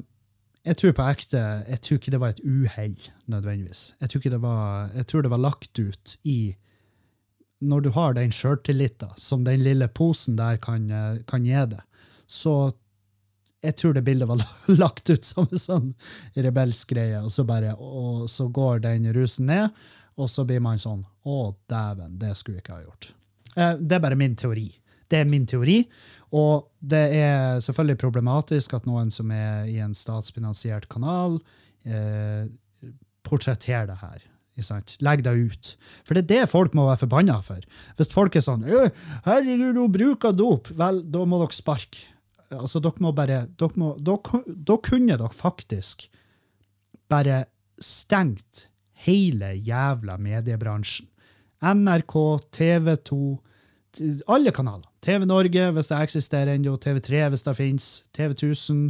jeg 0.65 0.81
tror 0.81 0.95
på 0.97 1.09
ekte 1.13 1.41
jeg 1.69 1.81
tror 1.85 2.01
ikke 2.01 2.15
det 2.15 2.21
var 2.21 2.35
et 2.35 2.45
uhell, 2.45 2.99
nødvendigvis. 3.33 3.87
Jeg 4.01 4.13
tror, 4.13 4.29
det 4.37 4.43
var, 4.45 4.93
jeg 4.95 5.09
tror 5.09 5.25
det 5.25 5.33
var 5.33 5.45
lagt 5.45 5.81
ut 5.81 6.17
i 6.25 6.39
Når 7.65 7.81
du 7.81 7.91
har 7.95 8.13
den 8.17 8.33
sjøltilliten 8.33 9.13
som 9.17 9.45
den 9.45 9.63
lille 9.65 9.89
posen 9.89 10.37
der 10.37 10.59
kan, 10.61 10.91
eh, 10.91 11.23
kan 11.25 11.45
gi 11.49 11.65
deg, 11.73 11.81
så 12.29 12.75
jeg 13.65 13.77
tror 13.81 13.97
det 13.97 14.05
bildet 14.07 14.29
var 14.29 14.43
lagt 14.83 15.11
ut 15.11 15.25
som 15.25 15.49
en 15.49 15.61
sånn 15.61 15.91
rebelsk 16.37 16.95
greie, 16.95 17.21
og 17.23 17.33
så, 17.33 17.47
bare, 17.49 17.75
og 17.79 18.29
så 18.31 18.49
går 18.53 18.85
den 18.85 19.11
rusen 19.17 19.49
ned, 19.51 19.85
og 20.21 20.31
så 20.31 20.45
blir 20.47 20.63
man 20.63 20.79
sånn 20.79 21.03
Å, 21.25 21.39
dæven, 21.71 22.19
det 22.21 22.35
skulle 22.39 22.59
jeg 22.61 22.67
ikke 22.67 22.77
ha 22.77 22.85
gjort. 22.85 23.09
Eh, 23.57 23.77
det 23.81 23.97
er 23.97 24.05
bare 24.05 24.19
min 24.21 24.37
teori. 24.39 24.69
Det 25.11 25.21
er 25.21 25.29
min 25.29 25.47
teori, 25.49 25.79
og 26.35 26.69
det 26.81 27.03
er 27.17 27.63
selvfølgelig 27.65 28.01
problematisk 28.01 28.77
at 28.77 28.87
noen 28.89 29.11
som 29.15 29.31
er 29.35 29.69
i 29.71 29.79
en 29.85 29.95
statsfinansiert 29.97 30.89
kanal, 30.93 31.39
eh, 31.87 32.47
portretterer 33.25 33.89
det 33.91 33.99
her. 34.03 34.31
Legg 35.03 35.25
det 35.27 35.33
ut. 35.35 35.69
For 36.07 36.15
det 36.15 36.25
er 36.25 36.31
det 36.45 36.51
folk 36.53 36.77
må 36.79 36.87
være 36.87 37.03
forbanna 37.03 37.41
for. 37.43 37.63
Hvis 37.99 38.13
folk 38.13 38.37
er 38.37 38.45
sånn 38.45 38.63
'Herregud, 38.63 39.75
hun 39.75 39.93
bruker 39.93 40.33
dop', 40.33 40.71
vel, 40.71 41.03
da 41.11 41.25
må 41.25 41.41
dere 41.43 41.57
sparke 41.57 42.14
altså, 42.61 42.83
dere 42.83 43.03
må 43.05 43.13
bare 43.17 43.45
dere 43.59 43.81
må, 43.81 43.95
da, 43.99 44.17
dere 44.47 44.85
kunne 44.85 45.19
dere 45.19 45.33
faktisk 45.35 46.07
bare 47.11 47.45
stengt 47.83 48.69
hele 49.05 49.53
jævla 49.67 50.17
mediebransjen. 50.23 51.09
NRK, 51.65 52.15
TV 52.53 52.95
2, 53.09 53.19
alle 54.29 54.53
kanaler. 54.53 54.89
TV 55.05 55.25
Norge, 55.29 55.71
hvis 55.77 55.91
det 55.91 56.01
eksisterer 56.01 56.55
ennå, 56.55 56.77
TV3 56.81 57.29
hvis 57.33 57.45
det 57.47 57.57
finnes, 57.57 57.89
TV 58.17 58.35
1000. 58.35 58.89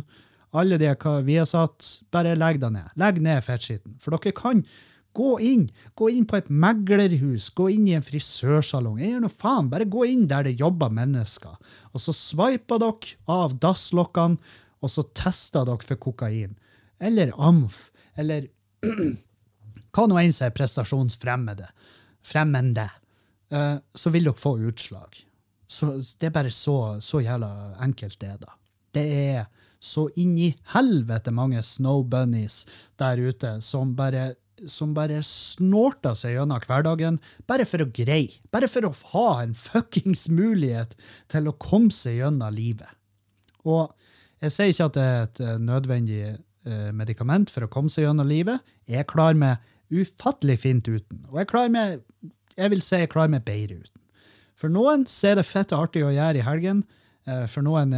Alle 0.55 0.79
de 0.79 0.90
vi 1.27 1.37
har 1.38 1.48
satt, 1.50 2.00
bare 2.14 2.37
legg 2.38 2.61
det 2.62 2.72
ned. 2.72 2.90
Legg 3.00 3.20
ned 3.22 3.42
fettskitten. 3.42 3.96
For 4.03 4.14
dere 4.14 4.35
kan 4.35 4.62
Gå 5.14 5.37
inn 5.46 5.68
gå 5.94 6.09
inn 6.11 6.27
på 6.27 6.38
et 6.40 6.50
meglerhus, 6.50 7.50
gå 7.55 7.68
inn 7.74 7.87
i 7.88 7.94
en 7.96 8.05
frisørsalong. 8.05 8.98
Jeg 8.98 9.14
gjør 9.14 9.24
noe 9.24 9.35
faen, 9.35 9.70
Bare 9.70 9.87
gå 9.87 10.07
inn 10.11 10.27
der 10.31 10.48
det 10.48 10.59
jobber 10.61 10.92
mennesker. 10.94 11.55
Og 11.92 12.03
så 12.03 12.14
sveiper 12.16 12.83
dere 12.83 13.14
av 13.31 13.55
dasslokkene, 13.62 14.40
og 14.83 14.90
så 14.92 15.07
tester 15.16 15.64
dere 15.68 15.87
for 15.87 16.00
kokain. 16.00 16.57
Eller 17.00 17.33
amf. 17.38 17.88
Eller 18.18 18.50
hva 19.94 20.09
nå 20.11 20.18
enn 20.20 20.35
som 20.35 20.48
er 20.48 20.57
prestasjonsfremmede. 20.57 21.70
Fremmende. 22.24 22.88
Uh, 23.55 23.79
så 23.94 24.11
vil 24.11 24.27
dere 24.29 24.40
få 24.40 24.57
utslag. 24.66 25.16
Så 25.70 25.96
Det 26.18 26.29
er 26.29 26.35
bare 26.35 26.53
så, 26.53 27.00
så 27.00 27.22
jævla 27.22 27.79
enkelt, 27.83 28.18
det, 28.20 28.37
da. 28.42 28.59
Det 28.94 29.05
er 29.05 29.46
så 29.85 30.07
inn 30.20 30.37
i 30.38 30.53
helvete 30.72 31.33
mange 31.35 31.61
snow 31.66 32.05
bunnies 32.09 32.62
der 33.00 33.20
ute 33.20 33.59
som 33.64 33.92
bare 33.98 34.35
som 34.71 34.95
bare 34.97 35.21
snorter 35.27 36.14
seg 36.19 36.37
gjennom 36.37 36.62
hverdagen, 36.69 37.19
bare 37.51 37.67
for 37.69 37.85
å 37.85 37.90
greie. 37.90 38.38
Bare 38.55 38.69
for 38.71 38.87
å 38.87 38.95
ha 39.12 39.29
en 39.43 39.55
fuckings 39.59 40.29
mulighet 40.33 40.95
til 41.33 41.51
å 41.51 41.57
komme 41.61 41.93
seg 41.95 42.21
gjennom 42.21 42.55
livet. 42.55 42.90
Og 43.64 43.93
jeg 44.45 44.55
sier 44.55 44.73
ikke 44.73 44.88
at 44.90 44.97
det 44.97 45.05
er 45.05 45.23
et 45.27 45.43
eh, 45.45 45.61
nødvendig 45.62 46.23
eh, 46.31 46.90
medikament 46.97 47.53
for 47.53 47.67
å 47.67 47.71
komme 47.73 47.93
seg 47.93 48.07
gjennom 48.09 48.29
livet. 48.29 48.62
Jeg 48.90 49.09
klarer 49.11 49.38
meg 49.40 49.71
ufattelig 49.95 50.61
fint 50.64 50.88
uten. 50.88 51.25
Og 51.33 51.40
jeg 51.43 51.51
klarer 51.53 51.73
meg 51.73 52.03
jeg 52.55 52.71
vil 52.71 52.85
si 52.87 53.01
jeg 53.01 53.11
klarer 53.11 53.33
meg 53.33 53.47
bedre 53.47 53.81
uten. 53.83 54.01
For 54.55 54.71
noen 54.71 55.09
så 55.11 55.33
er 55.33 55.40
det 55.40 55.49
fett 55.49 55.73
og 55.75 55.88
artig 55.88 56.05
å 56.07 56.12
gjøre 56.14 56.38
i 56.38 56.47
helgen. 56.47 56.85
Eh, 57.27 57.47
for 57.51 57.67
noen 57.67 57.95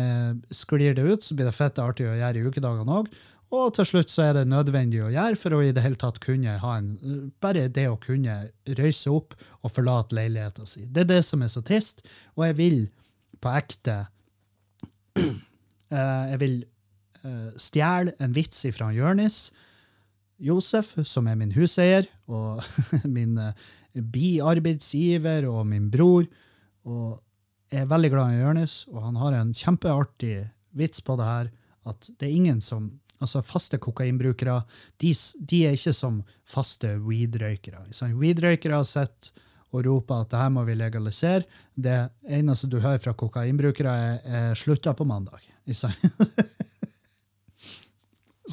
sklir 0.55 0.97
det 0.97 1.05
ut, 1.05 1.25
så 1.27 1.37
blir 1.37 1.51
det 1.51 1.57
fett 1.57 1.81
og 1.81 1.93
artig 1.93 2.07
å 2.09 2.17
gjøre 2.17 2.41
i 2.41 2.47
ukedagene 2.47 3.01
òg. 3.03 3.11
Og 3.55 3.75
til 3.77 3.87
slutt 3.87 4.11
så 4.11 4.25
er 4.25 4.33
det 4.35 4.49
nødvendig 4.51 5.05
å 5.05 5.13
gjøre 5.13 5.39
for 5.39 5.55
å 5.55 5.61
i 5.63 5.73
det 5.75 5.85
hele 5.85 5.99
tatt 6.01 6.19
kunne 6.23 6.57
ha 6.59 6.73
en 6.81 7.31
Bare 7.43 7.69
det 7.71 7.87
å 7.91 7.99
kunne 8.03 8.41
røyse 8.79 9.13
opp 9.13 9.37
og 9.63 9.71
forlate 9.71 10.17
leiligheta 10.19 10.67
si. 10.67 10.87
Det 10.91 11.05
er 11.05 11.13
det 11.13 11.23
som 11.27 11.45
er 11.45 11.53
så 11.53 11.63
trist, 11.67 12.03
og 12.35 12.47
jeg 12.49 12.59
vil 12.59 12.81
på 13.43 13.53
ekte 13.55 14.01
uh, 15.21 15.31
Jeg 16.33 16.41
vil 16.43 16.59
uh, 17.23 17.55
stjele 17.61 18.17
en 18.19 18.35
vits 18.35 18.65
ifra 18.67 18.91
Jørnis 18.95 19.51
Josef, 20.43 20.97
som 21.07 21.29
er 21.31 21.39
min 21.39 21.55
huseier 21.55 22.09
og 22.27 22.65
min 23.17 23.39
uh, 23.39 23.55
biarbeidsgiver 23.95 25.47
og 25.49 25.63
min 25.71 25.89
bror. 25.93 26.27
Og 26.87 27.23
jeg 27.73 27.83
er 27.85 27.91
veldig 27.91 28.13
glad 28.13 28.35
i 28.35 28.43
Jørnis, 28.43 28.75
og 28.93 29.01
han 29.07 29.17
har 29.23 29.39
en 29.39 29.55
kjempeartig 29.57 30.37
vits 30.77 31.01
på 31.03 31.17
det 31.19 31.27
her, 31.27 31.51
at 31.89 32.11
det 32.19 32.29
er 32.29 32.37
ingen 32.37 32.61
som 32.61 32.91
altså 33.23 33.43
faste 33.45 33.79
kokainbrukere, 33.83 34.61
de, 35.03 35.15
de, 35.39 35.65
er 35.67 35.77
ikke 35.77 35.93
som 35.97 36.23
faste 36.49 36.97
weed-røykere. 37.03 37.85
Weed-røykere 38.17 38.85
sitter 38.85 39.43
og 39.75 39.87
roper 39.87 40.23
at 40.23 40.31
det 40.33 40.41
her 40.41 40.53
må 40.55 40.65
vi 40.67 40.77
legalisere. 40.77 41.45
Det 41.75 41.97
eneste 42.39 42.69
du 42.71 42.79
hører 42.81 43.03
fra 43.03 43.13
kokainbrukere, 43.13 43.93
er, 43.93 44.21
er 44.25 44.55
'slutta 44.55 44.95
på 44.97 45.05
mandag'. 45.05 45.53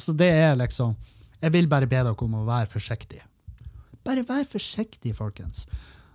Så 0.02 0.12
det 0.12 0.26
er 0.26 0.56
liksom 0.58 0.96
Jeg 1.42 1.52
vil 1.52 1.68
bare 1.68 1.86
be 1.86 1.96
dere 1.96 2.16
om 2.24 2.34
å 2.34 2.46
være 2.46 2.66
forsiktige. 2.72 3.22
Bare 4.04 4.24
vær 4.24 4.44
forsiktige, 4.48 5.14
folkens. 5.14 5.66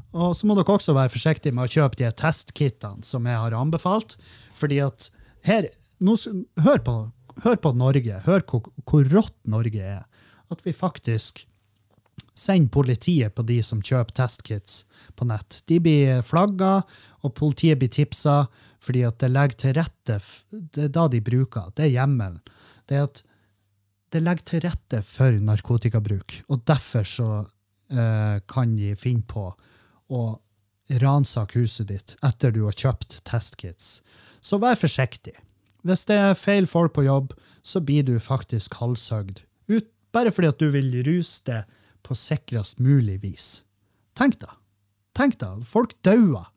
Og 0.09 0.33
så 0.35 0.47
må 0.47 0.55
dere 0.57 0.73
også 0.73 0.93
være 0.97 1.13
forsiktige 1.13 1.53
med 1.53 1.67
å 1.67 1.69
kjøpe 1.69 1.99
de 1.99 2.09
testkittene 2.17 3.05
som 3.05 3.25
jeg 3.29 3.37
har 3.37 3.53
anbefalt. 3.53 4.17
fordi 4.55 4.79
at 4.79 5.11
her, 5.45 5.69
nå, 5.99 6.17
Hør 6.57 6.79
på 6.83 7.11
hør 7.43 7.59
på 7.61 7.73
Norge. 7.77 8.21
Hør 8.25 8.43
hvor, 8.47 8.71
hvor 8.85 9.07
rått 9.13 9.37
Norge 9.49 9.85
er. 9.97 10.03
At 10.49 10.65
vi 10.65 10.73
faktisk 10.75 11.45
sender 12.39 12.71
politiet 12.71 13.35
på 13.35 13.43
de 13.47 13.59
som 13.65 13.81
kjøper 13.83 14.15
testkits 14.21 14.83
på 15.19 15.27
nett. 15.27 15.61
De 15.67 15.79
blir 15.83 16.23
flagga, 16.25 16.79
og 17.23 17.35
politiet 17.37 17.79
blir 17.81 17.91
tipsa, 17.91 18.45
fordi 18.83 19.03
at 19.07 19.19
det 19.19 19.31
legger 19.33 19.59
til 19.59 19.75
rette 19.75 20.19
Det 20.49 20.85
er 20.87 20.93
da 20.95 21.07
de 21.11 21.21
bruker, 21.23 21.71
det 21.75 21.87
er 21.87 21.95
hjemmelen. 21.97 22.39
Det 22.87 22.97
er 22.97 23.07
at 23.09 23.23
det 24.09 24.23
legger 24.25 24.45
til 24.47 24.63
rette 24.65 25.01
for 25.05 25.35
narkotikabruk, 25.45 26.39
og 26.49 26.63
derfor 26.65 27.05
så 27.05 27.29
eh, 27.93 28.39
kan 28.49 28.71
de 28.77 28.95
finne 28.97 29.27
på 29.29 29.51
å 30.09 30.23
ransake 31.03 31.59
huset 31.59 31.91
ditt 31.91 32.15
etter 32.25 32.55
du 32.55 32.63
har 32.65 32.73
kjøpt 32.73 33.19
testkits. 33.29 33.99
Så 34.41 34.57
vær 34.57 34.79
forsiktig. 34.79 35.35
Hvis 35.87 36.05
det 36.09 36.17
er 36.19 36.37
feil 36.37 36.67
folk 36.67 36.93
på 36.95 37.05
jobb, 37.05 37.33
så 37.63 37.81
blir 37.83 38.03
du 38.07 38.17
faktisk 38.19 38.75
halshøgd. 38.79 39.43
Ut, 39.71 39.87
bare 40.11 40.31
fordi 40.31 40.49
at 40.51 40.59
du 40.59 40.69
vil 40.73 40.91
ruse 41.05 41.43
det 41.47 41.63
på 42.03 42.15
sikrest 42.17 42.79
mulig 42.83 43.19
vis. 43.23 43.63
Tenk 44.17 44.39
da. 44.41 44.55
Tenk 45.15 45.39
da. 45.39 45.53
Folk 45.63 45.95
dauer. 46.05 46.49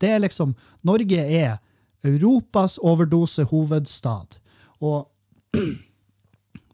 Det 0.00 0.10
er 0.10 0.22
liksom 0.22 0.54
Norge 0.84 1.20
er 1.20 1.58
Europas 2.04 2.78
overdosehovedstad. 2.82 4.38
Og 4.80 5.08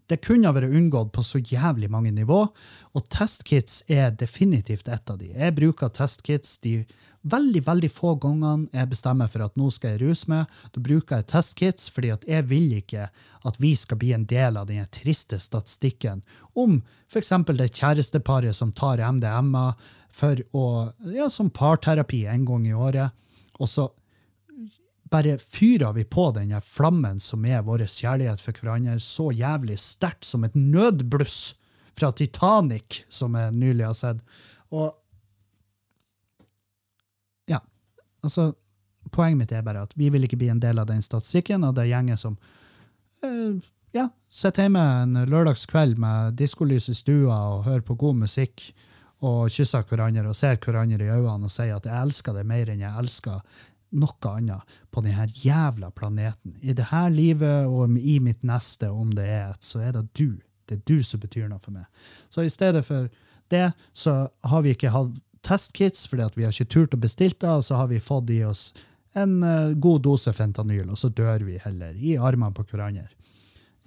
det 0.08 0.22
kunne 0.24 0.48
ha 0.48 0.54
vært 0.56 0.72
unngått 0.72 1.12
på 1.12 1.22
så 1.24 1.40
jævlig 1.40 1.90
mange 1.92 2.12
nivå, 2.16 2.40
og 2.96 3.08
testkits 3.12 3.82
er 3.92 4.14
definitivt 4.16 4.88
et 4.88 5.10
av 5.12 5.18
de. 5.20 5.28
Jeg 5.34 5.56
bruker 5.58 5.92
testkits 5.92 6.56
de 6.64 6.80
veldig, 7.28 7.62
veldig 7.66 7.90
få 7.92 8.14
gangene 8.22 8.70
jeg 8.72 8.88
bestemmer 8.88 9.28
for 9.28 9.44
at 9.44 9.58
nå 9.60 9.68
skal 9.74 9.94
jeg 9.94 10.02
ruse 10.06 10.30
meg. 10.30 10.48
Da 10.72 10.82
bruker 10.84 11.20
jeg 11.20 11.28
testkits 11.34 11.90
fordi 11.92 12.14
jeg 12.14 12.48
vil 12.48 12.72
ikke 12.78 13.08
at 13.48 13.60
vi 13.60 13.74
skal 13.76 14.00
bli 14.00 14.14
en 14.16 14.26
del 14.28 14.56
av 14.60 14.68
den 14.70 14.86
triste 14.94 15.40
statistikken 15.42 16.24
om 16.58 16.80
f.eks. 17.10 17.34
det 17.52 17.70
kjæresteparet 17.76 18.56
som 18.56 18.72
tar 18.72 19.02
MDMA 19.04 19.70
for 20.14 20.40
å, 20.56 20.66
ja, 21.12 21.28
som 21.30 21.52
parterapi 21.52 22.24
en 22.26 22.48
gang 22.48 22.64
i 22.66 22.74
året, 22.74 23.12
og 23.58 23.68
så 23.68 23.90
bare 25.10 25.38
fyrer 25.38 25.92
vi 25.96 26.04
på 26.04 26.30
den 26.36 26.52
flammen 26.64 27.20
som 27.20 27.44
er 27.46 27.64
vår 27.66 27.86
kjærlighet 27.86 28.42
for 28.42 28.60
hverandre, 28.60 28.98
så 29.00 29.30
jævlig 29.32 29.78
sterkt 29.80 30.28
som 30.28 30.44
et 30.44 30.54
nødbluss 30.54 31.56
fra 31.98 32.12
Titanic, 32.12 33.02
som 33.08 33.34
jeg 33.34 33.54
nylig 33.56 33.86
har 33.86 33.96
sett. 33.98 34.22
Og 34.70 34.92
ja, 37.50 37.60
altså 38.22 38.52
Poenget 39.08 39.38
mitt 39.38 39.52
er 39.56 39.62
bare 39.64 39.86
at 39.86 39.94
vi 39.96 40.10
vil 40.12 40.26
ikke 40.26 40.36
bli 40.36 40.50
en 40.52 40.60
del 40.60 40.76
av 40.76 40.84
den 40.90 41.00
statistikken, 41.00 41.62
og 41.64 41.78
det 41.78 41.86
gjenger 41.88 42.18
som 42.20 42.34
eh, 43.24 43.56
ja, 43.96 44.08
sitter 44.28 44.66
hjemme 44.66 44.82
en 45.02 45.22
lørdagskveld 45.30 45.96
med 46.02 46.36
diskolys 46.36 46.90
i 46.92 46.96
stua 46.98 47.38
og 47.54 47.64
hører 47.64 47.86
på 47.86 47.96
god 48.02 48.18
musikk 48.26 48.66
og 49.24 49.48
kysser 49.50 49.86
hverandre 49.88 50.28
og 50.28 50.36
ser 50.36 50.60
hverandre 50.60 51.06
i 51.06 51.10
øynene 51.10 51.48
og 51.48 51.54
sier 51.54 51.78
at 51.78 51.88
jeg 51.88 51.96
elsker 51.96 52.36
deg 52.36 52.46
mer 52.52 52.68
enn 52.68 52.84
jeg 52.84 53.00
elsker 53.00 53.40
noe 53.90 54.32
annet 54.32 54.76
på 54.92 55.02
denne 55.04 55.28
jævla 55.32 55.90
planeten. 55.96 56.56
I 56.60 56.74
dette 56.76 57.04
livet 57.14 57.68
og 57.68 57.96
i 57.98 58.18
mitt 58.20 58.44
neste, 58.46 58.90
om 58.90 59.14
det 59.14 59.26
er 59.28 59.48
et, 59.52 59.64
så 59.64 59.82
er 59.84 59.96
det 59.96 60.06
du. 60.18 60.38
Det 60.68 60.78
er 60.78 60.84
du 60.88 61.02
som 61.04 61.20
betyr 61.20 61.48
noe 61.48 61.62
for 61.62 61.76
meg. 61.76 61.86
Så 62.28 62.44
i 62.44 62.52
stedet 62.52 62.84
for 62.86 63.08
det, 63.48 63.70
så 63.96 64.28
har 64.44 64.64
vi 64.64 64.74
ikke 64.76 64.92
hatt 64.92 65.16
testkits, 65.46 66.06
fordi 66.10 66.28
vi 66.36 66.44
har 66.44 66.52
ikke 66.52 66.72
turt 66.74 66.96
å 66.96 67.00
bestille 67.00 67.36
det, 67.38 67.48
og 67.48 67.64
så 67.64 67.78
har 67.80 67.88
vi 67.88 68.02
fått 68.02 68.30
i 68.34 68.42
oss 68.44 68.72
en 69.16 69.42
eh, 69.42 69.74
god 69.80 70.02
dose 70.04 70.32
fentanyl, 70.36 70.90
og 70.90 70.98
så 71.00 71.08
dør 71.08 71.46
vi 71.46 71.56
heller 71.62 71.96
i 71.96 72.18
armene 72.18 72.54
på 72.54 72.66
hverandre. 72.68 73.08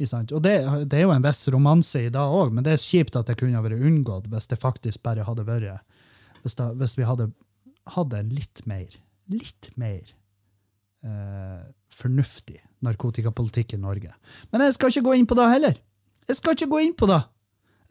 Og 0.01 0.39
det, 0.41 0.55
det 0.89 0.97
er 0.97 1.03
jo 1.05 1.13
en 1.13 1.21
viss 1.21 1.43
romanse 1.53 1.99
i 2.07 2.09
dag 2.09 2.33
òg, 2.33 2.55
men 2.55 2.65
det 2.65 2.73
er 2.73 2.81
kjipt 2.81 3.19
at 3.19 3.27
det 3.29 3.35
kunne 3.37 3.61
vært 3.61 3.83
unngått 3.85 4.31
hvis 4.31 4.49
det 4.49 4.57
faktisk 4.57 5.03
bare 5.05 5.27
hadde 5.27 5.45
vært 5.45 5.83
Hvis, 6.41 6.55
da, 6.57 6.71
hvis 6.73 6.97
vi 6.97 7.05
hadde 7.05 7.27
hatt 7.93 8.09
det 8.09 8.23
litt 8.31 8.63
mer, 8.65 8.89
litt 9.33 9.69
mer 9.79 10.01
eh, 11.03 11.63
fornuftig 11.95 12.59
narkotikapolitikk 12.85 13.75
i 13.77 13.81
Norge. 13.81 14.13
Men 14.51 14.65
jeg 14.65 14.77
skal 14.77 14.93
ikke 14.93 15.05
gå 15.09 15.17
inn 15.19 15.29
på 15.29 15.37
det 15.37 15.49
heller. 15.51 15.77
Jeg 16.29 16.39
skal 16.39 16.57
ikke 16.57 16.71
gå 16.71 16.81
inn 16.87 16.97
på 16.97 17.09
det. 17.09 17.21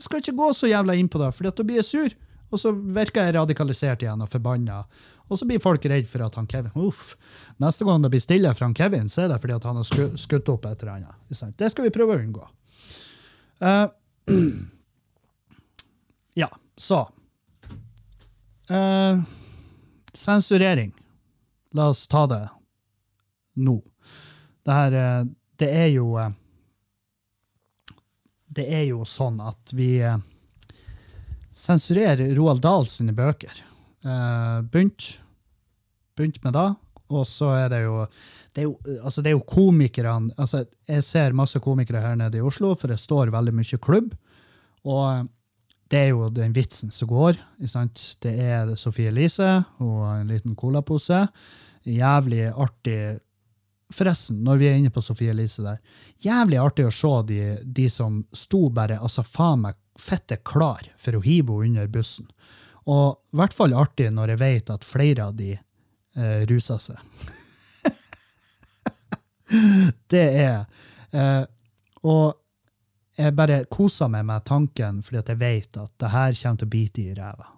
Jeg 0.01 0.07
skal 0.07 0.23
ikke 0.23 0.39
gå 0.39 0.51
så 0.57 0.71
jævla 0.71 0.97
inn 0.97 1.11
på 1.13 1.21
det, 1.21 1.31
for 1.37 1.47
da 1.49 1.65
blir 1.67 1.81
jeg 1.83 1.89
sur. 1.91 2.19
Og 2.51 2.59
så 2.59 2.73
virker 2.75 3.29
jeg 3.29 3.37
radikalisert 3.37 4.03
igjen 4.03 4.23
og 4.25 4.31
forbanna. 4.33 4.81
Og 5.31 5.39
så 5.39 5.47
blir 5.47 5.63
folk 5.63 5.85
redd 5.87 6.09
for 6.11 6.25
at 6.27 6.35
han 6.35 6.49
Kevin 6.51 6.75
Uff. 6.83 7.15
Neste 7.63 7.87
gang 7.87 8.03
det 8.03 8.11
blir 8.11 8.23
stille 8.23 8.51
fra 8.59 8.71
Kevin, 8.75 9.07
så 9.13 9.25
er 9.25 9.35
det 9.35 9.39
fordi 9.43 9.59
han 9.63 9.79
har 9.79 9.87
sku- 9.87 10.17
skutt 10.19 10.51
opp 10.51 10.67
et 10.67 10.83
eller 10.83 10.97
annet. 10.97 11.55
Det 11.61 11.71
skal 11.71 11.87
vi 11.87 11.93
prøve 11.95 12.17
å 12.17 12.23
unngå. 12.25 12.49
Uh, 13.63 13.87
ja, 16.43 16.49
så 16.75 17.05
uh, 18.73 19.23
Sensurering. 20.17 20.91
La 21.77 21.89
oss 21.89 22.07
ta 22.11 22.27
det 22.27 22.43
nå. 23.61 23.83
Det 24.65 24.73
her 24.73 24.93
eh, 24.93 25.25
Det 25.57 25.71
er 25.71 25.89
jo 25.93 26.19
eh, 26.19 26.33
Det 28.47 28.67
er 28.67 28.85
jo 28.89 29.05
sånn 29.07 29.41
at 29.45 29.73
vi 29.77 30.01
eh, 30.03 30.19
sensurerer 31.55 32.35
Roald 32.39 32.63
Dahl 32.65 32.87
sine 32.89 33.13
bøker. 33.13 33.67
Bunt. 34.73 35.07
Begynt 36.17 36.39
med 36.45 36.55
det, 36.57 36.69
og 37.13 37.27
så 37.29 37.51
er 37.53 37.67
det 37.69 37.83
jo 37.83 37.99
det 38.55 38.63
er 38.63 38.65
jo, 38.65 38.73
altså 39.05 39.23
det 39.23 39.31
er 39.31 39.35
jo 39.37 39.45
komikerne 39.47 40.33
altså 40.41 40.63
Jeg 40.89 41.05
ser 41.07 41.37
masse 41.37 41.61
komikere 41.63 42.01
her 42.03 42.17
nede 42.17 42.41
i 42.41 42.43
Oslo, 42.43 42.73
for 42.75 42.91
det 42.91 42.97
står 43.03 43.31
veldig 43.35 43.53
mye 43.59 43.81
klubb. 43.83 44.15
Og 44.89 45.29
det 45.91 45.99
er 45.99 46.13
jo 46.13 46.29
den 46.31 46.53
vitsen 46.55 46.93
som 46.95 47.09
går. 47.11 47.39
Det 47.59 48.31
er 48.31 48.77
Sofie 48.79 49.11
Elise 49.11 49.49
og 49.83 50.05
en 50.13 50.29
liten 50.31 50.55
colapose. 50.59 51.25
Jævlig 51.83 52.47
artig 52.51 53.19
Forresten, 53.91 54.45
når 54.47 54.61
vi 54.61 54.69
er 54.69 54.77
inne 54.79 54.93
på 54.95 55.03
Sofie 55.03 55.33
Elise 55.33 55.65
der, 55.65 55.81
jævlig 56.23 56.61
artig 56.63 56.85
å 56.87 56.93
se 56.95 57.11
de, 57.27 57.41
de 57.67 57.89
som 57.91 58.21
sto 58.31 58.69
bare 58.71 59.01
altså 59.03 59.25
faen 59.27 59.65
meg 59.65 59.81
fette 59.99 60.37
klar 60.47 60.87
for 60.95 61.19
å 61.19 61.23
hive 61.25 61.57
henne 61.59 61.83
under 61.83 61.91
bussen. 61.91 62.29
Og 62.87 63.19
i 63.35 63.41
hvert 63.41 63.57
fall 63.57 63.75
artig 63.75 64.13
når 64.15 64.35
jeg 64.35 64.41
vet 64.45 64.71
at 64.77 64.87
flere 64.87 65.27
av 65.27 65.35
de 65.35 65.57
eh, 65.57 66.47
ruser 66.47 66.79
seg. 66.79 67.03
det 70.15 70.23
er 70.45 70.63
eh, 71.11 71.43
Og 72.07 72.39
jeg 73.19 73.35
bare 73.37 73.65
koser 73.73 74.11
meg 74.13 74.27
med 74.29 74.45
tanken, 74.49 75.01
fordi 75.03 75.21
at 75.21 75.33
jeg 75.33 75.41
vet 75.41 75.79
at 75.81 75.93
det 76.01 76.13
her 76.13 76.37
kommer 76.43 76.61
til 76.61 76.69
å 76.69 76.75
bite 76.75 77.03
i 77.03 77.15
ræva. 77.17 77.49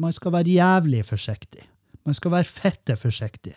Man 0.00 0.14
skal 0.16 0.32
være 0.32 0.54
jævlig 0.54 1.02
forsiktig. 1.06 1.66
Man 2.04 2.16
skal 2.16 2.32
være 2.34 2.48
fette 2.48 2.96
forsiktig. 2.96 3.54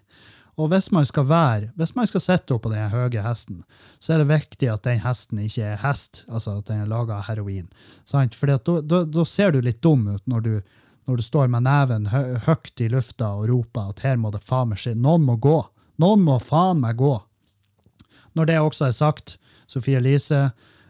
Og 0.58 0.72
hvis 0.72 0.89
man 0.91 1.06
skal 1.06 1.28
være, 1.30 1.70
hvis 1.78 1.93
man 1.95 2.08
skal 2.10 2.24
sitte 2.24 2.56
oppå 2.56 2.72
den 2.72 2.89
høye 2.89 3.22
hesten, 3.22 3.62
så 4.02 4.16
er 4.16 4.24
det 4.24 4.32
viktig 4.32 4.72
at 4.74 4.88
den 4.88 5.04
hesten 5.04 5.43
ikke 5.43 5.68
er 5.76 5.82
hest, 5.84 6.24
altså 6.28 6.58
at 6.58 6.72
den 6.72 6.82
er 6.82 6.89
laga 6.89 7.20
av 7.20 7.28
heroin. 7.28 7.68
Sant? 8.10 8.36
Fordi 8.36 8.58
da, 8.82 9.04
da, 9.06 9.26
ser 9.26 9.54
du 9.54 9.62
litt 9.62 9.84
dum 9.86 10.08
ut 10.10 10.24
når 10.26 10.45
du, 10.48 10.54
når 11.06 11.20
du 11.20 11.26
står 11.28 11.52
med 11.54 11.68
neven 11.68 12.10
hø 12.10 12.24
høyt 12.48 12.82
i 12.82 12.89
lufta 12.89 13.36
og 13.38 13.52
roper 13.52 13.93
at 13.93 14.02
her 14.08 14.18
må 14.18 14.34
det 14.34 14.41
faen 14.45 14.74
meg 14.74 14.82
skje. 14.82 14.95
Noen 14.98 15.28
må 15.30 15.38
gå. 15.38 15.60
Noen 16.02 16.26
må 16.26 16.39
faen 16.41 16.82
meg 16.82 16.98
gå. 16.98 17.14
Når 18.34 18.50
det 18.50 18.58
også 18.62 18.89
er 18.89 18.98
sagt, 18.98 19.38
Sofie 19.70 20.02
Elise 20.02 20.48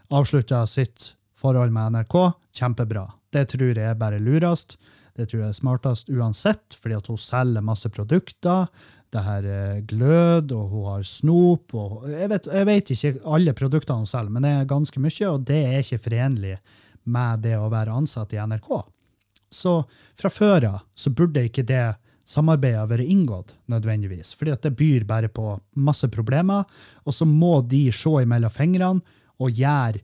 avslutta 0.10 0.68
sitt 0.68 1.14
forhold 1.38 1.72
med 1.72 1.92
NRK. 1.92 2.16
Kjempebra. 2.54 3.08
Det 3.34 3.46
tror 3.54 3.74
jeg 3.74 3.92
er 3.92 4.00
bare 4.00 4.22
lurest. 4.24 4.78
Det 5.18 5.26
tror 5.30 5.42
jeg 5.42 5.50
er 5.50 5.58
smartest 5.58 6.10
uansett, 6.14 6.76
fordi 6.78 6.98
at 6.98 7.08
hun 7.10 7.18
selger 7.18 7.66
masse 7.66 7.90
produkter. 7.90 8.68
Det 9.14 9.24
her 9.26 9.48
er 9.50 9.80
glød, 9.90 10.52
og 10.54 10.74
hun 10.74 10.90
har 10.92 11.08
snop. 11.08 11.74
og 11.74 12.10
jeg 12.12 12.30
vet, 12.30 12.50
jeg 12.54 12.70
vet 12.70 12.92
ikke 12.94 13.14
alle 13.26 13.56
produktene 13.58 14.04
hun 14.04 14.10
selger, 14.10 14.34
men 14.34 14.46
det 14.46 14.52
er 14.54 14.70
ganske 14.70 15.02
mye, 15.02 15.32
og 15.32 15.48
det 15.48 15.62
er 15.64 15.80
ikke 15.82 16.04
forenlig 16.06 16.58
med 17.08 17.46
det 17.48 17.56
å 17.58 17.72
være 17.72 17.96
ansatt 17.96 18.36
i 18.36 18.42
NRK. 18.42 18.70
Så 19.50 19.80
fra 20.20 20.30
før 20.30 20.68
av 20.74 20.84
så 20.96 21.14
burde 21.16 21.46
ikke 21.48 21.66
det 21.66 21.96
samarbeidet 22.28 22.90
vært 22.92 23.08
inngått 23.08 23.54
nødvendigvis, 23.72 24.34
fordi 24.36 24.52
at 24.52 24.66
det 24.66 24.76
byr 24.76 25.06
bare 25.08 25.30
på 25.32 25.54
masse 25.80 26.10
problemer, 26.12 26.68
og 27.08 27.16
så 27.16 27.26
må 27.26 27.62
de 27.64 27.86
se 27.96 28.12
imellom 28.22 28.52
fingrene 28.52 29.17
og 29.44 29.58
gjøre 29.58 30.00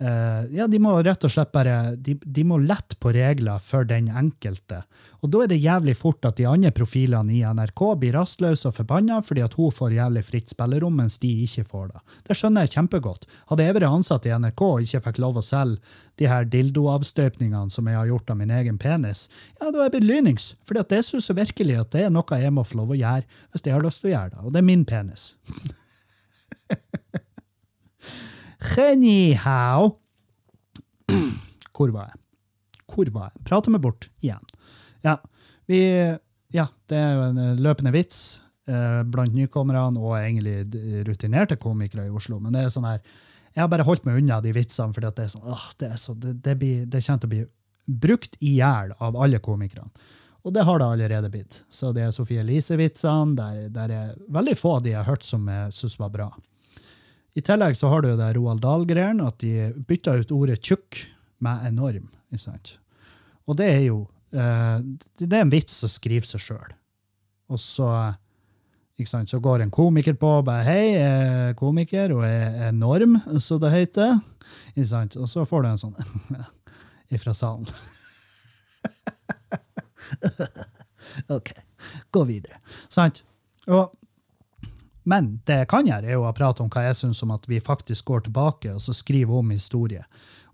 eh, 0.00 0.44
Ja, 0.54 0.66
de 0.70 0.78
må 0.82 0.94
rett 1.02 1.24
og 1.26 1.32
slett 1.32 1.50
bare 1.54 1.94
de, 1.96 2.14
de 2.22 2.44
må 2.46 2.58
lette 2.62 2.96
på 3.00 3.12
regler 3.14 3.60
for 3.62 3.86
den 3.88 4.08
enkelte. 4.08 4.82
Og 5.20 5.32
da 5.32 5.42
er 5.42 5.50
det 5.50 5.58
jævlig 5.58 5.96
fort 5.98 6.24
at 6.28 6.38
de 6.38 6.46
andre 6.48 6.70
profilene 6.74 7.34
i 7.34 7.42
NRK 7.42 7.82
blir 8.00 8.14
rastløse 8.14 8.70
og 8.70 8.76
forbanna 8.76 9.18
fordi 9.24 9.42
at 9.44 9.56
hun 9.58 9.74
får 9.74 9.96
jævlig 9.96 10.24
fritt 10.26 10.52
spillerom, 10.54 10.94
mens 11.00 11.18
de 11.22 11.32
ikke 11.44 11.66
får 11.72 11.90
det. 11.92 12.02
Det 12.28 12.38
skjønner 12.38 12.66
jeg 12.66 12.76
kjempegodt. 12.76 13.26
Hadde 13.50 13.66
jeg 13.66 13.78
vært 13.78 13.90
ansatt 13.90 14.28
i 14.28 14.34
NRK 14.36 14.64
og 14.68 14.86
ikke 14.86 15.02
fikk 15.08 15.20
lov 15.24 15.40
å 15.40 15.44
selge 15.44 15.96
de 16.18 16.30
her 16.30 16.46
dildoavstøpningene 16.50 17.74
som 17.74 17.90
jeg 17.90 17.98
har 17.98 18.08
gjort 18.10 18.30
av 18.32 18.40
min 18.40 18.54
egen 18.54 18.78
penis, 18.78 19.28
ja, 19.58 19.68
da 19.68 19.82
er 19.82 19.88
jeg 19.88 19.96
blitt 19.98 20.08
lynings. 20.08 20.52
For 20.66 20.78
jeg 20.78 21.04
syns 21.06 21.30
virkelig 21.34 21.82
at 21.82 21.92
det 21.94 22.06
er 22.06 22.14
noe 22.14 22.40
jeg 22.42 22.54
må 22.54 22.64
få 22.66 22.80
lov 22.80 22.94
å 22.94 22.98
gjøre 22.98 23.26
hvis 23.52 23.66
jeg 23.66 23.76
har 23.76 23.84
lyst 23.84 24.02
til 24.02 24.12
å 24.12 24.16
gjøre 24.16 24.34
det. 24.34 24.46
Og 24.46 24.54
det 24.54 24.62
er 24.62 24.70
min 24.70 24.86
penis. 24.88 25.32
Anyhow 28.58 29.92
Hvor 31.76 31.92
var 31.94 32.10
jeg? 32.10 32.20
Hvor 32.88 33.10
var 33.14 33.30
jeg? 33.30 33.44
Prata 33.46 33.70
meg 33.70 33.82
bort 33.84 34.08
igjen. 34.24 34.42
Ja, 35.06 35.14
vi, 35.70 35.78
ja, 36.50 36.64
det 36.90 36.98
er 36.98 37.12
jo 37.14 37.26
en 37.28 37.40
eh, 37.42 37.60
løpende 37.62 37.92
vits 37.94 38.40
eh, 38.66 39.02
blant 39.06 39.36
nykommerne 39.36 40.00
og 40.00 40.16
egentlig 40.18 41.04
rutinerte 41.06 41.58
komikere 41.60 42.08
i 42.08 42.10
Oslo. 42.10 42.40
Men 42.42 42.56
det 42.56 42.64
er 42.64 42.72
sånn 42.74 42.88
her, 42.88 42.98
jeg 43.52 43.62
har 43.62 43.70
bare 43.70 43.86
holdt 43.86 44.08
meg 44.08 44.18
unna 44.18 44.40
de 44.42 44.54
vitsene, 44.56 44.96
fordi 44.96 45.12
det 45.14 45.28
er 45.28 45.30
sånn, 45.36 45.46
åh, 45.46 45.68
det, 45.78 45.92
er 45.92 46.00
så, 46.00 46.16
det, 46.18 46.34
det, 46.42 46.56
blir, 46.58 46.88
det 46.90 47.04
kommer 47.04 47.22
til 47.22 47.30
å 47.30 47.34
bli 47.36 47.44
brukt 48.08 48.40
i 48.40 48.56
hjel 48.58 48.96
av 48.98 49.20
alle 49.20 49.38
komikerne. 49.44 49.92
Og 50.46 50.54
det 50.56 50.64
har 50.64 50.80
det 50.80 50.88
allerede 50.88 51.30
blitt. 51.30 51.62
Så 51.70 51.92
det 51.92 52.06
er 52.06 52.12
Sofie 52.14 52.42
Elise-vitsene, 52.42 53.36
der, 53.38 53.64
der 53.74 53.94
er 53.94 54.12
veldig 54.32 54.54
få 54.58 54.78
av 54.78 54.84
de 54.86 54.94
jeg 54.94 55.02
har 55.02 55.10
hørt 55.10 55.26
som 55.26 55.46
jeg 55.50 55.74
syns 55.76 55.98
var 56.00 56.12
bra. 56.14 56.28
I 57.38 57.42
tillegg 57.44 57.76
så 57.78 57.86
har 57.92 58.02
du 58.02 58.08
det 58.18 58.32
Roald 58.34 58.64
Dahl-greien, 58.64 59.20
at 59.22 59.36
de 59.44 59.68
bytta 59.86 60.16
ut 60.18 60.32
ordet 60.34 60.56
tjukk 60.58 61.04
med 61.44 61.68
enorm. 61.68 62.08
Ikke 62.32 62.42
sant? 62.42 62.72
Og 63.46 63.56
det 63.60 63.68
er 63.76 63.84
jo 63.84 63.98
eh, 64.34 64.78
det 65.22 65.30
er 65.30 65.44
en 65.44 65.52
vits 65.52 65.74
som 65.84 65.90
skriver 65.92 66.26
seg 66.26 66.40
sjøl. 66.42 66.72
Og 67.48 67.58
så, 67.62 67.88
ikke 68.98 69.12
sant, 69.12 69.30
så 69.30 69.38
går 69.44 69.58
en 69.64 69.72
komiker 69.72 70.14
på 70.18 70.28
og 70.40 70.46
bare 70.48 70.66
Hei, 70.66 70.86
jeg 70.96 71.28
er 71.28 71.54
komiker 71.58 72.06
og 72.16 72.22
er 72.26 72.68
enorm, 72.72 73.12
så 73.38 73.54
det 73.62 73.70
heter. 73.76 74.10
Ikke 74.74 74.90
sant? 74.90 75.12
Og 75.16 75.26
så 75.30 75.40
får 75.48 75.60
du 75.62 75.68
en 75.70 75.82
sånn 75.84 75.98
ifra 77.14 77.32
salen. 77.38 77.68
OK, 81.38 81.48
gå 82.10 82.22
videre. 82.28 82.56
Sant? 82.90 83.22
Og 83.68 83.92
men 85.08 85.30
det 85.48 85.62
jeg 85.62 85.68
kan 85.70 85.86
gjøre, 85.88 86.04
er 86.04 86.18
jo 86.18 86.26
å 86.28 86.34
prate 86.36 86.64
om 86.64 86.70
hva 86.72 86.84
jeg 86.84 86.98
syns 86.98 87.22
om 87.24 87.32
at 87.32 87.46
vi 87.48 87.62
faktisk 87.64 88.10
går 88.10 88.26
tilbake 88.26 88.74
og 88.74 88.82
så 88.84 88.94
skriver 88.96 89.40
om 89.40 89.54
historie. 89.54 90.02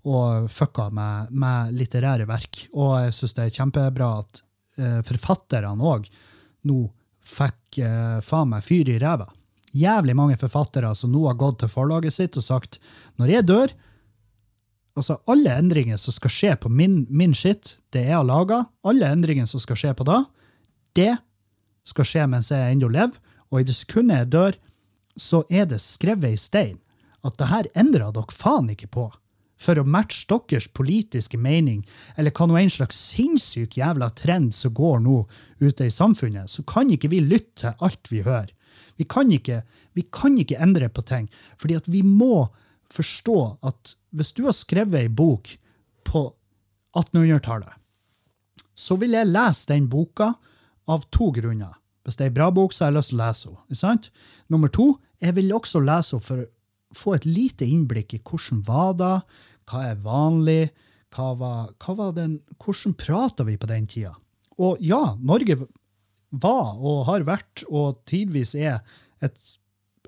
Og 0.04 0.50
fucka 0.52 0.90
med, 0.94 1.32
med 1.32 1.72
litterære 1.74 2.26
verk. 2.28 2.66
Og 2.76 3.06
jeg 3.06 3.16
syns 3.16 3.34
det 3.34 3.46
er 3.46 3.56
kjempebra 3.56 4.10
at 4.20 4.42
eh, 4.78 5.00
forfatterne 5.08 5.72
òg 5.80 6.06
nå 6.68 6.82
fikk 7.24 7.80
eh, 7.82 8.20
faen 8.22 8.52
meg 8.52 8.66
fyr 8.66 8.92
i 8.92 9.00
ræva. 9.02 9.26
Jævlig 9.74 10.14
mange 10.14 10.38
forfattere 10.38 10.92
som 10.94 11.10
nå 11.10 11.24
har 11.26 11.40
gått 11.40 11.64
til 11.64 11.72
forlaget 11.72 12.14
sitt 12.14 12.38
og 12.38 12.46
sagt 12.46 12.78
når 13.18 13.36
jeg 13.38 13.48
dør 13.50 13.76
Altså, 14.94 15.16
alle 15.26 15.50
endringer 15.58 15.98
som 15.98 16.14
skal 16.14 16.30
skje 16.30 16.52
på 16.62 16.70
min, 16.70 17.00
min 17.10 17.32
skitt, 17.34 17.80
det 17.90 18.04
jeg 18.06 18.14
har 18.14 18.26
laga, 18.28 18.60
alle 18.86 19.08
endringer 19.10 19.48
som 19.50 19.58
skal 19.58 19.74
skje 19.80 19.90
på 19.98 20.04
da, 20.06 20.20
det 20.94 21.16
skal 21.90 22.06
skje 22.06 22.26
mens 22.30 22.52
jeg 22.54 22.76
ennå 22.76 22.92
lever, 22.94 23.18
og 23.54 23.60
i 23.62 23.66
det 23.68 23.76
sekundet 23.78 24.24
jeg 24.24 24.32
dør, 24.34 24.56
så 25.14 25.44
er 25.46 25.68
det 25.70 25.78
skrevet 25.82 26.34
i 26.34 26.40
stein 26.40 26.80
at 27.24 27.38
det 27.38 27.48
her 27.48 27.68
endrer 27.78 28.10
dere 28.12 28.34
faen 28.34 28.66
ikke 28.72 28.90
på. 28.90 29.04
For 29.54 29.78
å 29.78 29.86
matche 29.86 30.26
deres 30.50 30.66
politiske 30.74 31.38
mening, 31.38 31.84
eller 32.18 32.34
hva 32.34 32.48
nå 32.50 32.58
en 32.58 32.72
slags 32.72 32.98
sinnssyk 33.14 33.78
jævla 33.78 34.10
trend 34.18 34.50
som 34.52 34.74
går 34.74 34.98
nå 35.06 35.22
ute 35.62 35.86
i 35.86 35.94
samfunnet, 35.94 36.50
så 36.50 36.66
kan 36.66 36.90
ikke 36.90 37.12
vi 37.14 37.22
lytte 37.22 37.62
til 37.62 37.86
alt 37.86 38.10
vi 38.10 38.24
hører. 38.26 38.50
Vi 38.98 39.06
kan 39.06 39.30
ikke, 39.30 39.62
vi 39.94 40.02
kan 40.10 40.36
ikke 40.38 40.58
endre 40.60 40.90
på 40.90 41.06
ting, 41.06 41.30
fordi 41.56 41.78
at 41.78 41.86
vi 41.88 42.02
må 42.02 42.48
forstå 42.92 43.38
at 43.62 43.94
hvis 44.14 44.34
du 44.34 44.44
har 44.48 44.54
skrevet 44.58 45.06
ei 45.06 45.08
bok 45.08 45.54
på 46.04 46.26
1800-tallet, 46.98 47.72
så 48.74 48.98
vil 48.98 49.14
jeg 49.14 49.30
lese 49.30 49.70
den 49.70 49.86
boka 49.90 50.34
av 50.90 51.06
to 51.14 51.30
grunner. 51.34 51.78
Hvis 52.04 52.18
det 52.18 52.26
er 52.26 52.32
ei 52.32 52.36
bra 52.36 52.50
bok, 52.52 52.74
så 52.74 52.84
har 52.84 52.92
jeg 52.92 52.98
lyst 52.98 53.12
til 53.12 53.20
å 53.20 53.24
lese 53.24 53.86
henne. 53.88 54.12
Nummer 54.52 54.72
to, 54.72 54.88
jeg 55.24 55.36
vil 55.38 55.54
også 55.56 55.80
lese 55.84 56.16
henne 56.16 56.26
for 56.26 56.44
å 56.44 56.50
få 56.94 57.14
et 57.16 57.26
lite 57.26 57.66
innblikk 57.66 58.14
i 58.14 58.22
hvordan 58.22 58.60
var 58.66 58.92
det, 59.00 59.14
hva 59.70 59.86
er 59.88 60.02
vanlig, 60.04 60.68
hva 61.14 61.30
var, 61.38 61.72
hva 61.80 61.96
var 61.98 62.12
den, 62.16 62.38
hvordan 62.60 62.96
prata 63.00 63.46
vi 63.48 63.56
på 63.60 63.70
den 63.70 63.88
tida? 63.90 64.12
Og 64.60 64.78
ja, 64.84 65.16
Norge 65.18 65.58
var 66.34 66.74
og 66.76 67.04
har 67.08 67.24
vært 67.26 67.64
og 67.70 68.02
tidvis 68.10 68.54
er 68.58 68.80
et, 69.24 69.38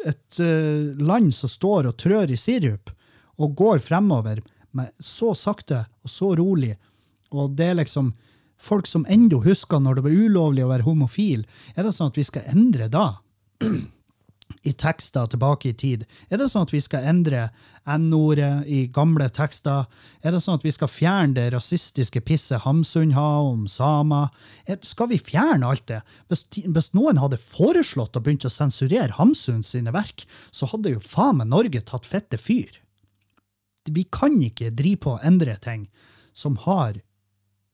et 0.05 0.41
uh, 0.43 0.93
land 1.01 1.33
som 1.35 1.51
står 1.51 1.91
og 1.91 1.99
trør 2.03 2.33
i 2.35 2.39
sirup 2.39 2.93
og 3.43 3.57
går 3.59 3.83
fremover 3.85 4.43
med 4.77 4.93
så 5.01 5.33
sakte 5.37 5.85
og 6.05 6.13
så 6.13 6.33
rolig. 6.39 6.75
Og 7.33 7.55
det 7.57 7.71
er 7.71 7.81
liksom 7.81 8.13
folk 8.61 8.87
som 8.89 9.07
ennå 9.09 9.43
husker 9.45 9.81
når 9.83 9.99
det 9.99 10.07
var 10.07 10.17
ulovlig 10.17 10.65
å 10.65 10.71
være 10.73 10.87
homofil. 10.87 11.45
Er 11.77 11.87
det 11.87 11.95
sånn 11.97 12.13
at 12.13 12.19
vi 12.21 12.25
skal 12.27 12.47
endre 12.53 12.89
da? 12.93 13.09
I 14.67 14.73
tekster 14.79 15.27
tilbake 15.31 15.69
i 15.71 15.75
tid? 15.79 16.05
Er 16.31 16.41
det 16.41 16.49
sånn 16.51 16.65
at 16.67 16.73
vi 16.75 16.81
skal 16.83 17.05
endre 17.07 17.49
N-ordet 17.87 18.67
i 18.67 18.81
gamle 18.91 19.29
tekster? 19.31 19.85
Er 20.27 20.35
det 20.35 20.41
sånn 20.43 20.59
at 20.59 20.65
vi 20.67 20.73
skal 20.75 20.91
fjerne 20.91 21.37
det 21.37 21.45
rasistiske 21.55 22.23
pisset 22.27 22.65
Hamsun 22.65 23.13
har 23.15 23.47
om 23.47 23.67
samer? 23.71 24.33
Er- 24.67 24.81
Skal 24.83 25.11
vi 25.13 25.19
fjerne 25.23 25.67
alt 25.71 25.87
det? 25.91 26.01
Hvis, 26.31 26.47
hvis 26.67 26.91
noen 26.99 27.19
hadde 27.23 27.39
foreslått 27.43 28.19
å 28.19 28.23
begynne 28.23 28.51
å 28.51 28.55
sensurere 28.57 29.15
Hamsun 29.19 29.63
sine 29.67 29.95
verk, 29.95 30.27
så 30.51 30.67
hadde 30.73 30.97
jo 30.97 31.05
faen 31.05 31.39
meg 31.43 31.51
Norge 31.53 31.85
tatt 31.87 32.07
fette 32.09 32.39
fyr 32.41 32.81
vi 33.87 34.03
kan 34.11 34.35
ikke 34.43 34.73
drive 34.75 34.99
på 35.05 35.13
å 35.15 35.21
endre 35.27 35.57
ting 35.63 35.87
som 36.37 36.57
har 36.65 36.97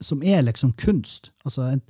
som 0.03 0.23
er 0.23 0.43
liksom 0.47 0.75
kunst. 0.79 1.31
Altså 1.47 1.69
en, 1.75 1.83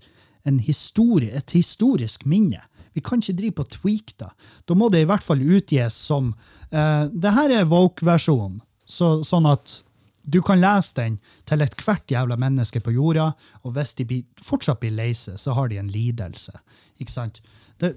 en 0.48 0.60
historie, 0.60 1.32
et 1.36 1.54
historisk 1.56 2.26
minne. 2.28 2.62
Vi 2.92 3.00
kan 3.04 3.22
ikke 3.22 3.38
drive 3.38 3.56
på 3.60 3.68
tweak 3.78 4.12
det. 4.20 4.28
Da 4.68 4.76
må 4.76 4.90
det 4.92 5.02
i 5.02 5.08
hvert 5.08 5.24
fall 5.24 5.40
utgis 5.40 5.96
som 5.96 6.34
uh, 6.72 7.06
det 7.08 7.32
her 7.32 7.54
er 7.60 7.70
Woke-versjonen, 7.70 8.60
så, 8.84 9.22
sånn 9.24 9.48
at 9.48 9.78
du 10.22 10.38
kan 10.44 10.60
lese 10.62 10.94
den 10.98 11.16
til 11.48 11.64
ethvert 11.64 12.10
jævla 12.12 12.36
menneske 12.38 12.82
på 12.84 12.92
jorda, 12.94 13.32
og 13.66 13.74
hvis 13.74 13.96
de 13.98 14.06
blir, 14.06 14.26
fortsatt 14.38 14.82
blir 14.82 14.94
lei 14.94 15.10
seg, 15.18 15.40
så 15.40 15.56
har 15.56 15.72
de 15.72 15.80
en 15.80 15.90
lidelse. 15.90 16.54
Ikke 17.02 17.14
sant? 17.14 17.40
Det, 17.82 17.96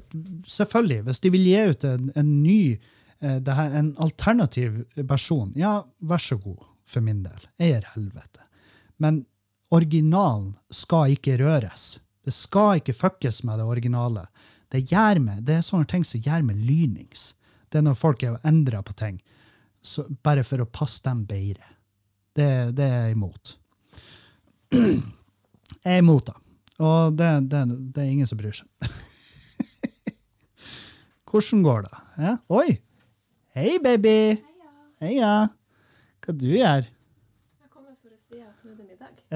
selvfølgelig, 0.50 1.04
hvis 1.06 1.22
de 1.22 1.34
vil 1.36 1.46
gi 1.46 1.60
ut 1.70 1.86
en, 1.92 2.10
en 2.18 2.32
ny 2.42 2.60
uh, 3.22 3.38
her, 3.60 3.78
en 3.78 3.92
alternativ 4.02 4.82
versjon, 4.96 5.52
ja, 5.60 5.82
vær 6.00 6.24
så 6.24 6.40
god, 6.42 6.64
for 6.88 7.06
min 7.06 7.22
del. 7.26 7.46
Jeg 7.62 7.82
er 7.82 7.92
helvete. 7.94 8.48
Men 9.02 9.26
originalen 9.76 10.54
skal 10.74 11.14
ikke 11.16 11.38
røres. 11.42 12.00
Det 12.26 12.34
skal 12.34 12.80
ikke 12.80 12.96
fuckes 12.96 13.44
med 13.46 13.60
det 13.60 13.68
originale. 13.68 14.26
Det, 14.72 14.86
gjør 14.90 15.22
meg, 15.22 15.44
det 15.46 15.60
er 15.60 15.66
sånne 15.66 15.88
ting 15.90 16.06
som 16.08 16.24
gjør 16.24 16.46
meg 16.48 16.62
lynings. 16.62 17.34
Det 17.70 17.80
er 17.80 17.86
når 17.86 18.00
folk 18.00 18.24
er 18.24 18.40
endra 18.48 18.82
på 18.86 18.96
ting, 18.98 19.20
så, 19.86 20.08
bare 20.26 20.46
for 20.48 20.64
å 20.64 20.70
passe 20.70 21.04
dem 21.06 21.26
bedre. 21.30 21.68
Det, 22.36 22.48
det 22.76 22.88
er 22.88 23.06
jeg 23.06 23.18
imot. 23.20 23.56
Jeg 25.86 26.00
er 26.00 26.02
imot 26.02 26.26
det. 26.26 26.34
Og 26.82 27.14
det, 27.14 27.28
det, 27.52 27.60
det 27.94 28.02
er 28.02 28.10
ingen 28.10 28.28
som 28.28 28.40
bryr 28.40 28.56
seg. 28.58 28.68
Hvordan 31.30 31.62
går 31.66 31.86
det? 31.86 32.00
Ja? 32.26 32.34
Oi! 32.58 32.74
Hei, 33.56 33.76
baby! 33.84 34.16
Heia! 35.04 35.32
Hva 36.26 36.36
du 36.36 36.48
gjør? 36.50 36.88
Jeg 36.90 37.70
kommer 37.70 37.94
for 38.02 38.10
å 38.10 38.18
si 38.18 38.42
at 38.42 38.66
nå 38.66 38.74
er 38.74 38.90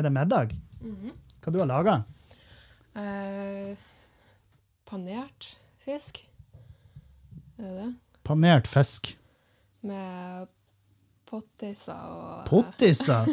det 0.05 0.11
middag. 0.13 0.53
Er 0.53 0.83
det 0.83 0.93
middag? 0.93 1.15
Hva 1.39 1.51
du 1.55 1.59
har 1.61 1.69
laga? 1.69 1.93
Eh, 2.99 3.77
panert 4.89 5.57
fisk. 5.85 6.21
Er 7.57 7.63
det 7.63 7.73
det? 7.79 7.89
Panert 8.27 8.67
fisk. 8.67 9.13
Med 9.81 10.47
pottiser 11.29 11.95
og, 11.95 12.47
Pottiser 12.49 13.29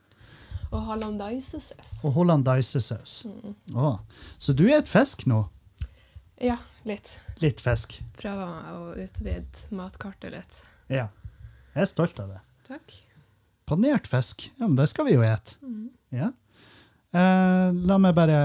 og 0.74 0.84
hollandaisesaus. 0.86 1.96
og 2.04 2.12
hollandaisesaus. 2.14 3.14
Å, 3.74 3.94
Så 4.38 4.54
du 4.54 4.66
er 4.68 4.78
et 4.78 4.90
fisk 4.92 5.26
nå? 5.26 5.42
Ja, 6.40 6.56
litt. 6.88 7.16
Litt 7.42 7.60
fisk. 7.60 7.98
Prøver 8.20 8.70
å 8.76 8.92
utvide 9.02 9.74
matkartet 9.76 10.32
litt. 10.36 10.60
Ja. 10.88 11.08
Jeg 11.74 11.82
er 11.84 11.90
stolt 11.90 12.20
av 12.22 12.30
det. 12.36 12.40
Takk. 12.68 12.94
Panert 13.68 14.06
fisk. 14.10 14.46
Ja, 14.58 14.66
men 14.68 14.78
det 14.78 14.86
skal 14.92 15.06
vi 15.10 15.16
jo 15.18 15.26
ete. 15.26 15.58
Ja. 16.12 16.30
Uh, 17.10 17.74
la 17.74 17.96
meg 17.98 18.14
bare 18.14 18.36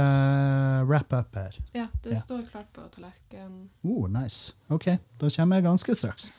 wrap 0.89 1.11
up 1.13 1.36
her. 1.38 1.53
Ja, 1.76 1.86
det 2.01 2.16
Ja. 2.16 2.20
står 2.20 2.47
klart 2.49 2.72
på 2.74 2.82
tallerkenen. 2.95 3.68
Oh, 3.86 4.07
nice. 4.09 4.53
Ok, 4.74 4.88
da 5.20 5.30
kommer 5.30 5.59
jeg 5.59 5.66
ganske 5.68 5.95
straks. 5.95 6.32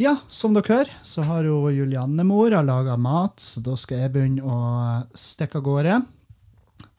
Ja, 0.00 0.16
som 0.28 0.52
dere 0.54 0.68
hører, 0.68 0.90
så 1.04 1.24
har 1.24 1.44
jo 1.44 1.68
Julianne 1.72 2.24
mor 2.24 2.50
laga 2.50 2.96
mat, 3.00 3.36
så 3.40 3.60
da 3.64 3.74
skal 3.76 3.98
jeg 3.98 4.12
begynne 4.12 4.44
å 4.44 5.06
stikke 5.16 5.56
av 5.60 5.64
gårde. 5.64 6.06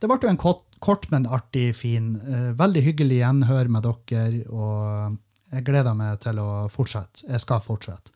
Det 0.02 0.10
ble 0.10 0.18
jo 0.22 0.30
en 0.30 0.38
kort, 0.38 0.64
kort 0.80 1.06
men 1.12 1.26
artig, 1.26 1.76
fin, 1.76 2.16
uh, 2.22 2.54
veldig 2.58 2.82
hyggelig 2.82 3.22
gjenhør 3.22 3.70
med 3.70 3.84
dere, 3.86 4.45
og 4.49 5.18
jeg 5.52 5.66
gleder 5.66 5.93
meg 5.97 6.20
til 6.22 6.39
å 6.41 6.68
fortsette. 6.70 7.26
Jeg 7.30 7.39
skal 7.39 7.60
fortsette. 7.62 8.10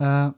Uh, 0.00 0.28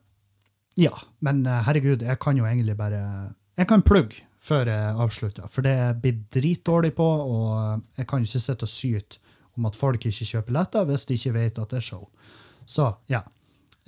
ja, 0.79 0.95
men 1.21 1.43
herregud, 1.45 2.03
jeg 2.07 2.19
kan 2.23 2.37
jo 2.39 2.45
egentlig 2.47 2.77
bare 2.79 3.35
Jeg 3.59 3.67
kan 3.67 3.83
plugge 3.83 4.23
før 4.39 4.69
jeg 4.71 4.99
avslutter, 5.03 5.49
for 5.51 5.67
det 5.67 5.73
er 5.75 5.89
jeg 5.89 6.01
blitt 6.03 6.21
dritdårlig 6.35 6.93
på, 6.95 7.07
og 7.07 7.83
jeg 7.99 8.07
kan 8.07 8.23
ikke 8.23 8.41
sitte 8.41 8.69
og 8.69 8.71
syte 8.71 9.19
om 9.59 9.67
at 9.67 9.77
folk 9.77 10.07
ikke 10.07 10.29
kjøper 10.29 10.47
billetter 10.53 10.87
hvis 10.87 11.09
de 11.09 11.17
ikke 11.19 11.35
vet 11.35 11.59
at 11.59 11.75
det 11.75 11.81
er 11.81 11.89
show. 11.89 12.07
Så, 12.69 12.93
ja. 13.11 13.25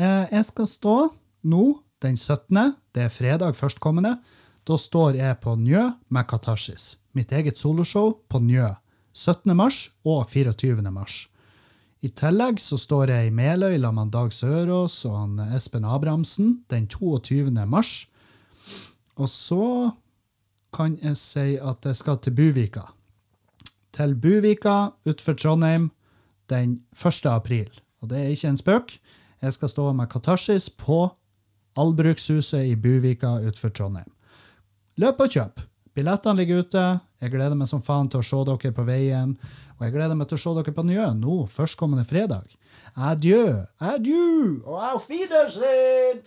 Eh, 0.00 0.26
Jeg 0.32 0.44
skal 0.48 0.66
stå 0.66 0.96
nå, 1.46 1.64
den 2.02 2.16
17., 2.16 2.74
det 2.94 3.06
er 3.06 3.14
fredag 3.14 3.54
førstkommende. 3.54 4.16
Da 4.66 4.76
står 4.76 5.14
jeg 5.20 5.38
på 5.40 5.54
Njø 5.56 5.86
med 6.10 6.26
Katarsis. 6.28 6.96
Mitt 7.14 7.32
eget 7.32 7.58
soloshow 7.58 8.18
på 8.28 8.40
Njø. 8.42 8.74
17. 9.14 9.54
mars 9.56 9.90
og 10.04 10.26
24. 10.30 10.82
mars. 10.90 11.28
I 12.02 12.08
tillegg 12.08 12.58
så 12.58 12.78
står 12.80 13.10
jeg 13.12 13.28
i 13.28 13.34
Meløy 13.34 13.76
sammen 13.76 14.06
med 14.08 14.12
Dag 14.14 14.32
Sørås 14.32 15.04
og 15.04 15.40
Espen 15.54 15.84
Abrahamsen 15.84 16.62
den 16.70 16.86
22. 16.88 17.50
mars. 17.66 18.06
Og 19.20 19.28
så 19.28 19.90
kan 20.72 20.96
jeg 21.02 21.18
si 21.20 21.56
at 21.60 21.84
jeg 21.84 21.98
skal 21.98 22.18
til 22.24 22.34
Buvika. 22.36 22.86
Til 23.92 24.14
Buvika 24.16 24.92
utenfor 25.04 25.36
Trondheim 25.36 25.90
den 26.50 26.80
1. 26.94 27.26
april. 27.28 27.70
Og 28.00 28.10
det 28.10 28.18
er 28.18 28.32
ikke 28.32 28.48
en 28.48 28.60
spøk. 28.60 28.94
Jeg 29.42 29.52
skal 29.52 29.68
stå 29.68 29.92
med 29.92 30.08
Katarsis 30.08 30.70
på 30.70 31.08
Albrukshuset 31.76 32.70
i 32.70 32.76
Buvika 32.76 33.36
utenfor 33.40 33.74
Trondheim. 33.76 34.08
Løp 34.96 35.20
og 35.20 35.36
kjøp. 35.36 35.60
Billettene 35.94 36.38
ligger 36.40 36.64
ute. 36.64 36.84
Jeg 37.20 37.32
gleder 37.34 37.58
meg 37.58 37.68
som 37.68 37.82
faen 37.84 38.08
til 38.08 38.22
å 38.22 38.26
se 38.26 38.40
dere 38.48 38.72
på 38.72 38.86
veien. 38.88 39.36
Og 39.78 39.84
jeg 39.84 39.96
gleder 39.96 40.16
meg 40.16 40.30
til 40.30 40.38
å 40.38 40.42
se 40.44 40.56
dere 40.56 40.74
på 40.76 40.84
Njø 40.86 41.12
nå 41.18 41.44
førstkommende 41.50 42.06
fredag. 42.08 42.46
Adjø, 42.96 43.66
adjø 43.78 44.26
og 44.64 44.76
auf 44.94 45.10
Wiedersehen! 45.10 46.22